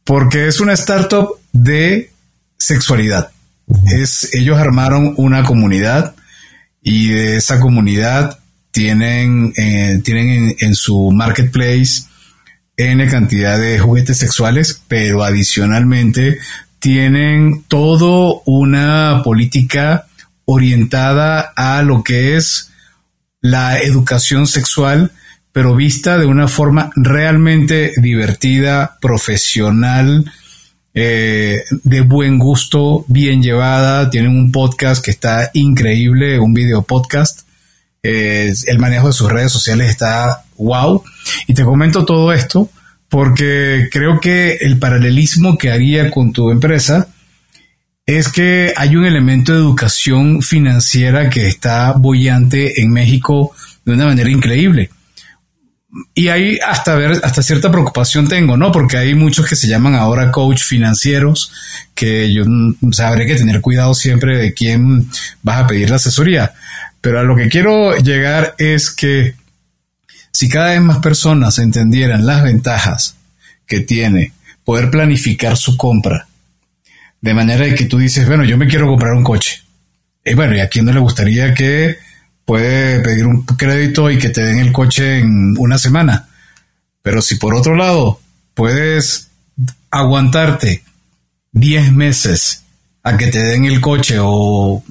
porque 0.04 0.48
es 0.48 0.60
una 0.60 0.74
startup 0.74 1.38
de 1.52 2.10
sexualidad. 2.58 3.31
Es, 3.86 4.32
ellos 4.34 4.58
armaron 4.58 5.14
una 5.16 5.42
comunidad 5.42 6.14
y 6.82 7.08
de 7.08 7.36
esa 7.36 7.60
comunidad 7.60 8.38
tienen, 8.72 9.52
eh, 9.56 10.00
tienen 10.02 10.56
en, 10.58 10.74
su 10.74 11.10
marketplace 11.12 12.04
N 12.76 13.06
cantidad 13.06 13.58
de 13.58 13.78
juguetes 13.78 14.18
sexuales, 14.18 14.82
pero 14.88 15.22
adicionalmente 15.22 16.38
tienen 16.78 17.64
todo 17.68 18.42
una 18.46 19.22
política 19.22 20.06
orientada 20.46 21.52
a 21.54 21.82
lo 21.82 22.02
que 22.02 22.36
es 22.36 22.72
la 23.40 23.78
educación 23.80 24.46
sexual, 24.46 25.12
pero 25.52 25.76
vista 25.76 26.18
de 26.18 26.26
una 26.26 26.48
forma 26.48 26.90
realmente 26.96 27.92
divertida, 27.98 28.96
profesional, 29.00 30.32
eh, 30.94 31.62
de 31.84 32.00
buen 32.02 32.38
gusto, 32.38 33.04
bien 33.08 33.42
llevada. 33.42 34.10
Tienen 34.10 34.36
un 34.36 34.52
podcast 34.52 35.04
que 35.04 35.10
está 35.10 35.50
increíble, 35.54 36.38
un 36.38 36.54
video 36.54 36.82
podcast. 36.82 37.40
Eh, 38.02 38.52
el 38.66 38.78
manejo 38.78 39.08
de 39.08 39.12
sus 39.12 39.30
redes 39.30 39.52
sociales 39.52 39.88
está 39.90 40.44
wow. 40.56 41.02
Y 41.46 41.54
te 41.54 41.64
comento 41.64 42.04
todo 42.04 42.32
esto 42.32 42.68
porque 43.08 43.88
creo 43.90 44.20
que 44.20 44.54
el 44.60 44.78
paralelismo 44.78 45.58
que 45.58 45.70
haría 45.70 46.10
con 46.10 46.32
tu 46.32 46.50
empresa 46.50 47.08
es 48.06 48.28
que 48.28 48.72
hay 48.76 48.96
un 48.96 49.04
elemento 49.04 49.52
de 49.52 49.58
educación 49.58 50.42
financiera 50.42 51.30
que 51.30 51.46
está 51.46 51.92
bollante 51.92 52.80
en 52.80 52.90
México 52.90 53.52
de 53.84 53.92
una 53.92 54.06
manera 54.06 54.30
increíble 54.30 54.90
y 56.14 56.28
ahí 56.28 56.58
hasta 56.66 56.94
ver, 56.94 57.20
hasta 57.22 57.42
cierta 57.42 57.70
preocupación 57.70 58.26
tengo, 58.26 58.56
¿no? 58.56 58.72
Porque 58.72 58.96
hay 58.96 59.14
muchos 59.14 59.46
que 59.46 59.56
se 59.56 59.68
llaman 59.68 59.94
ahora 59.94 60.30
coach 60.30 60.62
financieros, 60.62 61.52
que 61.94 62.32
yo 62.32 62.44
sabré 62.92 63.26
que 63.26 63.34
tener 63.36 63.60
cuidado 63.60 63.92
siempre 63.94 64.38
de 64.38 64.54
quién 64.54 65.08
vas 65.42 65.60
a 65.60 65.66
pedir 65.66 65.90
la 65.90 65.96
asesoría. 65.96 66.52
Pero 67.00 67.20
a 67.20 67.24
lo 67.24 67.36
que 67.36 67.48
quiero 67.48 67.96
llegar 67.98 68.54
es 68.58 68.90
que 68.90 69.34
Si 70.32 70.48
cada 70.48 70.70
vez 70.70 70.80
más 70.80 70.98
personas 70.98 71.58
entendieran 71.58 72.24
las 72.26 72.42
ventajas 72.42 73.16
que 73.66 73.80
tiene 73.80 74.32
poder 74.64 74.90
planificar 74.90 75.56
su 75.56 75.76
compra, 75.76 76.26
de 77.20 77.34
manera 77.34 77.72
que 77.74 77.84
tú 77.84 77.98
dices, 77.98 78.26
bueno, 78.26 78.44
yo 78.44 78.56
me 78.56 78.66
quiero 78.66 78.86
comprar 78.88 79.12
un 79.12 79.24
coche. 79.24 79.62
Y 80.24 80.34
bueno, 80.34 80.56
¿y 80.56 80.60
a 80.60 80.68
quién 80.68 80.86
no 80.86 80.92
le 80.92 81.00
gustaría 81.00 81.52
que 81.52 81.98
puede 82.44 83.00
pedir 83.00 83.26
un 83.26 83.44
crédito 83.44 84.10
y 84.10 84.18
que 84.18 84.30
te 84.30 84.42
den 84.42 84.58
el 84.58 84.72
coche 84.72 85.18
en 85.18 85.54
una 85.58 85.78
semana? 85.78 86.28
Pero 87.02 87.20
si 87.22 87.36
por 87.36 87.54
otro 87.54 87.74
lado 87.74 88.20
puedes 88.54 89.28
aguantarte 89.90 90.82
10 91.52 91.92
meses 91.92 92.62
a 93.04 93.16
que 93.16 93.26
te 93.26 93.40
den 93.40 93.64
el 93.64 93.80
coche 93.80 94.16
o, 94.20 94.82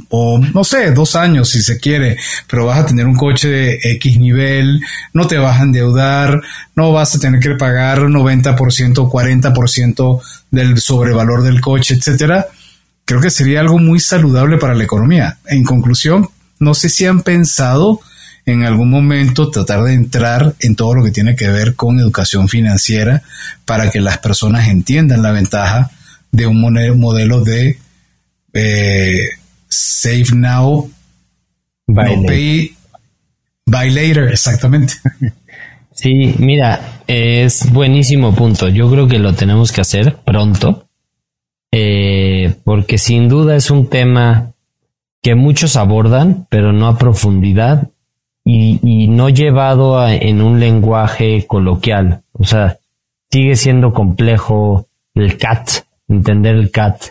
no 0.53 0.63
sé, 0.63 0.91
dos 0.91 1.15
años 1.15 1.49
si 1.49 1.61
se 1.61 1.79
quiere, 1.79 2.17
pero 2.47 2.65
vas 2.65 2.79
a 2.79 2.85
tener 2.85 3.07
un 3.07 3.15
coche 3.15 3.47
de 3.47 3.79
X 3.81 4.19
nivel, 4.19 4.81
no 5.13 5.27
te 5.27 5.37
vas 5.37 5.59
a 5.59 5.63
endeudar, 5.63 6.41
no 6.75 6.91
vas 6.91 7.15
a 7.15 7.19
tener 7.19 7.39
que 7.39 7.55
pagar 7.55 7.99
90% 8.01 8.97
o 8.97 9.09
40% 9.09 10.21
del 10.51 10.79
sobrevalor 10.79 11.41
del 11.43 11.61
coche, 11.61 11.95
etcétera. 11.95 12.47
Creo 13.05 13.21
que 13.21 13.29
sería 13.29 13.61
algo 13.61 13.77
muy 13.77 13.99
saludable 13.99 14.57
para 14.57 14.75
la 14.75 14.83
economía. 14.83 15.37
En 15.45 15.63
conclusión, 15.63 16.29
no 16.61 16.75
sé 16.75 16.89
si 16.89 17.05
han 17.05 17.21
pensado 17.23 17.99
en 18.45 18.63
algún 18.63 18.89
momento 18.89 19.49
tratar 19.49 19.83
de 19.83 19.93
entrar 19.93 20.53
en 20.59 20.75
todo 20.75 20.93
lo 20.93 21.03
que 21.03 21.11
tiene 21.11 21.35
que 21.35 21.49
ver 21.49 21.75
con 21.75 21.99
educación 21.99 22.47
financiera 22.47 23.23
para 23.65 23.89
que 23.89 23.99
las 23.99 24.19
personas 24.19 24.67
entiendan 24.67 25.23
la 25.23 25.31
ventaja 25.31 25.91
de 26.31 26.45
un 26.45 26.61
modelo 26.61 27.43
de 27.43 27.79
eh, 28.53 29.29
Save 29.67 30.35
Now, 30.35 30.91
Buy, 31.87 32.15
no 32.15 32.23
pay, 32.23 32.75
buy 33.65 33.89
later, 33.89 34.31
exactamente. 34.31 34.93
Sí, 35.93 36.33
mira, 36.39 37.03
es 37.05 37.71
buenísimo 37.71 38.33
punto. 38.33 38.69
Yo 38.69 38.89
creo 38.89 39.07
que 39.07 39.19
lo 39.19 39.35
tenemos 39.35 39.71
que 39.71 39.81
hacer 39.81 40.15
pronto, 40.25 40.87
eh, 41.71 42.55
porque 42.63 42.97
sin 42.97 43.27
duda 43.27 43.55
es 43.55 43.69
un 43.69 43.87
tema 43.87 44.53
que 45.21 45.35
muchos 45.35 45.75
abordan, 45.75 46.47
pero 46.49 46.73
no 46.73 46.87
a 46.87 46.97
profundidad 46.97 47.89
y, 48.43 49.07
no 49.07 49.29
llevado 49.29 49.99
a, 49.99 50.13
en 50.15 50.41
un 50.41 50.59
lenguaje 50.59 51.45
coloquial. 51.45 52.23
O 52.33 52.43
sea, 52.43 52.79
sigue 53.29 53.55
siendo 53.55 53.93
complejo 53.93 54.87
el 55.13 55.37
CAT, 55.37 55.69
entender 56.07 56.55
el 56.55 56.71
CAT, 56.71 57.01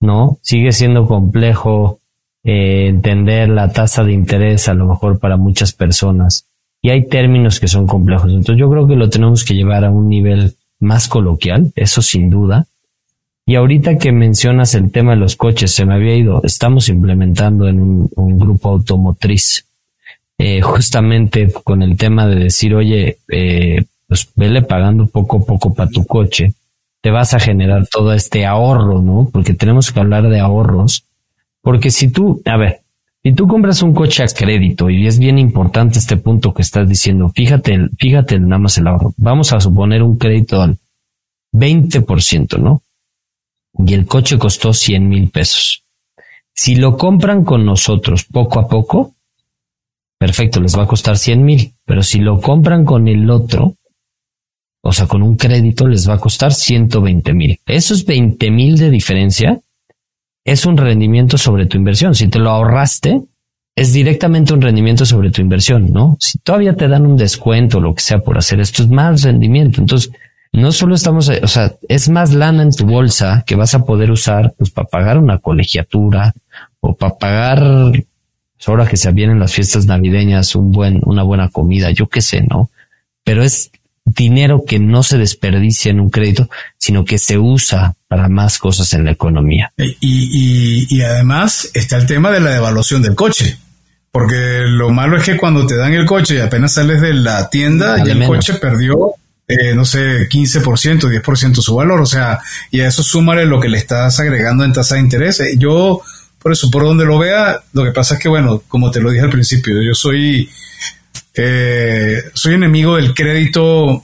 ¿no? 0.00 0.38
Sigue 0.42 0.72
siendo 0.72 1.06
complejo 1.06 2.00
eh, 2.44 2.88
entender 2.88 3.48
la 3.48 3.72
tasa 3.72 4.04
de 4.04 4.12
interés 4.12 4.68
a 4.68 4.74
lo 4.74 4.86
mejor 4.86 5.18
para 5.18 5.36
muchas 5.36 5.72
personas. 5.72 6.46
Y 6.80 6.90
hay 6.90 7.08
términos 7.08 7.60
que 7.60 7.68
son 7.68 7.86
complejos. 7.86 8.30
Entonces 8.30 8.56
yo 8.58 8.70
creo 8.70 8.86
que 8.86 8.96
lo 8.96 9.10
tenemos 9.10 9.44
que 9.44 9.54
llevar 9.54 9.84
a 9.84 9.90
un 9.90 10.08
nivel 10.08 10.54
más 10.80 11.08
coloquial, 11.08 11.72
eso 11.74 12.02
sin 12.02 12.30
duda. 12.30 12.66
Y 13.48 13.54
ahorita 13.54 13.96
que 13.96 14.12
mencionas 14.12 14.74
el 14.74 14.92
tema 14.92 15.12
de 15.12 15.16
los 15.16 15.34
coches, 15.34 15.72
se 15.72 15.86
me 15.86 15.94
había 15.94 16.14
ido, 16.14 16.42
estamos 16.44 16.90
implementando 16.90 17.66
en 17.66 17.80
un, 17.80 18.38
grupo 18.38 18.68
automotriz, 18.68 19.64
eh, 20.36 20.60
justamente 20.60 21.50
con 21.64 21.82
el 21.82 21.96
tema 21.96 22.26
de 22.26 22.36
decir, 22.36 22.74
oye, 22.74 23.16
eh, 23.28 23.84
pues 24.06 24.30
vele 24.36 24.60
pagando 24.60 25.06
poco 25.06 25.38
a 25.38 25.46
poco 25.46 25.72
para 25.72 25.88
tu 25.88 26.04
coche 26.04 26.52
te 27.00 27.10
vas 27.10 27.32
a 27.34 27.40
generar 27.40 27.86
todo 27.86 28.12
este 28.12 28.44
ahorro, 28.44 29.00
¿no? 29.00 29.30
Porque 29.32 29.54
tenemos 29.54 29.92
que 29.92 30.00
hablar 30.00 30.28
de 30.28 30.40
ahorros. 30.40 31.04
Porque 31.62 31.90
si 31.90 32.10
tú, 32.10 32.42
a 32.44 32.56
ver, 32.56 32.80
si 33.22 33.32
tú 33.32 33.46
compras 33.46 33.82
un 33.82 33.94
coche 33.94 34.22
a 34.22 34.26
crédito 34.26 34.90
y 34.90 35.06
es 35.06 35.18
bien 35.18 35.38
importante 35.38 35.98
este 35.98 36.16
punto 36.16 36.52
que 36.52 36.62
estás 36.62 36.88
diciendo, 36.88 37.30
fíjate, 37.34 37.88
fíjate 37.98 38.38
nada 38.38 38.58
más 38.58 38.78
el 38.78 38.88
ahorro. 38.88 39.14
Vamos 39.16 39.52
a 39.52 39.60
suponer 39.60 40.02
un 40.02 40.18
crédito 40.18 40.60
al 40.60 40.76
20%, 41.52 42.58
¿no? 42.58 42.82
Y 43.78 43.94
el 43.94 44.06
coche 44.06 44.38
costó 44.38 44.72
100 44.72 45.08
mil 45.08 45.30
pesos. 45.30 45.84
Si 46.54 46.74
lo 46.74 46.96
compran 46.96 47.44
con 47.44 47.64
nosotros 47.64 48.24
poco 48.24 48.58
a 48.58 48.68
poco, 48.68 49.14
perfecto, 50.18 50.60
les 50.60 50.76
va 50.76 50.82
a 50.82 50.88
costar 50.88 51.16
100 51.16 51.44
mil. 51.44 51.72
Pero 51.84 52.02
si 52.02 52.18
lo 52.18 52.40
compran 52.40 52.84
con 52.84 53.06
el 53.06 53.30
otro, 53.30 53.76
o 54.82 54.92
sea, 54.92 55.06
con 55.06 55.22
un 55.22 55.36
crédito 55.36 55.86
les 55.86 56.08
va 56.08 56.14
a 56.14 56.18
costar 56.18 56.52
120 56.52 57.32
mil. 57.34 57.60
Esos 57.66 58.04
20 58.04 58.50
mil 58.50 58.76
de 58.76 58.90
diferencia 58.90 59.60
es 60.44 60.66
un 60.66 60.76
rendimiento 60.76 61.38
sobre 61.38 61.66
tu 61.66 61.76
inversión. 61.76 62.14
Si 62.14 62.28
te 62.28 62.38
lo 62.38 62.50
ahorraste, 62.50 63.22
es 63.76 63.92
directamente 63.92 64.54
un 64.54 64.60
rendimiento 64.60 65.04
sobre 65.04 65.30
tu 65.30 65.40
inversión, 65.40 65.92
¿no? 65.92 66.16
Si 66.18 66.38
todavía 66.38 66.74
te 66.74 66.88
dan 66.88 67.06
un 67.06 67.16
descuento 67.16 67.80
lo 67.80 67.94
que 67.94 68.02
sea 68.02 68.18
por 68.18 68.36
hacer 68.36 68.58
esto, 68.58 68.82
es 68.82 68.88
más 68.88 69.22
rendimiento. 69.22 69.80
Entonces, 69.80 70.10
no 70.58 70.72
solo 70.72 70.94
estamos, 70.94 71.28
o 71.28 71.48
sea, 71.48 71.74
es 71.88 72.08
más 72.08 72.32
lana 72.32 72.62
en 72.62 72.72
tu 72.72 72.84
bolsa 72.84 73.44
que 73.46 73.54
vas 73.54 73.74
a 73.74 73.84
poder 73.84 74.10
usar, 74.10 74.54
pues, 74.58 74.70
para 74.70 74.88
pagar 74.88 75.18
una 75.18 75.38
colegiatura 75.38 76.34
o 76.80 76.96
para 76.96 77.16
pagar, 77.16 77.92
pues, 77.92 78.68
ahora 78.68 78.86
que 78.86 78.96
se 78.96 79.10
vienen 79.12 79.40
las 79.40 79.52
fiestas 79.52 79.86
navideñas, 79.86 80.54
un 80.54 80.72
buen, 80.72 81.00
una 81.04 81.22
buena 81.22 81.48
comida, 81.48 81.90
yo 81.90 82.08
qué 82.08 82.20
sé, 82.20 82.42
¿no? 82.42 82.70
Pero 83.24 83.42
es 83.42 83.70
dinero 84.14 84.64
que 84.66 84.78
no 84.78 85.02
se 85.02 85.18
desperdicia 85.18 85.90
en 85.90 86.00
un 86.00 86.10
crédito, 86.10 86.48
sino 86.78 87.04
que 87.04 87.18
se 87.18 87.38
usa 87.38 87.94
para 88.08 88.28
más 88.28 88.58
cosas 88.58 88.92
en 88.94 89.04
la 89.04 89.10
economía. 89.10 89.72
Y, 89.76 91.02
además 91.02 91.70
está 91.74 91.96
el 91.96 92.06
tema 92.06 92.30
de 92.30 92.40
la 92.40 92.50
devaluación 92.50 93.02
del 93.02 93.14
coche. 93.14 93.58
Porque 94.10 94.64
lo 94.66 94.90
malo 94.90 95.18
es 95.18 95.24
que 95.24 95.36
cuando 95.36 95.66
te 95.66 95.76
dan 95.76 95.92
el 95.92 96.06
coche 96.06 96.36
y 96.36 96.38
apenas 96.38 96.72
sales 96.72 97.00
de 97.00 97.12
la 97.12 97.50
tienda, 97.50 98.02
ya 98.02 98.12
el 98.12 98.24
coche 98.24 98.54
perdió, 98.54 99.14
eh, 99.48 99.74
no 99.74 99.84
sé, 99.84 100.28
15%, 100.28 101.00
10% 101.00 101.54
su 101.56 101.74
valor. 101.74 102.00
O 102.00 102.06
sea, 102.06 102.38
y 102.70 102.80
a 102.80 102.88
eso 102.88 103.02
súmale 103.02 103.46
lo 103.46 103.60
que 103.60 103.68
le 103.68 103.78
estás 103.78 104.20
agregando 104.20 104.64
en 104.64 104.72
tasa 104.72 104.94
de 104.94 105.00
interés. 105.00 105.40
Eh, 105.40 105.56
yo, 105.58 106.00
por 106.38 106.52
eso, 106.52 106.70
por 106.70 106.84
donde 106.84 107.04
lo 107.04 107.18
vea, 107.18 107.62
lo 107.72 107.84
que 107.84 107.92
pasa 107.92 108.14
es 108.14 108.20
que, 108.20 108.28
bueno, 108.28 108.62
como 108.68 108.90
te 108.90 109.00
lo 109.00 109.10
dije 109.10 109.24
al 109.24 109.30
principio, 109.30 109.82
yo 109.82 109.94
soy 109.94 110.48
soy 112.34 112.54
enemigo 112.54 112.96
del 112.96 113.14
crédito 113.14 114.02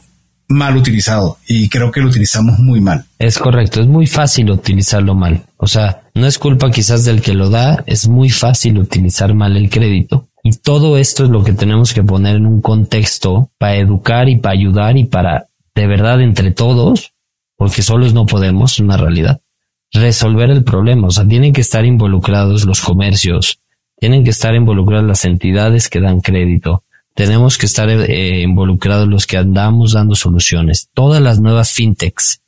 mal 0.49 0.76
utilizado 0.76 1.38
y 1.47 1.68
creo 1.68 1.90
que 1.90 2.01
lo 2.01 2.09
utilizamos 2.09 2.59
muy 2.59 2.80
mal. 2.80 3.05
Es 3.18 3.38
correcto, 3.38 3.80
es 3.80 3.86
muy 3.86 4.07
fácil 4.07 4.51
utilizarlo 4.51 5.14
mal. 5.14 5.45
O 5.57 5.66
sea, 5.66 6.03
no 6.14 6.26
es 6.26 6.38
culpa 6.38 6.70
quizás 6.70 7.05
del 7.05 7.22
que 7.22 7.34
lo 7.34 7.51
da, 7.51 7.82
es 7.86 8.09
muy 8.09 8.30
fácil 8.30 8.78
utilizar 8.78 9.34
mal 9.34 9.57
el 9.57 9.70
crédito. 9.70 10.28
Y 10.47 10.53
todo 10.59 10.99
esto 10.99 11.24
es 11.24 11.30
lo 11.30 11.42
que 11.42 11.55
tenemos 11.55 11.95
que 11.95 12.03
poner 12.03 12.36
en 12.36 12.45
un 12.45 12.61
contexto 12.61 13.51
para 13.57 13.76
educar 13.76 14.28
y 14.28 14.36
para 14.36 14.53
ayudar 14.53 14.99
y 14.99 15.05
para, 15.05 15.49
de 15.74 15.86
verdad, 15.86 16.20
entre 16.20 16.51
todos, 16.51 17.14
porque 17.57 17.80
solos 17.80 18.12
no 18.12 18.26
podemos, 18.26 18.78
una 18.78 18.99
realidad, 18.99 19.40
resolver 19.90 20.51
el 20.51 20.62
problema. 20.62 21.07
O 21.09 21.11
sea, 21.11 21.26
tienen 21.26 21.55
que 21.55 21.62
estar 21.62 21.86
involucrados 21.86 22.66
los 22.66 22.82
comercios, 22.82 23.61
tienen 23.99 24.22
que 24.22 24.30
estar 24.30 24.55
involucradas 24.55 25.07
las 25.07 25.24
entidades 25.24 25.88
que 25.88 26.01
dan 26.01 26.20
crédito, 26.20 26.84
tenemos 27.14 27.57
que 27.57 27.64
estar 27.64 27.88
eh, 27.88 28.42
involucrados 28.42 29.09
los 29.09 29.26
que 29.26 29.38
andamos 29.38 29.92
dando 29.92 30.14
soluciones. 30.14 30.90
Todas 30.92 31.22
las 31.22 31.40
nuevas 31.40 31.70
fintechs 31.70 32.42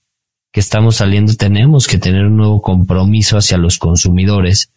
que 0.53 0.61
estamos 0.61 0.97
saliendo 0.97 1.35
tenemos 1.35 1.87
que 1.87 1.97
tener 1.97 2.27
un 2.27 2.37
nuevo 2.37 2.61
compromiso 2.61 3.39
hacia 3.39 3.57
los 3.57 3.79
consumidores 3.79 4.71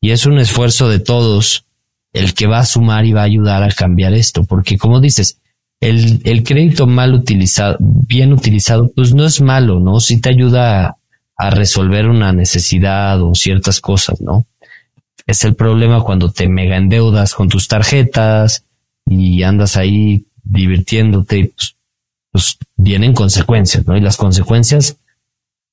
y 0.00 0.10
es 0.10 0.26
un 0.26 0.38
esfuerzo 0.38 0.88
de 0.88 0.98
todos 0.98 1.66
el 2.14 2.32
que 2.32 2.46
va 2.46 2.60
a 2.60 2.64
sumar 2.64 3.04
y 3.04 3.12
va 3.12 3.20
a 3.20 3.24
ayudar 3.24 3.62
a 3.62 3.70
cambiar 3.70 4.14
esto, 4.14 4.44
porque 4.44 4.78
como 4.78 5.00
dices, 5.00 5.40
el, 5.80 6.22
el 6.24 6.42
crédito 6.42 6.86
mal 6.86 7.12
utilizado, 7.12 7.76
bien 7.80 8.32
utilizado, 8.32 8.90
pues 8.96 9.12
no 9.12 9.26
es 9.26 9.42
malo, 9.42 9.80
¿no? 9.80 10.00
Sí 10.00 10.20
te 10.20 10.30
ayuda 10.30 10.86
a, 10.86 10.96
a 11.36 11.50
resolver 11.50 12.08
una 12.08 12.32
necesidad 12.32 13.20
o 13.20 13.34
ciertas 13.34 13.80
cosas, 13.82 14.22
¿no? 14.22 14.46
Es 15.26 15.44
el 15.44 15.54
problema 15.54 16.00
cuando 16.00 16.30
te 16.30 16.48
mega 16.48 16.78
endeudas 16.78 17.34
con 17.34 17.50
tus 17.50 17.68
tarjetas, 17.68 18.64
y 19.06 19.42
andas 19.42 19.76
ahí 19.76 20.26
divirtiéndote, 20.42 21.52
pues, 21.54 21.76
pues, 22.30 22.58
vienen 22.76 23.14
consecuencias, 23.14 23.86
¿no? 23.86 23.96
Y 23.96 24.00
las 24.00 24.16
consecuencias 24.16 24.98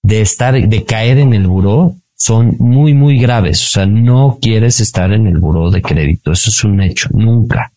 de 0.03 0.21
estar, 0.21 0.67
de 0.67 0.85
caer 0.85 1.17
en 1.17 1.33
el 1.33 1.47
buró 1.47 1.95
son 2.21 2.55
muy, 2.59 2.93
muy 2.93 3.17
graves. 3.17 3.63
O 3.63 3.69
sea, 3.71 3.87
no 3.87 4.37
quieres 4.39 4.79
estar 4.79 5.11
en 5.11 5.25
el 5.25 5.39
buró 5.39 5.71
de 5.71 5.81
crédito. 5.81 6.31
Eso 6.31 6.51
es 6.51 6.63
un 6.63 6.79
hecho. 6.79 7.09
Nunca. 7.13 7.73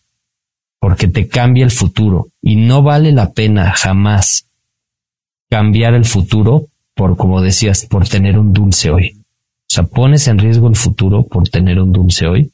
Porque 0.79 1.07
te 1.07 1.27
cambia 1.27 1.65
el 1.65 1.71
futuro. 1.71 2.27
Y 2.43 2.55
no 2.55 2.83
vale 2.83 3.11
la 3.11 3.31
pena 3.31 3.71
jamás 3.71 4.45
cambiar 5.49 5.95
el 5.95 6.05
futuro 6.05 6.67
por, 6.93 7.17
como 7.17 7.41
decías, 7.41 7.87
por 7.87 8.07
tener 8.07 8.37
un 8.37 8.53
dulce 8.53 8.91
hoy. 8.91 9.17
O 9.17 9.73
sea, 9.73 9.83
pones 9.83 10.27
en 10.27 10.37
riesgo 10.37 10.69
el 10.69 10.75
futuro 10.75 11.25
por 11.25 11.49
tener 11.49 11.79
un 11.79 11.91
dulce 11.91 12.27
hoy. 12.27 12.51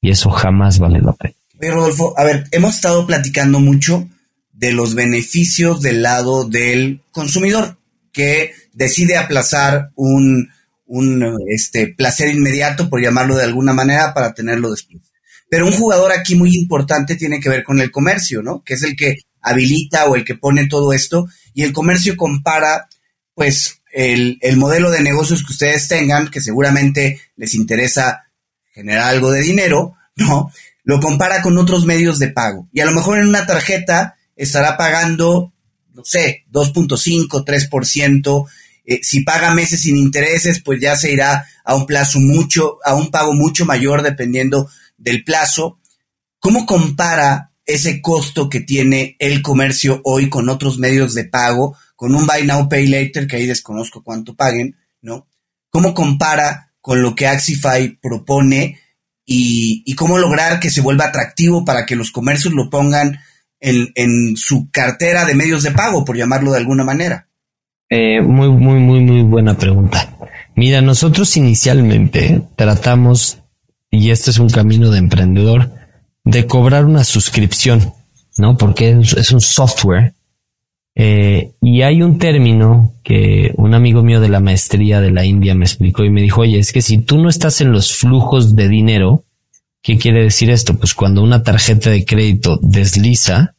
Y 0.00 0.10
eso 0.10 0.30
jamás 0.30 0.78
vale 0.78 1.00
la 1.00 1.14
pena. 1.14 1.34
Rodolfo, 1.60 2.14
a 2.16 2.22
ver, 2.22 2.44
hemos 2.52 2.76
estado 2.76 3.06
platicando 3.06 3.58
mucho 3.58 4.06
de 4.52 4.70
los 4.70 4.94
beneficios 4.94 5.80
del 5.80 6.02
lado 6.02 6.44
del 6.44 7.00
consumidor 7.10 7.76
que 8.12 8.52
decide 8.72 9.16
aplazar 9.16 9.90
un, 9.96 10.48
un 10.86 11.38
este, 11.48 11.88
placer 11.88 12.28
inmediato, 12.28 12.88
por 12.88 13.02
llamarlo 13.02 13.36
de 13.36 13.44
alguna 13.44 13.72
manera, 13.72 14.12
para 14.14 14.34
tenerlo 14.34 14.70
después. 14.70 15.02
Pero 15.48 15.66
un 15.66 15.72
jugador 15.72 16.12
aquí 16.12 16.34
muy 16.34 16.54
importante 16.56 17.16
tiene 17.16 17.40
que 17.40 17.48
ver 17.48 17.64
con 17.64 17.80
el 17.80 17.90
comercio, 17.90 18.42
¿no? 18.42 18.62
Que 18.64 18.74
es 18.74 18.82
el 18.82 18.96
que 18.96 19.18
habilita 19.40 20.06
o 20.06 20.16
el 20.16 20.24
que 20.24 20.34
pone 20.34 20.66
todo 20.66 20.92
esto. 20.92 21.28
Y 21.52 21.62
el 21.62 21.72
comercio 21.72 22.16
compara, 22.16 22.88
pues, 23.34 23.80
el, 23.92 24.38
el 24.40 24.56
modelo 24.56 24.90
de 24.90 25.02
negocios 25.02 25.44
que 25.44 25.52
ustedes 25.52 25.86
tengan, 25.86 26.28
que 26.28 26.40
seguramente 26.40 27.20
les 27.36 27.54
interesa 27.54 28.24
generar 28.72 29.08
algo 29.08 29.30
de 29.30 29.42
dinero, 29.42 29.94
¿no? 30.16 30.50
Lo 30.82 31.00
compara 31.00 31.40
con 31.40 31.56
otros 31.56 31.86
medios 31.86 32.18
de 32.18 32.28
pago. 32.28 32.68
Y 32.72 32.80
a 32.80 32.84
lo 32.84 32.92
mejor 32.92 33.18
en 33.18 33.28
una 33.28 33.46
tarjeta 33.46 34.16
estará 34.36 34.76
pagando, 34.76 35.52
no 35.94 36.04
sé, 36.04 36.44
2.5, 36.52 37.44
3%. 37.44 38.46
Eh, 38.84 39.00
si 39.02 39.20
paga 39.20 39.54
meses 39.54 39.82
sin 39.82 39.96
intereses, 39.96 40.60
pues 40.60 40.80
ya 40.80 40.96
se 40.96 41.12
irá 41.12 41.46
a 41.64 41.74
un 41.74 41.86
plazo 41.86 42.20
mucho, 42.20 42.78
a 42.84 42.94
un 42.94 43.10
pago 43.10 43.32
mucho 43.32 43.64
mayor 43.64 44.02
dependiendo 44.02 44.68
del 44.96 45.24
plazo. 45.24 45.80
¿Cómo 46.38 46.66
compara 46.66 47.52
ese 47.64 48.02
costo 48.02 48.50
que 48.50 48.60
tiene 48.60 49.16
el 49.18 49.40
comercio 49.40 50.02
hoy 50.04 50.28
con 50.28 50.50
otros 50.50 50.78
medios 50.78 51.14
de 51.14 51.24
pago, 51.24 51.76
con 51.96 52.14
un 52.14 52.26
Buy 52.26 52.44
Now 52.44 52.68
Pay 52.68 52.86
Later, 52.88 53.26
que 53.26 53.36
ahí 53.36 53.46
desconozco 53.46 54.02
cuánto 54.02 54.34
paguen, 54.34 54.76
¿no? 55.00 55.26
¿Cómo 55.70 55.94
compara 55.94 56.72
con 56.82 57.00
lo 57.00 57.14
que 57.14 57.26
Axify 57.26 57.98
propone 58.02 58.80
y, 59.24 59.94
cómo 59.94 60.18
lograr 60.18 60.60
que 60.60 60.70
se 60.70 60.82
vuelva 60.82 61.06
atractivo 61.06 61.64
para 61.64 61.86
que 61.86 61.96
los 61.96 62.10
comercios 62.10 62.52
lo 62.52 62.68
pongan 62.68 63.20
en 63.60 64.36
su 64.36 64.68
cartera 64.70 65.24
de 65.24 65.34
medios 65.34 65.62
de 65.62 65.70
pago, 65.70 66.04
por 66.04 66.18
llamarlo 66.18 66.52
de 66.52 66.58
alguna 66.58 66.84
manera? 66.84 67.28
Eh, 67.96 68.20
muy, 68.20 68.48
muy, 68.48 68.80
muy, 68.80 68.98
muy 68.98 69.22
buena 69.22 69.56
pregunta. 69.56 70.18
Mira, 70.56 70.82
nosotros 70.82 71.36
inicialmente 71.36 72.42
tratamos, 72.56 73.38
y 73.88 74.10
este 74.10 74.32
es 74.32 74.40
un 74.40 74.48
camino 74.48 74.90
de 74.90 74.98
emprendedor, 74.98 75.70
de 76.24 76.44
cobrar 76.44 76.86
una 76.86 77.04
suscripción, 77.04 77.92
¿no? 78.36 78.56
Porque 78.56 78.98
es, 79.00 79.30
un 79.30 79.40
software. 79.40 80.14
Eh, 80.96 81.52
y 81.62 81.82
hay 81.82 82.02
un 82.02 82.18
término 82.18 82.94
que 83.04 83.52
un 83.58 83.74
amigo 83.74 84.02
mío 84.02 84.20
de 84.20 84.28
la 84.28 84.40
maestría 84.40 85.00
de 85.00 85.12
la 85.12 85.24
India 85.24 85.54
me 85.54 85.64
explicó 85.64 86.02
y 86.02 86.10
me 86.10 86.22
dijo, 86.22 86.40
oye, 86.40 86.58
es 86.58 86.72
que 86.72 86.82
si 86.82 86.98
tú 86.98 87.18
no 87.18 87.28
estás 87.28 87.60
en 87.60 87.70
los 87.70 87.96
flujos 87.96 88.56
de 88.56 88.68
dinero, 88.68 89.24
¿qué 89.82 89.98
quiere 89.98 90.24
decir 90.24 90.50
esto? 90.50 90.76
Pues 90.76 90.94
cuando 90.94 91.22
una 91.22 91.44
tarjeta 91.44 91.90
de 91.90 92.04
crédito 92.04 92.58
desliza 92.60 93.54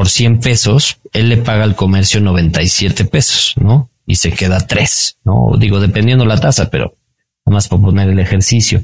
por 0.00 0.08
100 0.08 0.40
pesos, 0.40 0.96
él 1.12 1.28
le 1.28 1.36
paga 1.36 1.62
al 1.62 1.76
comercio 1.76 2.22
97 2.22 3.04
pesos, 3.04 3.52
¿no? 3.60 3.90
y 4.06 4.14
se 4.14 4.32
queda 4.32 4.66
tres, 4.66 5.18
¿no? 5.24 5.52
Digo, 5.58 5.78
dependiendo 5.78 6.24
la 6.24 6.40
tasa, 6.40 6.70
pero 6.70 6.96
nada 7.44 7.56
más 7.56 7.68
por 7.68 7.82
poner 7.82 8.08
el 8.08 8.18
ejercicio. 8.18 8.82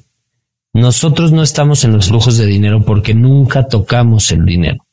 Nosotros 0.75 1.33
no 1.33 1.43
estamos 1.43 1.85
en 1.85 1.95
los 1.95 2.09
flujos 2.09 2.37
de 2.37 2.45
dinero 2.45 2.85
porque 2.85 3.15
nunca 3.15 3.67
tocamos 3.67 4.31
el 4.31 4.45
dinero. 4.45 4.85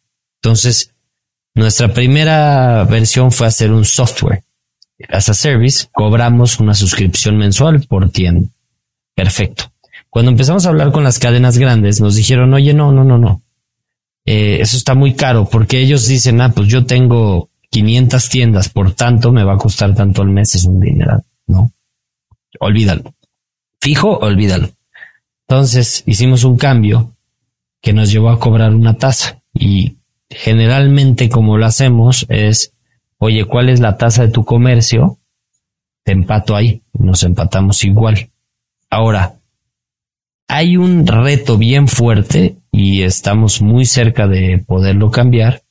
Entonces, 0.41 0.95
nuestra 1.55 1.93
primera 1.93 2.86
versión 2.86 3.34
fue 3.34 3.47
hacer 3.47 3.74
un 3.74 3.84
software. 3.84 4.45
As 5.09 5.28
a 5.28 5.34
service, 5.34 5.88
cobramos 5.91 6.57
una 6.61 6.74
suscripción 6.74 7.36
mensual 7.36 7.82
por 7.82 8.09
tienda. 8.11 8.47
Perfecto. 9.13 9.74
Cuando 10.09 10.32
empezamos 10.32 10.65
a 10.65 10.69
hablar 10.69 10.93
con 10.93 11.03
las 11.03 11.19
cadenas 11.19 11.57
grandes, 11.57 11.99
nos 11.99 12.15
dijeron, 12.15 12.53
oye, 12.53 12.74
no, 12.74 12.93
no, 12.93 13.03
no, 13.03 13.17
no. 13.17 13.41
Eh, 14.26 14.59
eso 14.61 14.78
está 14.78 14.95
muy 14.95 15.13
caro 15.13 15.49
porque 15.49 15.80
ellos 15.80 16.07
dicen, 16.07 16.41
ah, 16.41 16.51
pues 16.53 16.67
yo 16.67 16.86
tengo 16.86 17.49
500 17.69 18.30
tiendas, 18.30 18.69
por 18.69 18.93
tanto 18.93 19.32
me 19.32 19.43
va 19.43 19.53
a 19.53 19.57
costar 19.57 19.93
tanto 19.95 20.21
al 20.21 20.30
mes, 20.30 20.55
es 20.55 20.65
un 20.65 20.80
dinero, 20.80 21.24
¿no? 21.47 21.71
Olvídalo. 22.59 23.13
Fijo, 23.82 24.17
olvídalo. 24.19 24.69
Entonces 25.47 26.03
hicimos 26.05 26.43
un 26.45 26.57
cambio 26.57 27.15
que 27.82 27.93
nos 27.93 28.11
llevó 28.11 28.30
a 28.30 28.39
cobrar 28.39 28.74
una 28.74 28.95
tasa 28.95 29.41
y 29.53 29.97
generalmente 30.30 31.30
como 31.30 31.57
lo 31.57 31.65
hacemos 31.65 32.26
es, 32.30 32.74
oye, 33.17 33.45
¿cuál 33.45 33.69
es 33.69 33.80
la 33.80 33.97
tasa 33.97 34.26
de 34.26 34.32
tu 34.32 34.45
comercio? 34.45 35.17
Te 36.03 36.13
empato 36.13 36.55
ahí, 36.55 36.82
nos 36.93 37.24
empatamos 37.24 37.84
igual. 37.84 38.30
Ahora, 38.89 39.36
hay 40.47 40.78
un 40.78 41.07
reto 41.07 41.57
bien 41.57 41.88
fuerte 41.88 42.57
y 42.74 43.03
estamos 43.03 43.61
muy 43.61 43.86
cerca 43.86 44.28
de 44.28 44.57
poderlo 44.57 45.11
cambiar, 45.11 45.61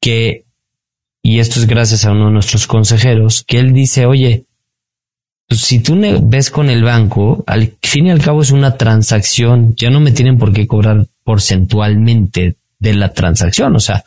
que 0.00 0.44
y 1.22 1.38
esto 1.38 1.60
es 1.60 1.66
gracias 1.66 2.04
a 2.04 2.10
uno 2.10 2.26
de 2.26 2.32
nuestros 2.32 2.66
consejeros, 2.66 3.44
que 3.44 3.60
él 3.60 3.72
dice, 3.72 4.04
oye, 4.04 4.44
pues 5.48 5.60
si 5.60 5.78
tú 5.78 5.96
ves 6.22 6.50
con 6.50 6.68
el 6.68 6.82
banco, 6.82 7.44
al 7.46 7.76
fin 7.80 8.08
y 8.08 8.10
al 8.10 8.20
cabo 8.20 8.42
es 8.42 8.50
una 8.50 8.76
transacción, 8.76 9.74
ya 9.76 9.88
no 9.88 10.00
me 10.00 10.10
tienen 10.10 10.36
por 10.36 10.52
qué 10.52 10.66
cobrar 10.66 11.06
porcentualmente 11.22 12.56
de 12.78 12.94
la 12.94 13.12
transacción, 13.12 13.76
o 13.76 13.80
sea, 13.80 14.04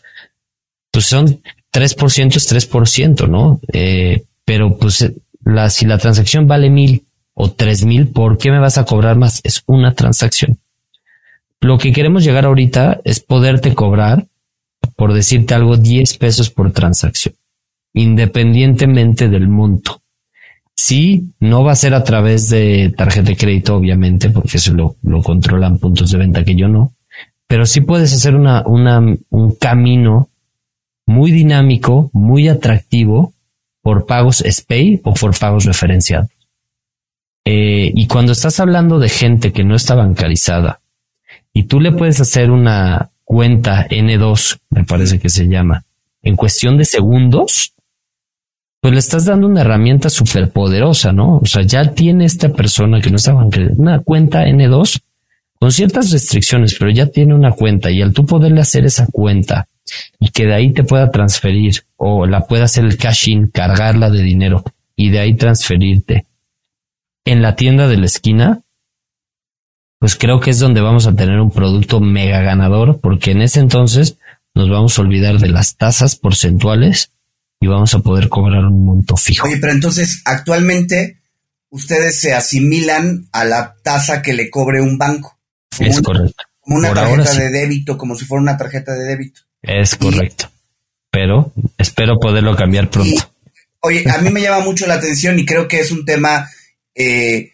pues 0.92 1.06
son 1.06 1.42
3% 1.74 2.36
es 2.36 2.70
3%, 2.70 3.30
¿no? 3.30 3.62
Eh, 3.72 4.26
pero 4.44 4.78
pues 4.78 5.10
la, 5.46 5.70
si 5.70 5.86
la 5.86 5.98
transacción 5.98 6.48
vale 6.48 6.70
mil 6.70 7.06
o 7.34 7.50
tres 7.50 7.86
mil, 7.86 8.08
¿por 8.10 8.38
qué 8.38 8.52
me 8.52 8.60
vas 8.60 8.78
a 8.78 8.84
cobrar 8.84 9.16
más? 9.16 9.40
Es 9.44 9.64
una 9.68 9.94
transacción. 9.94 10.60
Lo 11.62 11.78
que 11.78 11.92
queremos 11.92 12.24
llegar 12.24 12.46
ahorita 12.46 13.02
es 13.04 13.20
poderte 13.20 13.74
cobrar 13.74 14.28
por 14.96 15.14
decirte 15.14 15.54
algo, 15.54 15.78
10 15.78 16.18
pesos 16.18 16.50
por 16.50 16.72
transacción, 16.72 17.36
independientemente 17.94 19.30
del 19.30 19.48
monto. 19.48 20.02
Sí, 20.76 21.32
no 21.40 21.64
va 21.64 21.72
a 21.72 21.76
ser 21.76 21.94
a 21.94 22.04
través 22.04 22.50
de 22.50 22.94
tarjeta 22.96 23.30
de 23.30 23.38
crédito, 23.38 23.76
obviamente, 23.76 24.30
porque 24.30 24.58
eso 24.58 24.74
lo, 24.74 24.96
lo 25.04 25.22
controlan 25.24 25.80
puntos 25.80 26.12
de 26.12 26.18
venta 26.18 26.44
que 26.44 26.56
yo 26.56 26.68
no, 26.68 26.94
pero 27.48 27.66
sí 27.66 27.82
puedes 27.82 28.14
hacer 28.14 28.36
una, 28.36 28.64
una, 28.66 29.00
un 29.30 29.56
camino 29.56 30.30
muy 31.06 31.32
dinámico, 31.32 32.10
muy 32.14 32.48
atractivo 32.48 33.34
por 33.82 34.06
pagos 34.06 34.44
SPAY 34.48 35.02
o 35.04 35.14
por 35.14 35.38
pagos 35.38 35.66
referenciados. 35.66 36.30
Eh, 37.46 37.92
y 37.96 38.08
cuando 38.08 38.34
estás 38.34 38.60
hablando 38.60 39.00
de 39.00 39.08
gente 39.08 39.54
que 39.54 39.64
no 39.64 39.76
está 39.76 39.96
bancarizada 39.96 40.82
y 41.58 41.64
tú 41.64 41.80
le 41.80 41.92
puedes 41.92 42.22
hacer 42.22 42.52
una, 42.52 43.10
cuenta 43.24 43.88
N2, 43.90 44.60
me 44.70 44.84
parece 44.84 45.18
que 45.18 45.28
se 45.28 45.48
llama, 45.48 45.84
en 46.22 46.36
cuestión 46.36 46.78
de 46.78 46.86
segundos, 46.86 47.74
pues 48.80 48.94
le 48.94 49.00
estás 49.00 49.26
dando 49.26 49.48
una 49.48 49.62
herramienta 49.62 50.12
súper 50.12 50.52
poderosa, 50.52 51.12
¿no? 51.14 51.38
O 51.38 51.46
sea, 51.48 51.64
ya 51.64 51.92
tiene 51.96 52.26
esta 52.26 52.50
persona 52.50 53.02
que 53.02 53.10
no 53.10 53.16
estaba 53.16 53.44
en 53.44 53.82
una 53.82 54.02
cuenta 54.02 54.46
N2 54.46 55.02
con 55.60 55.72
ciertas 55.72 56.12
restricciones, 56.12 56.76
pero 56.78 56.92
ya 56.92 57.08
tiene 57.08 57.34
una 57.34 57.54
cuenta 57.54 57.90
y 57.90 58.04
al 58.04 58.14
tú 58.14 58.24
poderle 58.24 58.62
hacer 58.62 58.86
esa 58.86 59.08
cuenta 59.08 59.68
y 60.20 60.30
que 60.30 60.46
de 60.46 60.54
ahí 60.54 60.74
te 60.74 60.84
pueda 60.84 61.10
transferir 61.10 61.86
o 61.96 62.28
la 62.28 62.46
pueda 62.46 62.66
hacer 62.66 62.86
el 62.86 62.98
cash-in, 62.98 63.48
cargarla 63.48 64.12
de 64.12 64.22
dinero 64.22 64.64
y 64.96 65.10
de 65.10 65.20
ahí 65.20 65.34
transferirte 65.34 66.28
en 67.26 67.42
la 67.42 67.56
tienda 67.56 67.88
de 67.88 67.98
la 67.98 68.06
esquina, 68.06 68.62
pues 70.00 70.16
creo 70.16 70.40
que 70.40 70.52
es 70.52 70.60
donde 70.60 70.82
vamos 70.82 71.08
a 71.08 71.16
tener 71.16 71.40
un 71.40 71.52
producto 71.52 72.00
mega 72.00 72.42
ganador, 72.42 73.00
porque 73.02 73.32
en 73.32 73.42
ese 73.42 73.60
entonces 73.60 74.18
nos 74.54 74.70
vamos 74.70 74.98
a 74.98 75.02
olvidar 75.02 75.40
de 75.40 75.50
las 75.50 75.78
tasas 75.78 76.16
porcentuales 76.16 77.12
y 77.60 77.68
vamos 77.68 77.94
a 77.94 78.00
poder 78.00 78.30
cobrar 78.30 78.66
un 78.66 78.86
monto 78.86 79.18
fijo. 79.18 79.48
Oye, 79.48 79.58
pero 79.58 79.74
entonces 79.74 80.22
actualmente 80.26 81.20
ustedes 81.70 82.20
se 82.20 82.34
asimilan 82.34 83.28
a 83.32 83.46
la 83.46 83.76
tasa 83.84 84.22
que 84.22 84.34
le 84.34 84.50
cobre 84.50 84.82
un 84.82 84.98
banco. 84.98 85.38
Es 85.80 86.02
correcto. 86.02 86.44
Como 86.60 86.78
una 86.78 86.94
tarjeta 86.94 87.34
de 87.34 87.50
débito, 87.50 87.98
como 87.98 88.16
si 88.16 88.26
fuera 88.26 88.42
una 88.42 88.58
tarjeta 88.58 88.94
de 88.94 89.06
débito. 89.06 89.42
Es 89.62 89.96
correcto. 89.96 90.50
pero 91.10 91.52
espero 91.78 92.20
poderlo 92.20 92.56
cambiar 92.56 92.90
pronto. 92.90 93.32
oye, 93.80 94.06
a 94.10 94.20
mí 94.20 94.30
me 94.30 94.42
llama 94.42 94.64
mucho 94.64 94.86
la 94.86 94.96
atención 94.96 95.40
y 95.40 95.46
creo 95.46 95.68
que 95.68 95.80
es 95.80 95.92
un 95.92 96.06
tema 96.06 96.48
eh, 96.94 97.54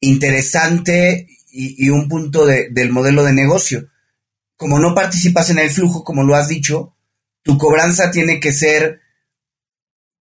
interesante 0.00 1.28
y, 1.52 1.88
un 1.90 2.08
punto 2.08 2.46
del 2.46 2.90
modelo 2.90 3.24
de 3.24 3.32
negocio. 3.32 3.86
Como 4.56 4.78
no 4.78 4.94
participas 4.94 5.50
en 5.50 5.58
el 5.58 5.70
flujo, 5.70 6.04
como 6.04 6.22
lo 6.22 6.34
has 6.34 6.48
dicho, 6.48 6.94
tu 7.42 7.56
cobranza 7.56 8.10
tiene 8.10 8.40
que 8.40 8.52
ser 8.52 9.00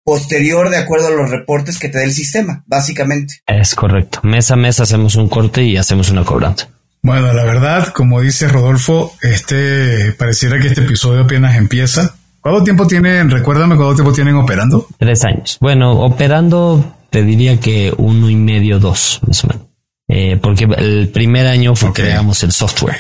posterior 0.04 0.70
de 0.70 0.78
acuerdo 0.78 1.08
a 1.08 1.12
los 1.12 1.30
reportes 1.30 1.78
que 1.78 1.90
te 1.90 2.00
dé 2.00 2.06
el 2.06 2.14
sistema, 2.14 2.64
básicamente. 2.66 3.42
Es 3.46 3.76
correcto. 3.76 4.22
Mes 4.24 4.50
a 4.50 4.56
mes 4.56 4.80
hacemos 4.80 5.16
un 5.16 5.30
corte 5.30 5.64
y 5.64 5.78
hacemos 5.78 6.10
una 6.10 6.24
cobranza. 6.24 6.70
Bueno, 7.02 7.32
la 7.32 7.44
verdad, 7.44 7.90
como 7.90 8.20
dice 8.20 8.48
Rodolfo, 8.48 9.14
este 9.22 10.12
pareciera 10.14 10.60
que 10.60 10.68
este 10.68 10.82
episodio 10.82 11.22
apenas 11.22 11.56
empieza. 11.56 12.16
¿Cuánto 12.42 12.64
tiempo 12.64 12.88
tienen? 12.88 13.30
Recuérdame 13.30 13.76
cuánto 13.76 13.96
tiempo 13.96 14.14
tienen 14.14 14.36
operando. 14.36 14.88
Tres 14.98 15.24
años. 15.24 15.58
Bueno, 15.62 15.92
operando 16.02 16.96
te 17.10 17.24
diría 17.24 17.60
que 17.60 17.94
uno 17.98 18.30
y 18.30 18.36
medio, 18.36 18.80
dos, 18.80 19.20
más 19.28 19.44
o 19.44 19.48
menos. 19.48 19.69
Eh, 20.12 20.40
porque 20.42 20.68
el 20.78 21.10
primer 21.10 21.46
año 21.46 21.76
fue 21.76 21.94
creamos 21.94 22.44
el 22.44 22.52
software. 22.52 22.98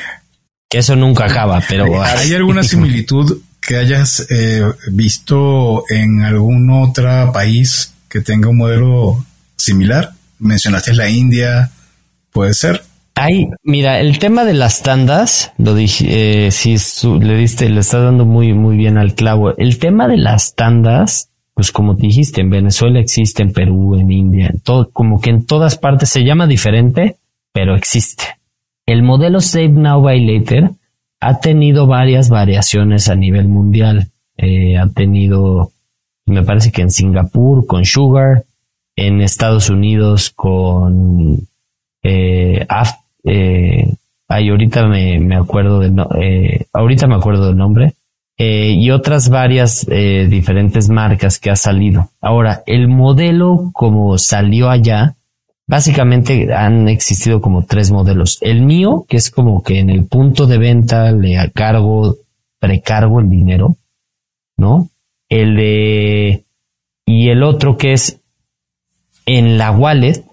Que 0.69 0.77
eso 0.77 0.95
nunca 0.95 1.25
acaba, 1.25 1.61
pero... 1.67 2.03
¿Hay 2.03 2.31
alguna 2.33 2.61
similitud 2.61 3.41
que 3.59 3.77
hayas 3.77 4.27
eh, 4.29 4.63
visto 4.91 5.83
en 5.89 6.21
algún 6.21 6.69
otro 6.69 7.31
país 7.33 7.93
que 8.07 8.21
tenga 8.21 8.49
un 8.49 8.57
modelo 8.57 9.25
similar? 9.57 10.13
Mencionaste 10.37 10.93
la 10.93 11.09
India, 11.09 11.71
puede 12.31 12.53
ser. 12.53 12.83
Hay, 13.15 13.49
mira, 13.63 13.99
el 13.99 14.19
tema 14.19 14.45
de 14.45 14.53
las 14.53 14.83
tandas, 14.83 15.51
lo 15.57 15.73
dije, 15.73 16.47
eh, 16.47 16.51
si 16.51 16.77
le 17.19 17.35
diste, 17.35 17.67
le 17.69 17.79
está 17.79 17.99
dando 17.99 18.25
muy, 18.25 18.53
muy 18.53 18.77
bien 18.77 18.99
al 18.99 19.15
clavo. 19.15 19.57
El 19.57 19.79
tema 19.79 20.07
de 20.07 20.17
las 20.17 20.53
tandas, 20.53 21.29
pues 21.59 21.73
como 21.73 21.93
dijiste, 21.93 22.39
en 22.39 22.49
Venezuela 22.49 23.01
existe, 23.01 23.43
en 23.43 23.51
Perú, 23.51 23.93
en 23.95 24.09
India, 24.09 24.53
todo, 24.63 24.89
como 24.93 25.19
que 25.19 25.29
en 25.29 25.45
todas 25.45 25.77
partes 25.77 26.07
se 26.07 26.23
llama 26.23 26.47
diferente, 26.47 27.17
pero 27.51 27.75
existe. 27.75 28.23
El 28.85 29.03
modelo 29.03 29.41
Save 29.41 29.67
Now 29.67 29.99
Buy 29.99 30.25
Later 30.25 30.71
ha 31.19 31.39
tenido 31.41 31.85
varias 31.85 32.29
variaciones 32.29 33.09
a 33.09 33.15
nivel 33.15 33.49
mundial. 33.49 34.07
Eh, 34.37 34.77
ha 34.77 34.87
tenido, 34.87 35.73
me 36.25 36.43
parece 36.43 36.71
que 36.71 36.81
en 36.81 36.91
Singapur 36.91 37.67
con 37.67 37.83
Sugar, 37.83 38.45
en 38.95 39.19
Estados 39.19 39.69
Unidos 39.69 40.29
con 40.29 41.45
eh, 42.01 42.65
eh, 43.25 43.93
ay, 44.29 44.49
ahorita 44.49 44.87
me, 44.87 45.19
me 45.19 45.35
acuerdo 45.35 45.81
de 45.81 45.91
no, 45.91 46.07
eh, 46.17 46.67
ahorita 46.71 47.05
me 47.07 47.15
acuerdo 47.15 47.47
del 47.47 47.57
nombre. 47.57 47.95
Eh, 48.41 48.71
y 48.71 48.89
otras 48.91 49.29
varias 49.29 49.85
eh, 49.89 50.25
diferentes 50.29 50.89
marcas 50.89 51.37
que 51.37 51.51
ha 51.51 51.55
salido. 51.55 52.09
Ahora, 52.21 52.63
el 52.65 52.87
modelo 52.87 53.69
como 53.73 54.17
salió 54.17 54.69
allá, 54.69 55.17
básicamente 55.67 56.53
han 56.53 56.87
existido 56.87 57.41
como 57.41 57.65
tres 57.65 57.91
modelos. 57.91 58.37
El 58.41 58.61
mío, 58.61 59.05
que 59.07 59.17
es 59.17 59.29
como 59.29 59.61
que 59.61 59.79
en 59.79 59.89
el 59.89 60.05
punto 60.05 60.47
de 60.47 60.57
venta 60.57 61.11
le 61.11 61.51
cargo, 61.51 62.15
precargo 62.59 63.19
el 63.19 63.29
dinero, 63.29 63.75
¿no? 64.57 64.89
El 65.27 65.57
de, 65.57 66.45
y 67.05 67.29
el 67.29 67.43
otro 67.43 67.77
que 67.77 67.93
es 67.93 68.21
en 69.25 69.57
la 69.57 69.69
wallet, 69.71 70.23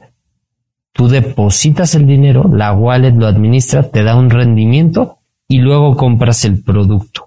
Tú 0.96 1.08
depositas 1.08 1.94
el 1.94 2.06
dinero, 2.06 2.50
la 2.50 2.72
wallet 2.72 3.12
lo 3.12 3.26
administra, 3.26 3.82
te 3.82 4.02
da 4.02 4.16
un 4.16 4.30
rendimiento 4.30 5.18
y 5.46 5.58
luego 5.58 5.94
compras 5.94 6.46
el 6.46 6.62
producto. 6.62 7.25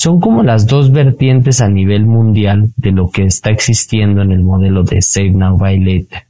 Son 0.00 0.20
como 0.20 0.44
las 0.44 0.66
dos 0.66 0.92
vertientes 0.92 1.60
a 1.60 1.68
nivel 1.68 2.06
mundial 2.06 2.72
de 2.76 2.92
lo 2.92 3.10
que 3.10 3.24
está 3.24 3.50
existiendo 3.50 4.22
en 4.22 4.30
el 4.30 4.44
modelo 4.44 4.84
de 4.84 5.02
Save 5.02 5.30
Now 5.30 5.58
Buy 5.58 5.80
Later. 5.80 6.22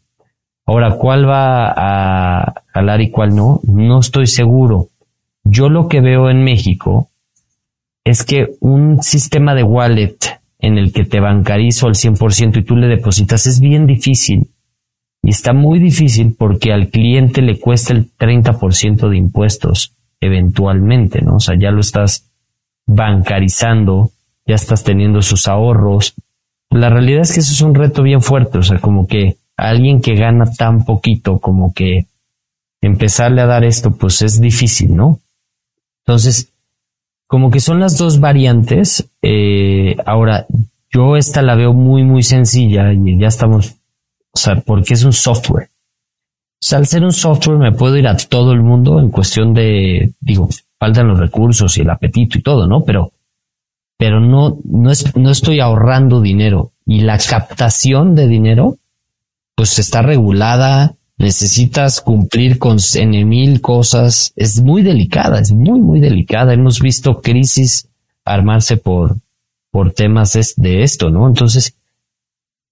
Ahora, 0.65 0.97
¿cuál 0.97 1.29
va 1.29 1.73
a 1.77 2.63
jalar 2.69 3.01
y 3.03 3.11
cuál 3.11 3.35
no? 3.35 3.61
No 3.65 4.01
estoy 4.01 4.27
seguro. 4.27 4.89
Yo 5.45 5.69
lo 5.69 5.87
que 5.89 6.01
veo 6.01 6.31
en 6.31 6.45
México 6.45 7.11
es 8.05 8.25
que 8.25 8.55
un 8.61 9.03
sistema 9.03 9.55
de 9.55 9.65
wallet 9.65 10.17
en 10.59 10.79
el 10.79 10.93
que 10.93 11.05
te 11.05 11.21
bancarizo 11.21 11.87
al 11.87 11.95
100% 11.95 12.59
y 12.59 12.65
tú 12.65 12.75
le 12.75 12.87
depositas 12.87 13.47
es 13.47 13.61
bien 13.61 13.87
difícil 13.87 14.51
y 15.23 15.31
está 15.31 15.53
muy 15.53 15.79
difícil 15.79 16.35
porque 16.39 16.73
al 16.73 16.89
cliente 16.89 17.43
le 17.43 17.59
cuesta 17.59 17.93
el 17.93 18.11
30% 18.17 19.09
de 19.09 19.17
impuestos 19.17 19.95
eventualmente, 20.21 21.21
¿no? 21.21 21.37
O 21.37 21.41
sea, 21.41 21.55
ya 21.59 21.71
lo 21.71 21.81
estás 21.81 22.28
bancarizando, 22.89 24.11
ya 24.45 24.57
estás 24.57 24.83
teniendo 24.83 25.23
sus 25.23 25.47
ahorros. 25.47 26.15
La 26.71 26.91
realidad 26.91 27.21
es 27.21 27.33
que 27.33 27.41
eso 27.41 27.53
es 27.53 27.61
un 27.61 27.77
reto 27.77 28.03
bien 28.03 28.21
fuerte, 28.21 28.59
o 28.59 28.63
sea, 28.65 28.81
como 28.81 29.07
que 29.07 29.37
alguien 29.57 30.01
que 30.01 30.17
gana 30.17 30.45
tan 30.51 30.85
poquito, 30.85 31.39
como 31.39 31.73
que 31.73 32.07
empezarle 32.81 33.43
a 33.43 33.47
dar 33.47 33.63
esto, 33.63 33.93
pues 33.93 34.23
es 34.23 34.41
difícil, 34.41 34.97
¿no? 34.97 35.21
Entonces, 36.05 36.53
como 37.29 37.53
que 37.53 37.61
son 37.61 37.79
las 37.79 37.97
dos 37.97 38.19
variantes. 38.19 39.09
Eh, 39.23 39.97
ahora, 40.05 40.47
yo 40.91 41.17
esta 41.17 41.43
la 41.43 41.55
veo 41.55 41.73
muy, 41.73 42.03
muy 42.03 42.25
sencilla 42.25 42.93
y 42.93 43.19
ya 43.19 43.29
estamos 43.29 43.79
o 44.39 44.41
sea, 44.41 44.61
porque 44.61 44.95
es 44.95 45.03
un 45.03 45.13
software. 45.13 45.69
O 46.61 46.65
sea, 46.65 46.79
al 46.79 46.87
ser 46.87 47.03
un 47.03 47.13
software 47.13 47.59
me 47.59 47.73
puedo 47.73 47.97
ir 47.97 48.07
a 48.07 48.17
todo 48.17 48.53
el 48.53 48.63
mundo 48.63 49.01
en 49.01 49.11
cuestión 49.11 49.53
de, 49.53 50.13
digo, 50.21 50.49
faltan 50.79 51.09
los 51.09 51.19
recursos 51.19 51.77
y 51.77 51.83
el 51.83 51.91
apetito 51.91 52.39
y 52.39 52.43
todo, 52.43 52.67
¿no? 52.67 52.85
Pero, 52.85 53.13
pero 53.97 54.21
no, 54.21 54.59
no, 54.65 54.91
es, 54.91 55.17
no 55.17 55.31
estoy 55.31 55.61
ahorrando 55.61 56.21
dinero. 56.21 56.73
Y 56.87 57.01
la 57.01 57.19
captación 57.19 58.15
de 58.15 58.29
dinero, 58.29 58.77
pues 59.55 59.79
está 59.79 60.03
regulada, 60.03 60.95
necesitas 61.19 62.01
cumplir 62.01 62.59
con 62.59 62.79
en 62.95 63.29
mil 63.29 63.61
cosas, 63.61 64.33
es 64.37 64.63
muy 64.63 64.83
delicada, 64.83 65.41
es 65.41 65.53
muy, 65.53 65.81
muy 65.81 66.01
delicada. 66.01 66.55
Hemos 66.55 66.81
visto 66.81 67.21
crisis 67.21 67.89
armarse 68.25 68.77
por, 68.77 69.17
por 69.71 69.93
temas 69.93 70.39
de 70.57 70.83
esto, 70.83 71.11
¿no? 71.11 71.27
Entonces, 71.27 71.78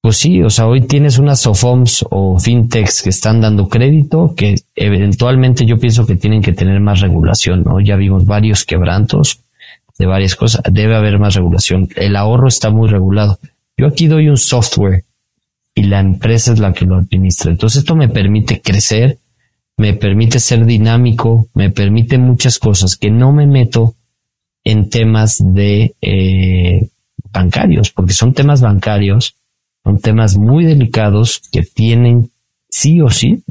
pues 0.06 0.18
sí, 0.18 0.40
o 0.40 0.50
sea, 0.50 0.68
hoy 0.68 0.82
tienes 0.82 1.18
unas 1.18 1.40
SOFOMs 1.40 2.06
o 2.10 2.38
fintechs 2.38 3.02
que 3.02 3.10
están 3.10 3.40
dando 3.40 3.68
crédito 3.68 4.34
que 4.36 4.54
eventualmente 4.76 5.66
yo 5.66 5.78
pienso 5.78 6.06
que 6.06 6.14
tienen 6.14 6.42
que 6.42 6.52
tener 6.52 6.78
más 6.78 7.00
regulación, 7.00 7.64
¿no? 7.64 7.80
Ya 7.80 7.96
vimos 7.96 8.24
varios 8.24 8.64
quebrantos 8.64 9.40
de 9.98 10.06
varias 10.06 10.36
cosas, 10.36 10.62
debe 10.70 10.94
haber 10.94 11.18
más 11.18 11.34
regulación. 11.34 11.88
El 11.96 12.14
ahorro 12.14 12.46
está 12.46 12.70
muy 12.70 12.88
regulado. 12.88 13.40
Yo 13.76 13.88
aquí 13.88 14.06
doy 14.06 14.28
un 14.28 14.36
software 14.36 15.02
y 15.74 15.82
la 15.82 15.98
empresa 15.98 16.52
es 16.52 16.60
la 16.60 16.72
que 16.72 16.84
lo 16.84 16.94
administra. 16.94 17.50
Entonces 17.50 17.80
esto 17.80 17.96
me 17.96 18.08
permite 18.08 18.60
crecer, 18.60 19.18
me 19.76 19.92
permite 19.94 20.38
ser 20.38 20.66
dinámico, 20.66 21.48
me 21.52 21.70
permite 21.70 22.16
muchas 22.16 22.60
cosas 22.60 22.94
que 22.94 23.10
no 23.10 23.32
me 23.32 23.48
meto 23.48 23.96
en 24.62 24.88
temas 24.88 25.42
de 25.44 25.96
eh, 26.00 26.90
bancarios, 27.32 27.90
porque 27.90 28.12
son 28.12 28.34
temas 28.34 28.60
bancarios 28.60 29.34
son 29.86 30.00
temas 30.00 30.36
muy 30.36 30.64
delicados 30.64 31.40
que 31.52 31.62
tienen 31.62 32.32
sí 32.68 33.00
o 33.00 33.08
sí 33.08 33.44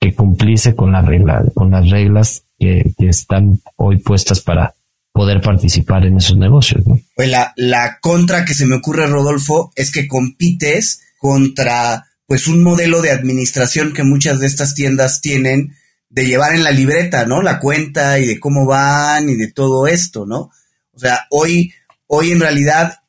que 0.00 0.14
cumplirse 0.14 0.76
con 0.76 0.92
la 0.92 1.02
regla, 1.02 1.42
con 1.54 1.72
las 1.72 1.90
reglas 1.90 2.44
que, 2.56 2.94
están 2.98 3.60
hoy 3.74 3.98
puestas 3.98 4.40
para 4.42 4.74
poder 5.12 5.40
participar 5.40 6.06
en 6.06 6.18
esos 6.18 6.36
negocios. 6.36 6.84
Pues 7.16 7.28
la, 7.28 7.52
la 7.56 7.98
contra 8.00 8.44
que 8.44 8.54
se 8.54 8.64
me 8.64 8.76
ocurre, 8.76 9.08
Rodolfo, 9.08 9.72
es 9.74 9.90
que 9.90 10.06
compites 10.06 11.02
contra 11.18 12.06
pues 12.26 12.46
un 12.46 12.62
modelo 12.62 13.02
de 13.02 13.10
administración 13.10 13.92
que 13.92 14.04
muchas 14.04 14.38
de 14.38 14.46
estas 14.46 14.76
tiendas 14.76 15.20
tienen 15.20 15.74
de 16.08 16.26
llevar 16.26 16.54
en 16.54 16.62
la 16.62 16.70
libreta, 16.70 17.26
¿no? 17.26 17.42
La 17.42 17.58
cuenta 17.58 18.20
y 18.20 18.26
de 18.26 18.38
cómo 18.38 18.66
van 18.66 19.28
y 19.28 19.34
de 19.34 19.50
todo 19.50 19.88
esto, 19.88 20.26
¿no? 20.26 20.52
O 20.92 20.98
sea, 21.00 21.26
hoy, 21.30 21.72
hoy 22.06 22.30
en 22.30 22.38
realidad 22.38 23.01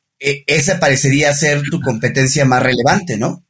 esa 0.46 0.80
parecería 0.80 1.32
ser 1.32 1.62
tu 1.70 1.80
competencia 1.80 2.44
más 2.44 2.62
relevante, 2.62 3.18
¿no? 3.18 3.44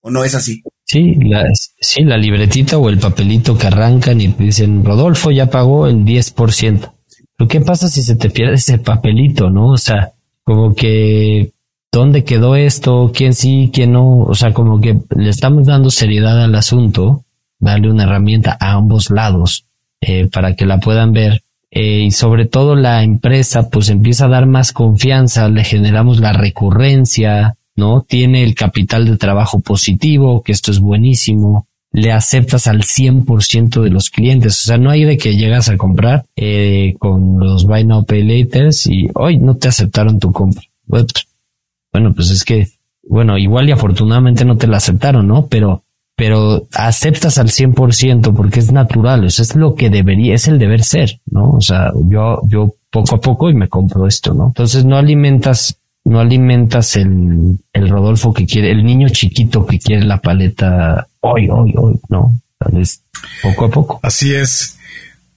¿O 0.00 0.10
no 0.10 0.24
es 0.24 0.34
así? 0.34 0.62
Sí, 0.84 1.14
la, 1.14 1.44
sí, 1.80 2.02
la 2.04 2.18
libretita 2.18 2.76
o 2.76 2.88
el 2.88 2.98
papelito 2.98 3.56
que 3.56 3.68
arrancan 3.68 4.20
y 4.20 4.28
dicen, 4.28 4.84
Rodolfo 4.84 5.30
ya 5.30 5.48
pagó 5.48 5.86
el 5.86 6.04
10%. 6.04 6.92
Pero 7.36 7.48
¿qué 7.48 7.60
pasa 7.60 7.88
si 7.88 8.02
se 8.02 8.16
te 8.16 8.28
pierde 8.28 8.56
ese 8.56 8.78
papelito, 8.78 9.48
no? 9.48 9.68
O 9.68 9.78
sea, 9.78 10.12
como 10.44 10.74
que, 10.74 11.52
¿dónde 11.90 12.24
quedó 12.24 12.56
esto? 12.56 13.10
¿Quién 13.14 13.32
sí, 13.32 13.70
quién 13.72 13.92
no? 13.92 14.18
O 14.18 14.34
sea, 14.34 14.52
como 14.52 14.80
que 14.80 14.98
le 15.16 15.30
estamos 15.30 15.66
dando 15.66 15.88
seriedad 15.90 16.42
al 16.42 16.54
asunto, 16.54 17.24
darle 17.58 17.90
una 17.90 18.02
herramienta 18.02 18.56
a 18.60 18.72
ambos 18.72 19.10
lados 19.10 19.66
eh, 20.00 20.28
para 20.28 20.56
que 20.56 20.66
la 20.66 20.78
puedan 20.78 21.12
ver 21.12 21.42
eh, 21.74 22.04
y 22.04 22.10
sobre 22.10 22.44
todo 22.44 22.76
la 22.76 23.02
empresa 23.02 23.70
pues 23.70 23.88
empieza 23.88 24.26
a 24.26 24.28
dar 24.28 24.44
más 24.44 24.72
confianza, 24.72 25.48
le 25.48 25.64
generamos 25.64 26.20
la 26.20 26.34
recurrencia, 26.34 27.56
¿no? 27.76 28.02
Tiene 28.06 28.44
el 28.44 28.54
capital 28.54 29.06
de 29.06 29.16
trabajo 29.16 29.60
positivo, 29.60 30.42
que 30.42 30.52
esto 30.52 30.70
es 30.70 30.80
buenísimo, 30.80 31.66
le 31.90 32.12
aceptas 32.12 32.66
al 32.66 32.82
100% 32.82 33.82
de 33.82 33.88
los 33.88 34.10
clientes, 34.10 34.60
o 34.60 34.64
sea, 34.64 34.76
no 34.76 34.90
hay 34.90 35.04
de 35.04 35.16
que 35.16 35.34
llegas 35.34 35.70
a 35.70 35.78
comprar 35.78 36.26
eh, 36.36 36.94
con 36.98 37.38
los 37.38 37.64
Buy 37.64 37.84
Now 37.84 38.04
Pay 38.04 38.22
Laters 38.22 38.86
y 38.86 39.08
hoy 39.14 39.38
no 39.38 39.56
te 39.56 39.68
aceptaron 39.68 40.18
tu 40.18 40.30
compra. 40.30 40.62
Bueno, 40.86 42.12
pues 42.14 42.30
es 42.30 42.44
que, 42.44 42.68
bueno, 43.08 43.38
igual 43.38 43.70
y 43.70 43.72
afortunadamente 43.72 44.44
no 44.44 44.58
te 44.58 44.66
la 44.66 44.76
aceptaron, 44.76 45.26
¿no? 45.26 45.46
Pero 45.46 45.84
pero 46.16 46.66
aceptas 46.72 47.38
al 47.38 47.48
100% 47.48 48.34
porque 48.34 48.60
es 48.60 48.72
natural, 48.72 49.24
eso 49.24 49.42
es 49.42 49.56
lo 49.56 49.74
que 49.74 49.90
debería, 49.90 50.34
es 50.34 50.48
el 50.48 50.58
deber 50.58 50.82
ser, 50.82 51.20
¿no? 51.26 51.50
O 51.50 51.60
sea, 51.60 51.90
yo, 52.08 52.40
yo 52.46 52.74
poco 52.90 53.16
a 53.16 53.20
poco 53.20 53.50
y 53.50 53.54
me 53.54 53.68
compro 53.68 54.06
esto, 54.06 54.34
¿no? 54.34 54.48
Entonces 54.48 54.84
no 54.84 54.96
alimentas, 54.96 55.78
no 56.04 56.20
alimentas 56.20 56.96
el, 56.96 57.58
el 57.72 57.88
Rodolfo 57.88 58.32
que 58.32 58.46
quiere, 58.46 58.70
el 58.70 58.84
niño 58.84 59.08
chiquito 59.08 59.66
que 59.66 59.78
quiere 59.78 60.04
la 60.04 60.20
paleta 60.20 61.08
hoy, 61.20 61.48
hoy, 61.48 61.74
hoy, 61.76 61.98
¿no? 62.08 62.34
Entonces, 62.60 63.02
poco 63.42 63.64
a 63.64 63.70
poco. 63.70 64.00
Así 64.02 64.34
es. 64.34 64.78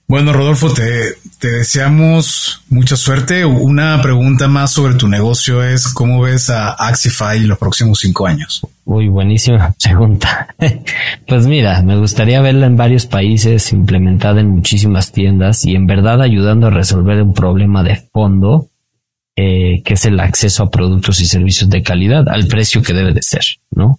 Bueno, 0.08 0.32
Rodolfo, 0.32 0.72
te, 0.72 1.16
deseamos 1.40 2.62
mucha 2.68 2.94
suerte. 2.94 3.44
Una 3.44 4.00
pregunta 4.02 4.46
más 4.46 4.70
sobre 4.70 4.94
tu 4.94 5.08
negocio 5.08 5.64
es 5.64 5.88
cómo 5.88 6.20
ves 6.22 6.48
a 6.48 6.70
Axify 6.70 7.40
los 7.40 7.58
próximos 7.58 7.98
cinco 7.98 8.28
años. 8.28 8.62
Uy, 8.84 9.08
buenísima 9.08 9.74
pregunta. 9.82 10.54
pues 11.26 11.48
mira, 11.48 11.82
me 11.82 11.98
gustaría 11.98 12.40
verla 12.40 12.66
en 12.66 12.76
varios 12.76 13.06
países, 13.06 13.72
implementada 13.72 14.40
en 14.40 14.50
muchísimas 14.50 15.10
tiendas 15.10 15.64
y 15.64 15.74
en 15.74 15.86
verdad 15.86 16.22
ayudando 16.22 16.68
a 16.68 16.70
resolver 16.70 17.20
un 17.20 17.34
problema 17.34 17.82
de 17.82 17.96
fondo, 17.96 18.68
eh, 19.34 19.82
que 19.84 19.94
es 19.94 20.04
el 20.04 20.20
acceso 20.20 20.62
a 20.62 20.70
productos 20.70 21.20
y 21.20 21.26
servicios 21.26 21.68
de 21.68 21.82
calidad 21.82 22.28
al 22.28 22.46
precio 22.46 22.80
que 22.80 22.92
debe 22.92 23.12
de 23.12 23.22
ser, 23.22 23.44
¿no? 23.72 23.98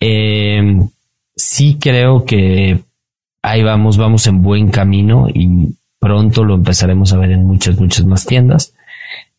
Eh, 0.00 0.80
sí 1.36 1.76
creo 1.78 2.24
que 2.24 2.87
ahí 3.42 3.62
vamos, 3.62 3.96
vamos 3.96 4.26
en 4.26 4.42
buen 4.42 4.68
camino 4.70 5.28
y 5.32 5.74
pronto 5.98 6.44
lo 6.44 6.54
empezaremos 6.54 7.12
a 7.12 7.18
ver 7.18 7.32
en 7.32 7.44
muchas, 7.44 7.78
muchas 7.78 8.04
más 8.06 8.26
tiendas. 8.26 8.74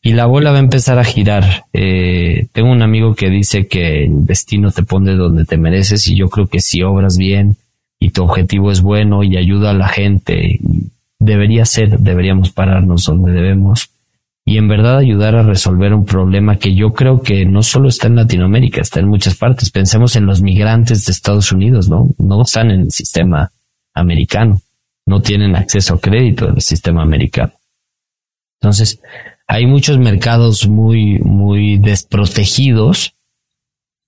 Y 0.02 0.14
la 0.14 0.28
bola 0.28 0.52
va 0.52 0.58
a 0.58 0.62
empezar 0.62 0.98
a 0.98 1.04
girar. 1.04 1.66
Eh, 1.74 2.48
tengo 2.54 2.72
un 2.72 2.82
amigo 2.82 3.16
que 3.16 3.30
dice 3.30 3.68
que 3.68 4.06
el 4.06 4.26
destino 4.26 4.72
te 4.72 4.84
pone 4.84 5.16
donde 5.16 5.46
te 5.46 5.58
mereces 5.58 6.08
y 6.08 6.16
yo 6.16 6.30
creo 6.30 6.48
que 6.48 6.62
si 6.62 6.82
obras 6.84 7.18
bien 7.18 7.58
y 8.00 8.12
tu 8.12 8.24
objetivo 8.24 8.72
es 8.72 8.82
bueno 8.82 9.24
y 9.24 9.36
ayuda 9.36 9.72
a 9.72 9.74
la 9.74 9.90
gente, 9.90 10.60
debería 11.20 11.66
ser, 11.66 12.00
deberíamos 12.00 12.52
pararnos 12.52 13.06
donde 13.06 13.34
debemos 13.34 13.90
y 14.46 14.58
en 14.58 14.70
verdad 14.70 14.98
ayudar 14.98 15.36
a 15.36 15.44
resolver 15.44 15.94
un 15.94 16.06
problema 16.06 16.56
que 16.56 16.74
yo 16.74 16.94
creo 16.94 17.22
que 17.22 17.46
no 17.46 17.62
solo 17.62 17.90
está 17.90 18.08
en 18.08 18.16
Latinoamérica, 18.16 18.82
está 18.82 19.00
en 19.00 19.10
muchas 19.10 19.36
partes. 19.36 19.70
Pensemos 19.70 20.16
en 20.16 20.26
los 20.26 20.42
migrantes 20.42 21.06
de 21.06 21.12
Estados 21.12 21.52
Unidos, 21.52 21.90
¿no? 21.90 22.08
No 22.18 22.42
están 22.42 22.72
en 22.72 22.82
el 22.82 22.92
sistema 22.92 23.52
americano, 24.00 24.62
no 25.06 25.22
tienen 25.22 25.56
acceso 25.56 25.96
a 25.96 26.00
crédito 26.00 26.48
en 26.48 26.56
el 26.56 26.62
sistema 26.62 27.02
americano. 27.02 27.54
Entonces, 28.62 29.02
hay 29.48 29.66
muchos 29.66 29.98
mercados 29.98 30.68
muy, 30.68 31.20
muy 31.20 31.78
desprotegidos 31.78 33.16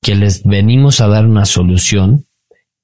que 0.01 0.15
les 0.15 0.43
venimos 0.43 1.01
a 1.01 1.07
dar 1.07 1.25
una 1.25 1.45
solución 1.45 2.25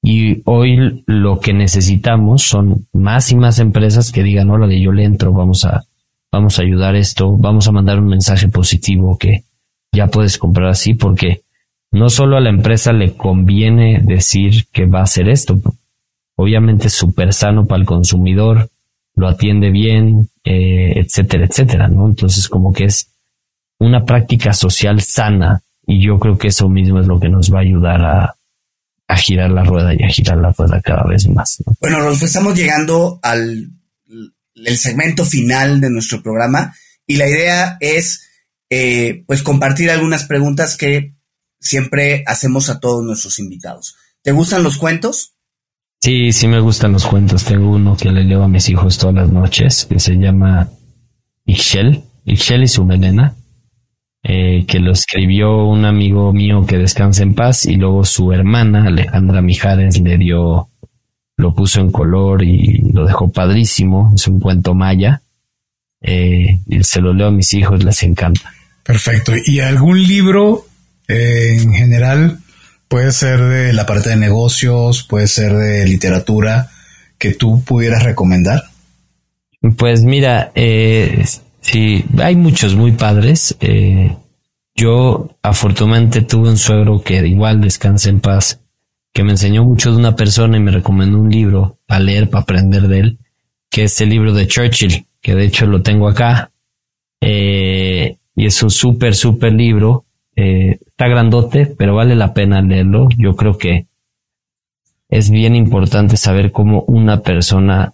y 0.01 0.41
hoy 0.45 1.03
lo 1.05 1.39
que 1.39 1.53
necesitamos 1.53 2.43
son 2.43 2.87
más 2.93 3.31
y 3.31 3.35
más 3.35 3.59
empresas 3.59 4.11
que 4.11 4.23
digan, 4.23 4.49
hola, 4.49 4.67
yo 4.73 4.91
le 4.91 5.03
entro, 5.03 5.33
vamos 5.33 5.65
a, 5.65 5.85
vamos 6.31 6.59
a 6.59 6.61
ayudar 6.61 6.95
esto, 6.95 7.35
vamos 7.37 7.67
a 7.67 7.71
mandar 7.71 7.99
un 7.99 8.07
mensaje 8.07 8.47
positivo 8.47 9.17
que 9.17 9.43
ya 9.91 10.07
puedes 10.07 10.37
comprar 10.37 10.69
así 10.69 10.93
porque 10.93 11.41
no 11.91 12.09
solo 12.09 12.37
a 12.37 12.41
la 12.41 12.49
empresa 12.49 12.93
le 12.93 13.13
conviene 13.13 13.99
decir 14.03 14.65
que 14.71 14.85
va 14.85 14.99
a 14.99 15.03
hacer 15.03 15.29
esto, 15.29 15.59
obviamente 16.37 16.87
es 16.87 16.93
súper 16.93 17.33
sano 17.33 17.65
para 17.65 17.81
el 17.81 17.85
consumidor, 17.85 18.69
lo 19.15 19.27
atiende 19.27 19.71
bien, 19.71 20.29
eh, 20.43 20.93
etcétera, 20.95 21.45
etcétera, 21.45 21.87
¿no? 21.87 22.07
Entonces 22.07 22.47
como 22.47 22.71
que 22.71 22.85
es 22.85 23.09
una 23.79 24.05
práctica 24.05 24.53
social 24.53 25.01
sana 25.01 25.61
y 25.85 26.05
yo 26.05 26.19
creo 26.19 26.37
que 26.37 26.49
eso 26.49 26.69
mismo 26.69 26.99
es 26.99 27.07
lo 27.07 27.19
que 27.19 27.27
nos 27.27 27.51
va 27.51 27.59
a 27.59 27.61
ayudar 27.61 28.01
a, 28.01 28.33
girar 29.17 29.49
la 29.49 29.63
rueda 29.63 29.93
y 29.97 30.03
a 30.03 30.09
girar 30.09 30.37
la 30.37 30.51
rueda 30.51 30.79
cada 30.81 31.03
vez 31.03 31.27
más. 31.29 31.63
Bueno, 31.79 31.99
Rolfo, 32.01 32.25
estamos 32.25 32.55
llegando 32.55 33.19
al 33.23 33.71
segmento 34.77 35.25
final 35.25 35.81
de 35.81 35.89
nuestro 35.89 36.21
programa 36.21 36.75
y 37.07 37.15
la 37.15 37.27
idea 37.27 37.77
es 37.79 38.27
eh, 38.69 39.23
pues 39.25 39.41
compartir 39.41 39.89
algunas 39.89 40.25
preguntas 40.25 40.77
que 40.77 41.15
siempre 41.59 42.23
hacemos 42.27 42.69
a 42.69 42.79
todos 42.79 43.03
nuestros 43.03 43.39
invitados. 43.39 43.95
¿Te 44.21 44.33
gustan 44.33 44.61
los 44.61 44.77
cuentos? 44.77 45.36
Sí, 45.99 46.31
sí 46.31 46.47
me 46.47 46.59
gustan 46.59 46.93
los 46.93 47.05
cuentos. 47.05 47.43
Tengo 47.43 47.71
uno 47.71 47.97
que 47.97 48.11
le 48.11 48.23
leo 48.23 48.43
a 48.43 48.47
mis 48.47 48.69
hijos 48.69 48.97
todas 48.97 49.15
las 49.15 49.31
noches, 49.31 49.85
que 49.89 49.99
se 49.99 50.15
llama 50.15 50.69
Ixchel, 51.45 52.03
Ixchel 52.25 52.63
y 52.63 52.67
su 52.67 52.85
melena, 52.85 53.35
eh, 54.23 54.65
que 54.67 54.79
lo 54.79 54.91
escribió 54.91 55.65
un 55.65 55.85
amigo 55.85 56.33
mío 56.33 56.65
que 56.65 56.77
descansa 56.77 57.23
en 57.23 57.33
paz 57.33 57.65
y 57.65 57.75
luego 57.75 58.05
su 58.05 58.31
hermana, 58.31 58.87
Alejandra 58.87 59.41
Mijares, 59.41 59.99
le 59.99 60.17
dio, 60.17 60.69
lo 61.35 61.55
puso 61.55 61.81
en 61.81 61.91
color 61.91 62.43
y 62.43 62.79
lo 62.93 63.05
dejó 63.05 63.31
padrísimo. 63.31 64.11
Es 64.15 64.27
un 64.27 64.39
cuento 64.39 64.75
maya. 64.75 65.21
Eh, 66.01 66.59
y 66.67 66.83
se 66.83 67.01
lo 67.01 67.13
leo 67.13 67.27
a 67.27 67.31
mis 67.31 67.53
hijos, 67.53 67.83
les 67.83 68.03
encanta. 68.03 68.53
Perfecto. 68.83 69.33
¿Y 69.45 69.59
algún 69.59 70.01
libro 70.01 70.65
eh, 71.07 71.57
en 71.59 71.73
general 71.73 72.39
Puede 72.87 73.11
ser 73.11 73.41
de 73.41 73.73
la 73.73 73.85
parte 73.85 74.09
de 74.09 74.15
negocios, 74.15 75.03
puede 75.03 75.27
ser 75.27 75.53
de 75.53 75.85
literatura 75.85 76.69
que 77.17 77.33
tú 77.33 77.63
pudieras 77.63 78.03
recomendar. 78.03 78.63
Pues 79.77 80.03
mira, 80.03 80.51
eh, 80.55 81.25
sí, 81.61 82.05
hay 82.19 82.35
muchos 82.35 82.75
muy 82.75 82.93
padres. 82.93 83.57
Eh, 83.59 84.15
yo 84.75 85.35
afortunadamente 85.41 86.21
tuve 86.21 86.49
un 86.49 86.57
suegro 86.57 87.01
que 87.01 87.25
igual 87.27 87.59
descansa 87.59 88.09
en 88.09 88.21
paz, 88.21 88.61
que 89.13 89.23
me 89.23 89.31
enseñó 89.31 89.63
mucho 89.63 89.91
de 89.91 89.97
una 89.97 90.15
persona 90.15 90.57
y 90.57 90.61
me 90.61 90.71
recomendó 90.71 91.19
un 91.19 91.29
libro 91.29 91.79
a 91.87 91.99
leer 91.99 92.29
para 92.29 92.43
aprender 92.43 92.87
de 92.87 92.99
él, 92.99 93.19
que 93.69 93.85
es 93.85 93.99
el 93.99 94.09
libro 94.09 94.33
de 94.33 94.47
Churchill, 94.47 95.07
que 95.21 95.35
de 95.35 95.45
hecho 95.45 95.65
lo 95.65 95.81
tengo 95.81 96.07
acá. 96.07 96.51
Eh, 97.19 98.17
y 98.35 98.45
es 98.45 98.61
un 98.61 98.69
súper, 98.69 99.15
súper 99.15 99.51
libro 99.53 100.05
eh, 100.37 100.77
está 100.85 101.07
grandote, 101.07 101.65
pero 101.65 101.95
vale 101.95 102.15
la 102.15 102.33
pena 102.33 102.61
leerlo. 102.61 103.09
Yo 103.17 103.35
creo 103.35 103.57
que 103.57 103.87
es 105.09 105.31
bien 105.31 105.55
importante 105.55 106.15
saber 106.15 106.51
cómo 106.51 106.83
una 106.83 107.21
persona 107.21 107.93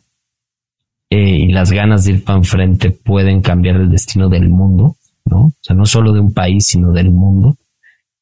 eh, 1.09 1.37
y 1.37 1.47
las 1.53 1.71
ganas 1.71 2.03
de 2.03 2.11
ir 2.11 2.23
para 2.23 2.39
enfrente 2.39 2.91
pueden 2.91 3.41
cambiar 3.41 3.77
el 3.77 3.89
destino 3.89 4.27
del 4.27 4.49
mundo, 4.49 4.97
¿no? 5.23 5.37
O 5.45 5.53
sea, 5.61 5.73
no 5.73 5.85
solo 5.85 6.11
de 6.11 6.19
un 6.19 6.33
país, 6.33 6.67
sino 6.67 6.91
del 6.91 7.11
mundo. 7.11 7.55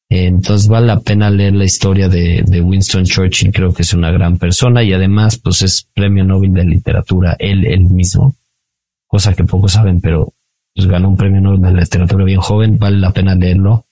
Eh, 0.08 0.26
entonces 0.26 0.68
vale 0.68 0.86
la 0.86 1.00
pena 1.00 1.28
leer 1.28 1.54
la 1.54 1.64
historia 1.64 2.08
de, 2.08 2.44
Winston 2.62 3.04
Churchill, 3.04 3.52
creo 3.52 3.74
que 3.74 3.82
es 3.82 3.92
una 3.92 4.12
gran 4.12 4.38
persona 4.38 4.84
y 4.84 4.92
además 4.92 5.38
pues 5.38 5.62
es 5.62 5.88
premio 5.94 6.22
Nobel 6.22 6.52
de 6.52 6.64
literatura, 6.64 7.34
él, 7.40 7.66
él 7.66 7.84
mismo, 7.86 8.36
cosa 9.08 9.34
que 9.34 9.44
pocos 9.44 9.72
saben, 9.72 10.00
pero 10.00 10.32
pues 10.74 10.86
ganó 10.86 11.08
un 11.08 11.16
premio 11.16 11.40
Nobel 11.40 11.62
de 11.62 11.80
literatura 11.80 12.24
bien 12.24 12.40
joven, 12.40 12.78
vale 12.78 12.98
la 12.98 13.10
pena 13.10 13.34
leerlo 13.34 13.86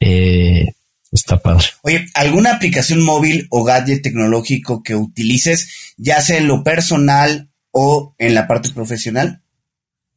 eh, 0.00 0.72
está 1.12 1.38
padre. 1.38 1.66
Oye, 1.82 2.06
¿alguna 2.14 2.54
aplicación 2.54 3.04
móvil 3.04 3.46
o 3.50 3.64
gadget 3.64 4.02
tecnológico 4.02 4.82
que 4.82 4.96
utilices, 4.96 5.94
ya 5.96 6.20
sea 6.20 6.38
en 6.38 6.48
lo 6.48 6.64
personal 6.64 7.50
o 7.70 8.14
en 8.18 8.34
la 8.34 8.48
parte 8.48 8.70
profesional? 8.70 9.42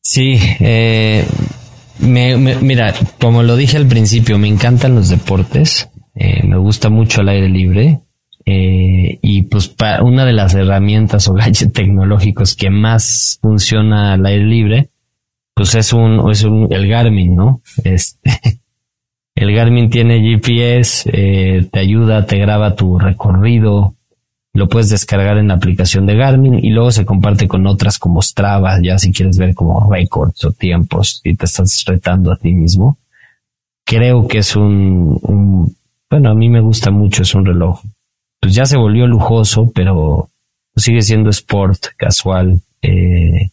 Sí, 0.02 0.38
eh, 0.60 1.26
mira, 2.00 2.94
como 3.20 3.44
lo 3.44 3.56
dije 3.56 3.78
al 3.78 3.88
principio, 3.88 4.38
me 4.38 4.48
encantan 4.48 4.96
los 4.96 5.10
deportes, 5.10 5.90
eh, 6.16 6.46
me 6.46 6.58
gusta 6.58 6.90
mucho 6.90 7.22
el 7.22 7.30
aire 7.30 7.50
libre. 7.50 8.00
y 8.46 9.44
pues 9.44 9.70
para 9.70 10.04
una 10.04 10.26
de 10.26 10.34
las 10.34 10.54
herramientas 10.54 11.28
o 11.28 11.34
gadgets 11.34 11.72
tecnológicos 11.74 12.56
que 12.56 12.70
más 12.70 13.40
funciona 13.42 14.14
al 14.14 14.26
aire 14.26 14.46
libre, 14.46 14.90
pues 15.54 15.76
es 15.76 15.94
un, 15.94 16.30
es 16.32 16.44
un, 16.44 16.68
el 16.72 16.88
Garmin, 16.88 17.36
¿no? 17.36 17.62
Este, 17.84 18.63
el 19.36 19.54
Garmin 19.54 19.90
tiene 19.90 20.22
GPS, 20.22 21.10
eh, 21.12 21.68
te 21.72 21.80
ayuda, 21.80 22.26
te 22.26 22.38
graba 22.38 22.76
tu 22.76 23.00
recorrido, 23.00 23.96
lo 24.54 24.70
puedes 24.70 24.90
descargar 24.90 25.38
en 25.38 25.48
la 25.48 25.56
aplicación 25.56 26.06
de 26.06 26.16
Garmin 26.16 26.64
y 26.64 26.70
luego 26.70 26.92
se 26.92 27.06
comparte 27.06 27.48
con 27.48 27.66
otras 27.66 27.98
como 27.98 28.22
Strava, 28.22 28.80
ya 28.82 29.00
si 29.00 29.12
quieres 29.12 29.38
ver 29.40 29.56
como 29.56 29.92
records 29.92 30.46
o 30.46 30.52
tiempos 30.52 31.22
y 31.24 31.36
te 31.36 31.46
estás 31.46 31.84
retando 31.88 32.32
a 32.32 32.36
ti 32.36 32.54
mismo. 32.54 33.00
Creo 33.84 34.28
que 34.28 34.38
es 34.38 34.56
un, 34.56 35.76
bueno, 36.10 36.30
a 36.30 36.36
mí 36.36 36.50
me 36.50 36.62
gusta 36.62 36.92
mucho, 36.92 37.24
es 37.24 37.34
un 37.34 37.46
reloj. 37.46 37.82
Pues 38.40 38.54
ya 38.54 38.66
se 38.66 38.78
volvió 38.78 39.08
lujoso, 39.08 39.72
pero 39.74 40.30
sigue 40.76 41.02
siendo 41.02 41.32
sport, 41.32 41.88
casual. 41.98 42.62
Eh, 42.82 43.50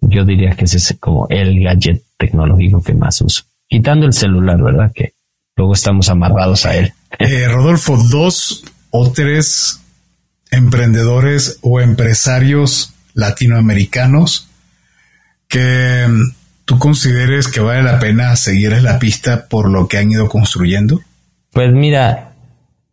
yo 0.00 0.24
diría 0.24 0.54
que 0.54 0.66
ese 0.66 0.76
es 0.76 0.96
como 1.00 1.26
el 1.28 1.60
gadget 1.60 2.02
tecnológico 2.16 2.82
que 2.82 2.94
más 2.94 3.20
uso 3.20 3.47
quitando 3.68 4.06
el 4.06 4.12
celular, 4.12 4.60
¿verdad? 4.62 4.90
Que 4.94 5.12
luego 5.56 5.74
estamos 5.74 6.08
amarrados 6.08 6.66
a 6.66 6.76
él. 6.76 6.92
Eh, 7.18 7.46
Rodolfo, 7.48 7.96
dos 7.96 8.64
o 8.90 9.10
tres 9.12 9.80
emprendedores 10.50 11.58
o 11.62 11.80
empresarios 11.80 12.94
latinoamericanos 13.14 14.48
que 15.48 16.06
mm, 16.08 16.34
tú 16.64 16.78
consideres 16.78 17.48
que 17.48 17.60
vale 17.60 17.82
la 17.82 17.98
pena 17.98 18.36
seguirles 18.36 18.82
la 18.82 18.98
pista 18.98 19.46
por 19.48 19.70
lo 19.70 19.88
que 19.88 19.98
han 19.98 20.10
ido 20.10 20.28
construyendo? 20.28 21.00
Pues 21.52 21.72
mira, 21.72 22.34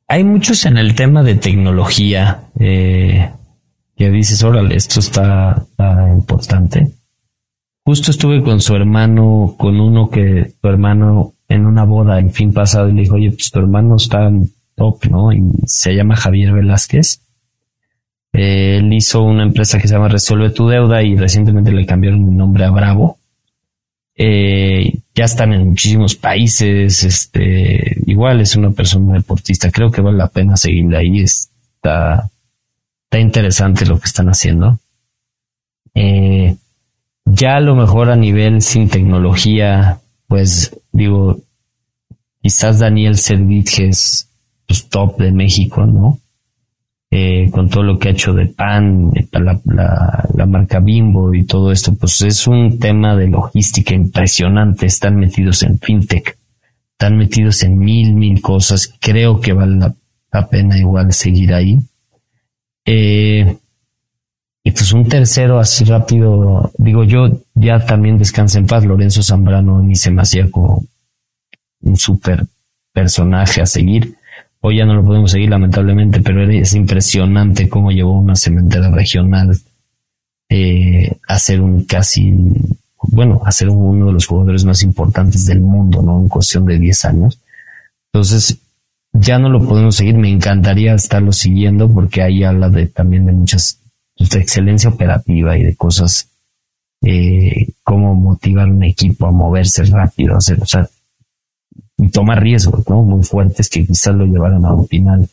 hay 0.07 0.23
muchos 0.23 0.65
en 0.65 0.77
el 0.77 0.95
tema 0.95 1.23
de 1.23 1.35
tecnología 1.35 2.45
eh, 2.59 3.31
que 3.97 4.09
dices, 4.09 4.43
órale, 4.43 4.75
esto 4.75 4.99
está 4.99 5.65
importante. 6.13 6.91
Justo 7.85 8.09
estuve 8.09 8.41
con 8.41 8.61
su 8.61 8.75
hermano, 8.75 9.53
con 9.59 9.79
uno 9.79 10.09
que 10.09 10.53
su 10.59 10.67
hermano 10.67 11.35
en 11.47 11.67
una 11.67 11.83
boda 11.83 12.19
en 12.19 12.31
fin 12.31 12.51
pasado 12.51 12.89
y 12.89 12.93
le 12.93 13.03
dijo, 13.03 13.13
oye, 13.13 13.29
pues 13.31 13.51
tu 13.51 13.59
hermano 13.59 13.97
está 13.97 14.31
top, 14.73 15.05
¿no? 15.11 15.31
Y 15.31 15.43
se 15.67 15.93
llama 15.93 16.15
Javier 16.15 16.51
Velázquez. 16.53 17.21
él 18.33 18.91
hizo 18.91 19.21
una 19.21 19.43
empresa 19.43 19.79
que 19.79 19.87
se 19.87 19.93
llama 19.93 20.09
Resuelve 20.09 20.49
tu 20.49 20.67
deuda 20.67 21.03
y 21.03 21.15
recientemente 21.15 21.71
le 21.71 21.85
cambiaron 21.85 22.27
el 22.27 22.35
nombre 22.35 22.65
a 22.65 22.71
Bravo. 22.71 23.19
Eh, 24.15 25.01
ya 25.13 25.25
están 25.25 25.53
en 25.53 25.67
muchísimos 25.69 26.15
países, 26.15 27.03
este, 27.03 27.97
igual 28.07 28.41
es 28.41 28.55
una 28.55 28.71
persona 28.71 29.13
deportista, 29.13 29.69
creo 29.69 29.91
que 29.91 30.01
vale 30.01 30.17
la 30.17 30.29
pena 30.29 30.57
seguirle 30.57 30.97
ahí, 30.97 31.19
está, 31.19 32.31
está 33.03 33.19
interesante 33.19 33.85
lo 33.85 33.99
que 33.99 34.07
están 34.07 34.29
haciendo. 34.29 34.79
Eh, 35.93 36.55
ya 37.25 37.57
a 37.57 37.61
lo 37.61 37.75
mejor 37.75 38.09
a 38.09 38.15
nivel 38.15 38.61
sin 38.61 38.89
tecnología, 38.89 39.99
pues 40.27 40.77
digo, 40.91 41.39
quizás 42.41 42.79
Daniel 42.79 43.17
Servit, 43.17 43.79
es 43.79 44.29
pues, 44.67 44.87
top 44.89 45.17
de 45.17 45.31
México, 45.31 45.85
¿no? 45.85 46.19
eh, 47.17 47.49
con 47.49 47.69
todo 47.69 47.83
lo 47.83 47.97
que 47.97 48.09
ha 48.09 48.11
hecho 48.11 48.33
de 48.33 48.47
pan, 48.47 49.09
la, 49.31 49.57
la, 49.63 50.27
la, 50.33 50.45
marca 50.45 50.81
Bimbo 50.81 51.33
y 51.33 51.45
todo 51.45 51.71
esto, 51.71 51.95
pues 51.95 52.21
es 52.23 52.45
un 52.45 52.77
tema 52.77 53.15
de 53.15 53.27
logística 53.27 53.93
impresionante. 53.93 54.85
Están 54.85 55.15
metidos 55.15 55.63
en 55.63 55.79
fintech, 55.79 56.37
están 56.91 57.17
metidos 57.17 57.63
en 57.63 57.77
mil, 57.77 58.13
mil 58.15 58.41
cosas. 58.41 58.93
Creo 58.99 59.39
que 59.39 59.53
vale 59.53 59.77
la, 59.77 60.49
pena 60.49 60.77
igual 60.77 61.13
seguir 61.13 61.53
ahí. 61.53 61.79
Eh, 62.83 63.55
y 64.67 64.71
pues 64.71 64.91
un 64.93 65.07
tercero 65.07 65.59
así 65.59 65.85
rápido, 65.85 66.71
digo 66.79 67.03
yo, 67.03 67.27
ya 67.53 67.85
también 67.85 68.17
descansa 68.17 68.57
en 68.57 68.65
paz. 68.65 68.83
Lorenzo 68.83 69.21
Zambrano 69.21 69.79
ni 69.83 69.95
se 69.95 70.09
me 70.09 70.23
hacía 70.23 70.49
como 70.49 70.83
un 71.81 71.95
súper 71.97 72.47
personaje 72.91 73.61
a 73.61 73.67
seguir. 73.67 74.15
Hoy 74.61 74.77
ya 74.79 74.85
no 74.85 74.95
lo 74.95 75.05
podemos 75.05 75.29
seguir 75.29 75.51
lamentablemente, 75.51 76.19
pero 76.19 76.41
es 76.49 76.73
impresionante 76.73 77.69
cómo 77.69 77.91
llevó 77.91 78.19
una 78.19 78.35
cementera 78.35 78.89
regional 78.89 79.55
eh, 80.49 81.15
a 81.27 81.37
ser 81.37 81.61
un 81.61 81.83
casi, 81.83 82.33
bueno, 83.03 83.41
a 83.45 83.51
ser 83.51 83.69
uno 83.69 84.07
de 84.07 84.13
los 84.13 84.25
jugadores 84.25 84.65
más 84.65 84.81
importantes 84.81 85.45
del 85.45 85.59
mundo, 85.59 86.01
¿no? 86.01 86.19
En 86.19 86.27
cuestión 86.27 86.65
de 86.65 86.79
10 86.79 87.05
años. 87.05 87.39
Entonces, 88.11 88.57
ya 89.13 89.37
no 89.37 89.47
lo 89.49 89.63
podemos 89.63 89.95
seguir. 89.95 90.15
Me 90.17 90.31
encantaría 90.31 90.95
estarlo 90.95 91.31
siguiendo 91.31 91.87
porque 91.87 92.23
ahí 92.23 92.43
habla 92.43 92.69
de 92.69 92.87
también 92.87 93.27
de 93.27 93.33
muchas, 93.33 93.79
de 94.17 94.39
excelencia 94.39 94.89
operativa 94.89 95.57
y 95.57 95.63
de 95.63 95.75
cosas, 95.75 96.29
eh, 97.01 97.67
cómo 97.83 98.15
motivar 98.15 98.69
un 98.69 98.83
equipo 98.83 99.27
a 99.27 99.31
moverse 99.31 99.83
rápido, 99.85 100.37
hacer, 100.37 100.61
o 100.61 100.65
sea, 100.65 100.89
y 101.97 102.09
tomar 102.09 102.41
riesgos, 102.41 102.87
¿no? 102.89 103.03
Muy 103.03 103.23
fuertes 103.23 103.69
que 103.69 103.85
quizás 103.85 104.15
lo 104.15 104.25
llevaran 104.25 104.65
a 104.65 104.73
un 104.73 104.87
final. 104.87 105.29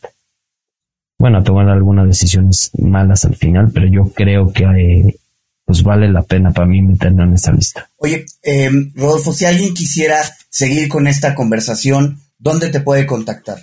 Bueno, 1.18 1.38
a 1.38 1.44
tomar 1.44 1.68
algunas 1.68 2.06
decisiones 2.06 2.70
malas 2.78 3.24
al 3.24 3.36
final, 3.36 3.70
pero 3.72 3.86
yo 3.86 4.12
creo 4.12 4.52
que 4.52 4.64
eh, 4.64 5.16
pues 5.64 5.82
vale 5.82 6.08
la 6.08 6.22
pena 6.22 6.52
para 6.52 6.66
mí 6.66 6.82
meterlo 6.82 7.24
en 7.24 7.34
esa 7.34 7.52
lista. 7.52 7.88
Oye, 7.96 8.26
eh, 8.42 8.70
Rodolfo, 8.94 9.32
si 9.32 9.44
alguien 9.44 9.74
quisiera 9.74 10.16
seguir 10.50 10.88
con 10.88 11.06
esta 11.06 11.34
conversación, 11.34 12.20
¿dónde 12.38 12.68
te 12.70 12.80
puede 12.80 13.06
contactar? 13.06 13.58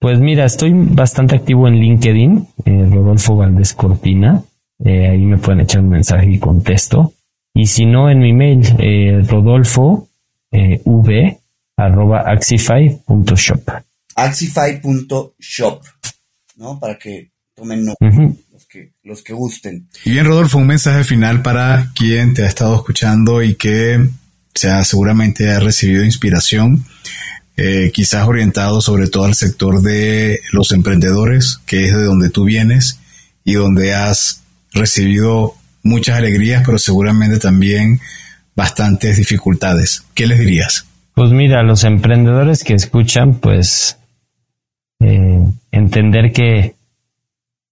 Pues 0.00 0.18
mira, 0.20 0.44
estoy 0.44 0.72
bastante 0.74 1.36
activo 1.36 1.66
en 1.68 1.76
LinkedIn, 1.76 2.48
eh, 2.66 2.88
Rodolfo 2.90 3.36
Valdés 3.36 3.72
Cortina. 3.72 4.42
Eh, 4.82 5.08
ahí 5.08 5.24
me 5.24 5.38
pueden 5.38 5.60
echar 5.60 5.80
un 5.82 5.90
mensaje 5.90 6.30
y 6.30 6.38
contesto. 6.38 7.12
Y 7.52 7.66
si 7.66 7.86
no, 7.86 8.10
en 8.10 8.18
mi 8.18 8.32
mail, 8.32 8.64
eh, 8.78 9.22
rodolfo 9.26 10.08
v 10.50 11.38
arroba 11.76 12.22
axify.shop. 12.26 13.70
Axify.shop, 14.16 15.82
¿no? 16.56 16.78
Para 16.78 16.98
que 16.98 17.30
tomen 17.54 17.84
nota, 17.84 18.06
los, 18.52 18.66
que, 18.66 18.92
los 19.02 19.22
que 19.22 19.32
gusten. 19.32 19.88
Y 20.04 20.12
bien, 20.12 20.26
Rodolfo, 20.26 20.58
un 20.58 20.66
mensaje 20.66 21.04
final 21.04 21.42
para 21.42 21.90
quien 21.94 22.34
te 22.34 22.44
ha 22.44 22.46
estado 22.46 22.76
escuchando 22.76 23.42
y 23.42 23.54
que 23.54 24.08
sea, 24.54 24.84
seguramente 24.84 25.50
ha 25.50 25.60
recibido 25.60 26.04
inspiración, 26.04 26.84
eh, 27.56 27.90
quizás 27.92 28.26
orientado 28.26 28.80
sobre 28.80 29.08
todo 29.08 29.24
al 29.24 29.34
sector 29.34 29.82
de 29.82 30.40
los 30.52 30.72
emprendedores, 30.72 31.60
que 31.66 31.86
es 31.86 31.94
de 31.94 32.04
donde 32.04 32.30
tú 32.30 32.44
vienes 32.44 33.00
y 33.44 33.54
donde 33.54 33.94
has 33.94 34.43
recibido 34.74 35.54
muchas 35.82 36.18
alegrías, 36.18 36.62
pero 36.66 36.78
seguramente 36.78 37.38
también 37.38 38.00
bastantes 38.56 39.16
dificultades. 39.16 40.04
¿Qué 40.14 40.26
les 40.26 40.38
dirías? 40.38 40.86
Pues 41.14 41.30
mira, 41.30 41.62
los 41.62 41.84
emprendedores 41.84 42.64
que 42.64 42.74
escuchan, 42.74 43.34
pues 43.34 43.98
eh, 45.00 45.40
entender 45.70 46.32
que 46.32 46.74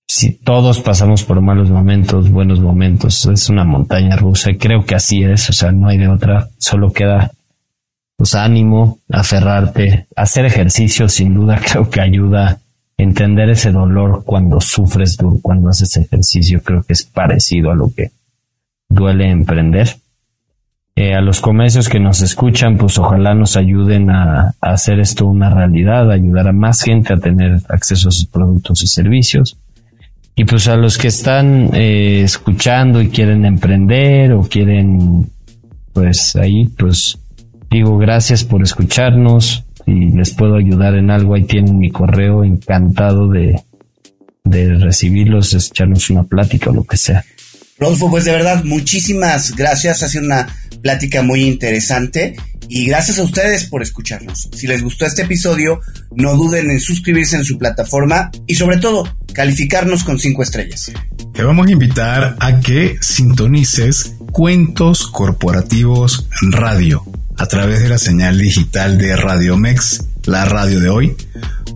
si 0.06 0.30
todos 0.30 0.80
pasamos 0.80 1.24
por 1.24 1.40
malos 1.40 1.70
momentos, 1.70 2.30
buenos 2.30 2.60
momentos, 2.60 3.26
es 3.26 3.48
una 3.48 3.64
montaña 3.64 4.16
rusa. 4.16 4.52
Creo 4.58 4.84
que 4.84 4.94
así 4.94 5.24
es, 5.24 5.48
o 5.50 5.52
sea, 5.52 5.72
no 5.72 5.88
hay 5.88 5.98
de 5.98 6.08
otra. 6.08 6.50
Solo 6.58 6.92
queda 6.92 7.32
pues 8.16 8.34
ánimo, 8.36 9.00
aferrarte, 9.10 10.06
hacer 10.14 10.44
ejercicio 10.44 11.08
sin 11.08 11.34
duda 11.34 11.60
creo 11.72 11.90
que 11.90 12.00
ayuda 12.00 12.60
entender 13.02 13.50
ese 13.50 13.72
dolor 13.72 14.24
cuando 14.24 14.60
sufres, 14.60 15.16
cuando 15.40 15.68
haces 15.68 15.96
ejercicio. 15.96 16.62
Creo 16.62 16.82
que 16.82 16.92
es 16.92 17.04
parecido 17.04 17.70
a 17.70 17.74
lo 17.74 17.92
que 17.94 18.10
duele 18.88 19.30
emprender. 19.30 19.96
Eh, 20.94 21.14
a 21.14 21.22
los 21.22 21.40
comercios 21.40 21.88
que 21.88 21.98
nos 21.98 22.20
escuchan, 22.20 22.76
pues 22.76 22.98
ojalá 22.98 23.34
nos 23.34 23.56
ayuden 23.56 24.10
a, 24.10 24.54
hacer 24.60 25.00
esto 25.00 25.26
una 25.26 25.48
realidad, 25.48 26.10
ayudar 26.10 26.48
a 26.48 26.52
más 26.52 26.82
gente 26.82 27.14
a 27.14 27.18
tener 27.18 27.62
acceso 27.68 28.08
a 28.08 28.12
sus 28.12 28.26
productos 28.26 28.82
y 28.82 28.86
servicios. 28.86 29.56
Y 30.34 30.44
pues 30.44 30.68
a 30.68 30.76
los 30.76 30.98
que 30.98 31.08
están 31.08 31.70
eh, 31.74 32.22
escuchando 32.22 33.00
y 33.00 33.08
quieren 33.08 33.44
emprender 33.44 34.32
o 34.32 34.42
quieren, 34.42 35.30
pues 35.92 36.36
ahí, 36.36 36.66
pues 36.66 37.18
digo 37.70 37.96
gracias 37.96 38.44
por 38.44 38.62
escucharnos 38.62 39.64
y 39.86 40.10
les 40.10 40.30
puedo 40.32 40.56
ayudar 40.56 40.94
en 40.94 41.10
algo. 41.10 41.34
Ahí 41.34 41.44
tienen 41.44 41.78
mi 41.78 41.90
correo, 41.90 42.44
encantado 42.44 43.28
de, 43.28 43.60
de 44.44 44.74
recibirlos, 44.74 45.54
echarnos 45.54 46.10
una 46.10 46.24
plática 46.24 46.70
o 46.70 46.74
lo 46.74 46.84
que 46.84 46.96
sea. 46.96 47.24
Rodolfo, 47.78 48.10
pues 48.10 48.24
de 48.24 48.32
verdad, 48.32 48.64
muchísimas 48.64 49.56
gracias. 49.56 50.02
Ha 50.02 50.08
sido 50.08 50.24
una 50.24 50.46
plática 50.82 51.22
muy 51.22 51.42
interesante 51.42 52.36
y 52.68 52.86
gracias 52.86 53.18
a 53.18 53.22
ustedes 53.22 53.64
por 53.64 53.82
escucharnos. 53.82 54.48
Si 54.54 54.66
les 54.66 54.82
gustó 54.82 55.04
este 55.04 55.22
episodio, 55.22 55.80
no 56.14 56.36
duden 56.36 56.70
en 56.70 56.80
suscribirse 56.80 57.36
en 57.36 57.44
su 57.44 57.58
plataforma 57.58 58.30
y 58.46 58.54
sobre 58.54 58.78
todo 58.78 59.04
calificarnos 59.32 60.04
con 60.04 60.18
cinco 60.18 60.42
estrellas. 60.42 60.92
Te 61.34 61.42
vamos 61.42 61.66
a 61.66 61.72
invitar 61.72 62.36
a 62.38 62.60
que 62.60 62.96
sintonices 63.00 64.16
Cuentos 64.32 65.06
Corporativos 65.06 66.28
Radio 66.50 67.04
a 67.42 67.46
través 67.46 67.82
de 67.82 67.88
la 67.88 67.98
señal 67.98 68.38
digital 68.38 68.98
de 68.98 69.16
Radio 69.16 69.56
Mex, 69.56 70.04
la 70.26 70.44
radio 70.44 70.78
de 70.78 70.88
hoy, 70.88 71.16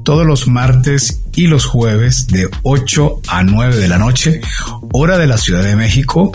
todos 0.05 0.25
los 0.25 0.47
martes 0.47 1.23
y 1.35 1.49
los 1.49 1.65
jueves 1.65 2.29
de 2.29 2.49
8 2.63 3.23
a 3.27 3.43
9 3.43 3.75
de 3.75 3.89
la 3.89 3.99
noche, 3.99 4.41
hora 4.93 5.19
de 5.19 5.27
la 5.27 5.39
Ciudad 5.39 5.65
de 5.65 5.75
México, 5.75 6.31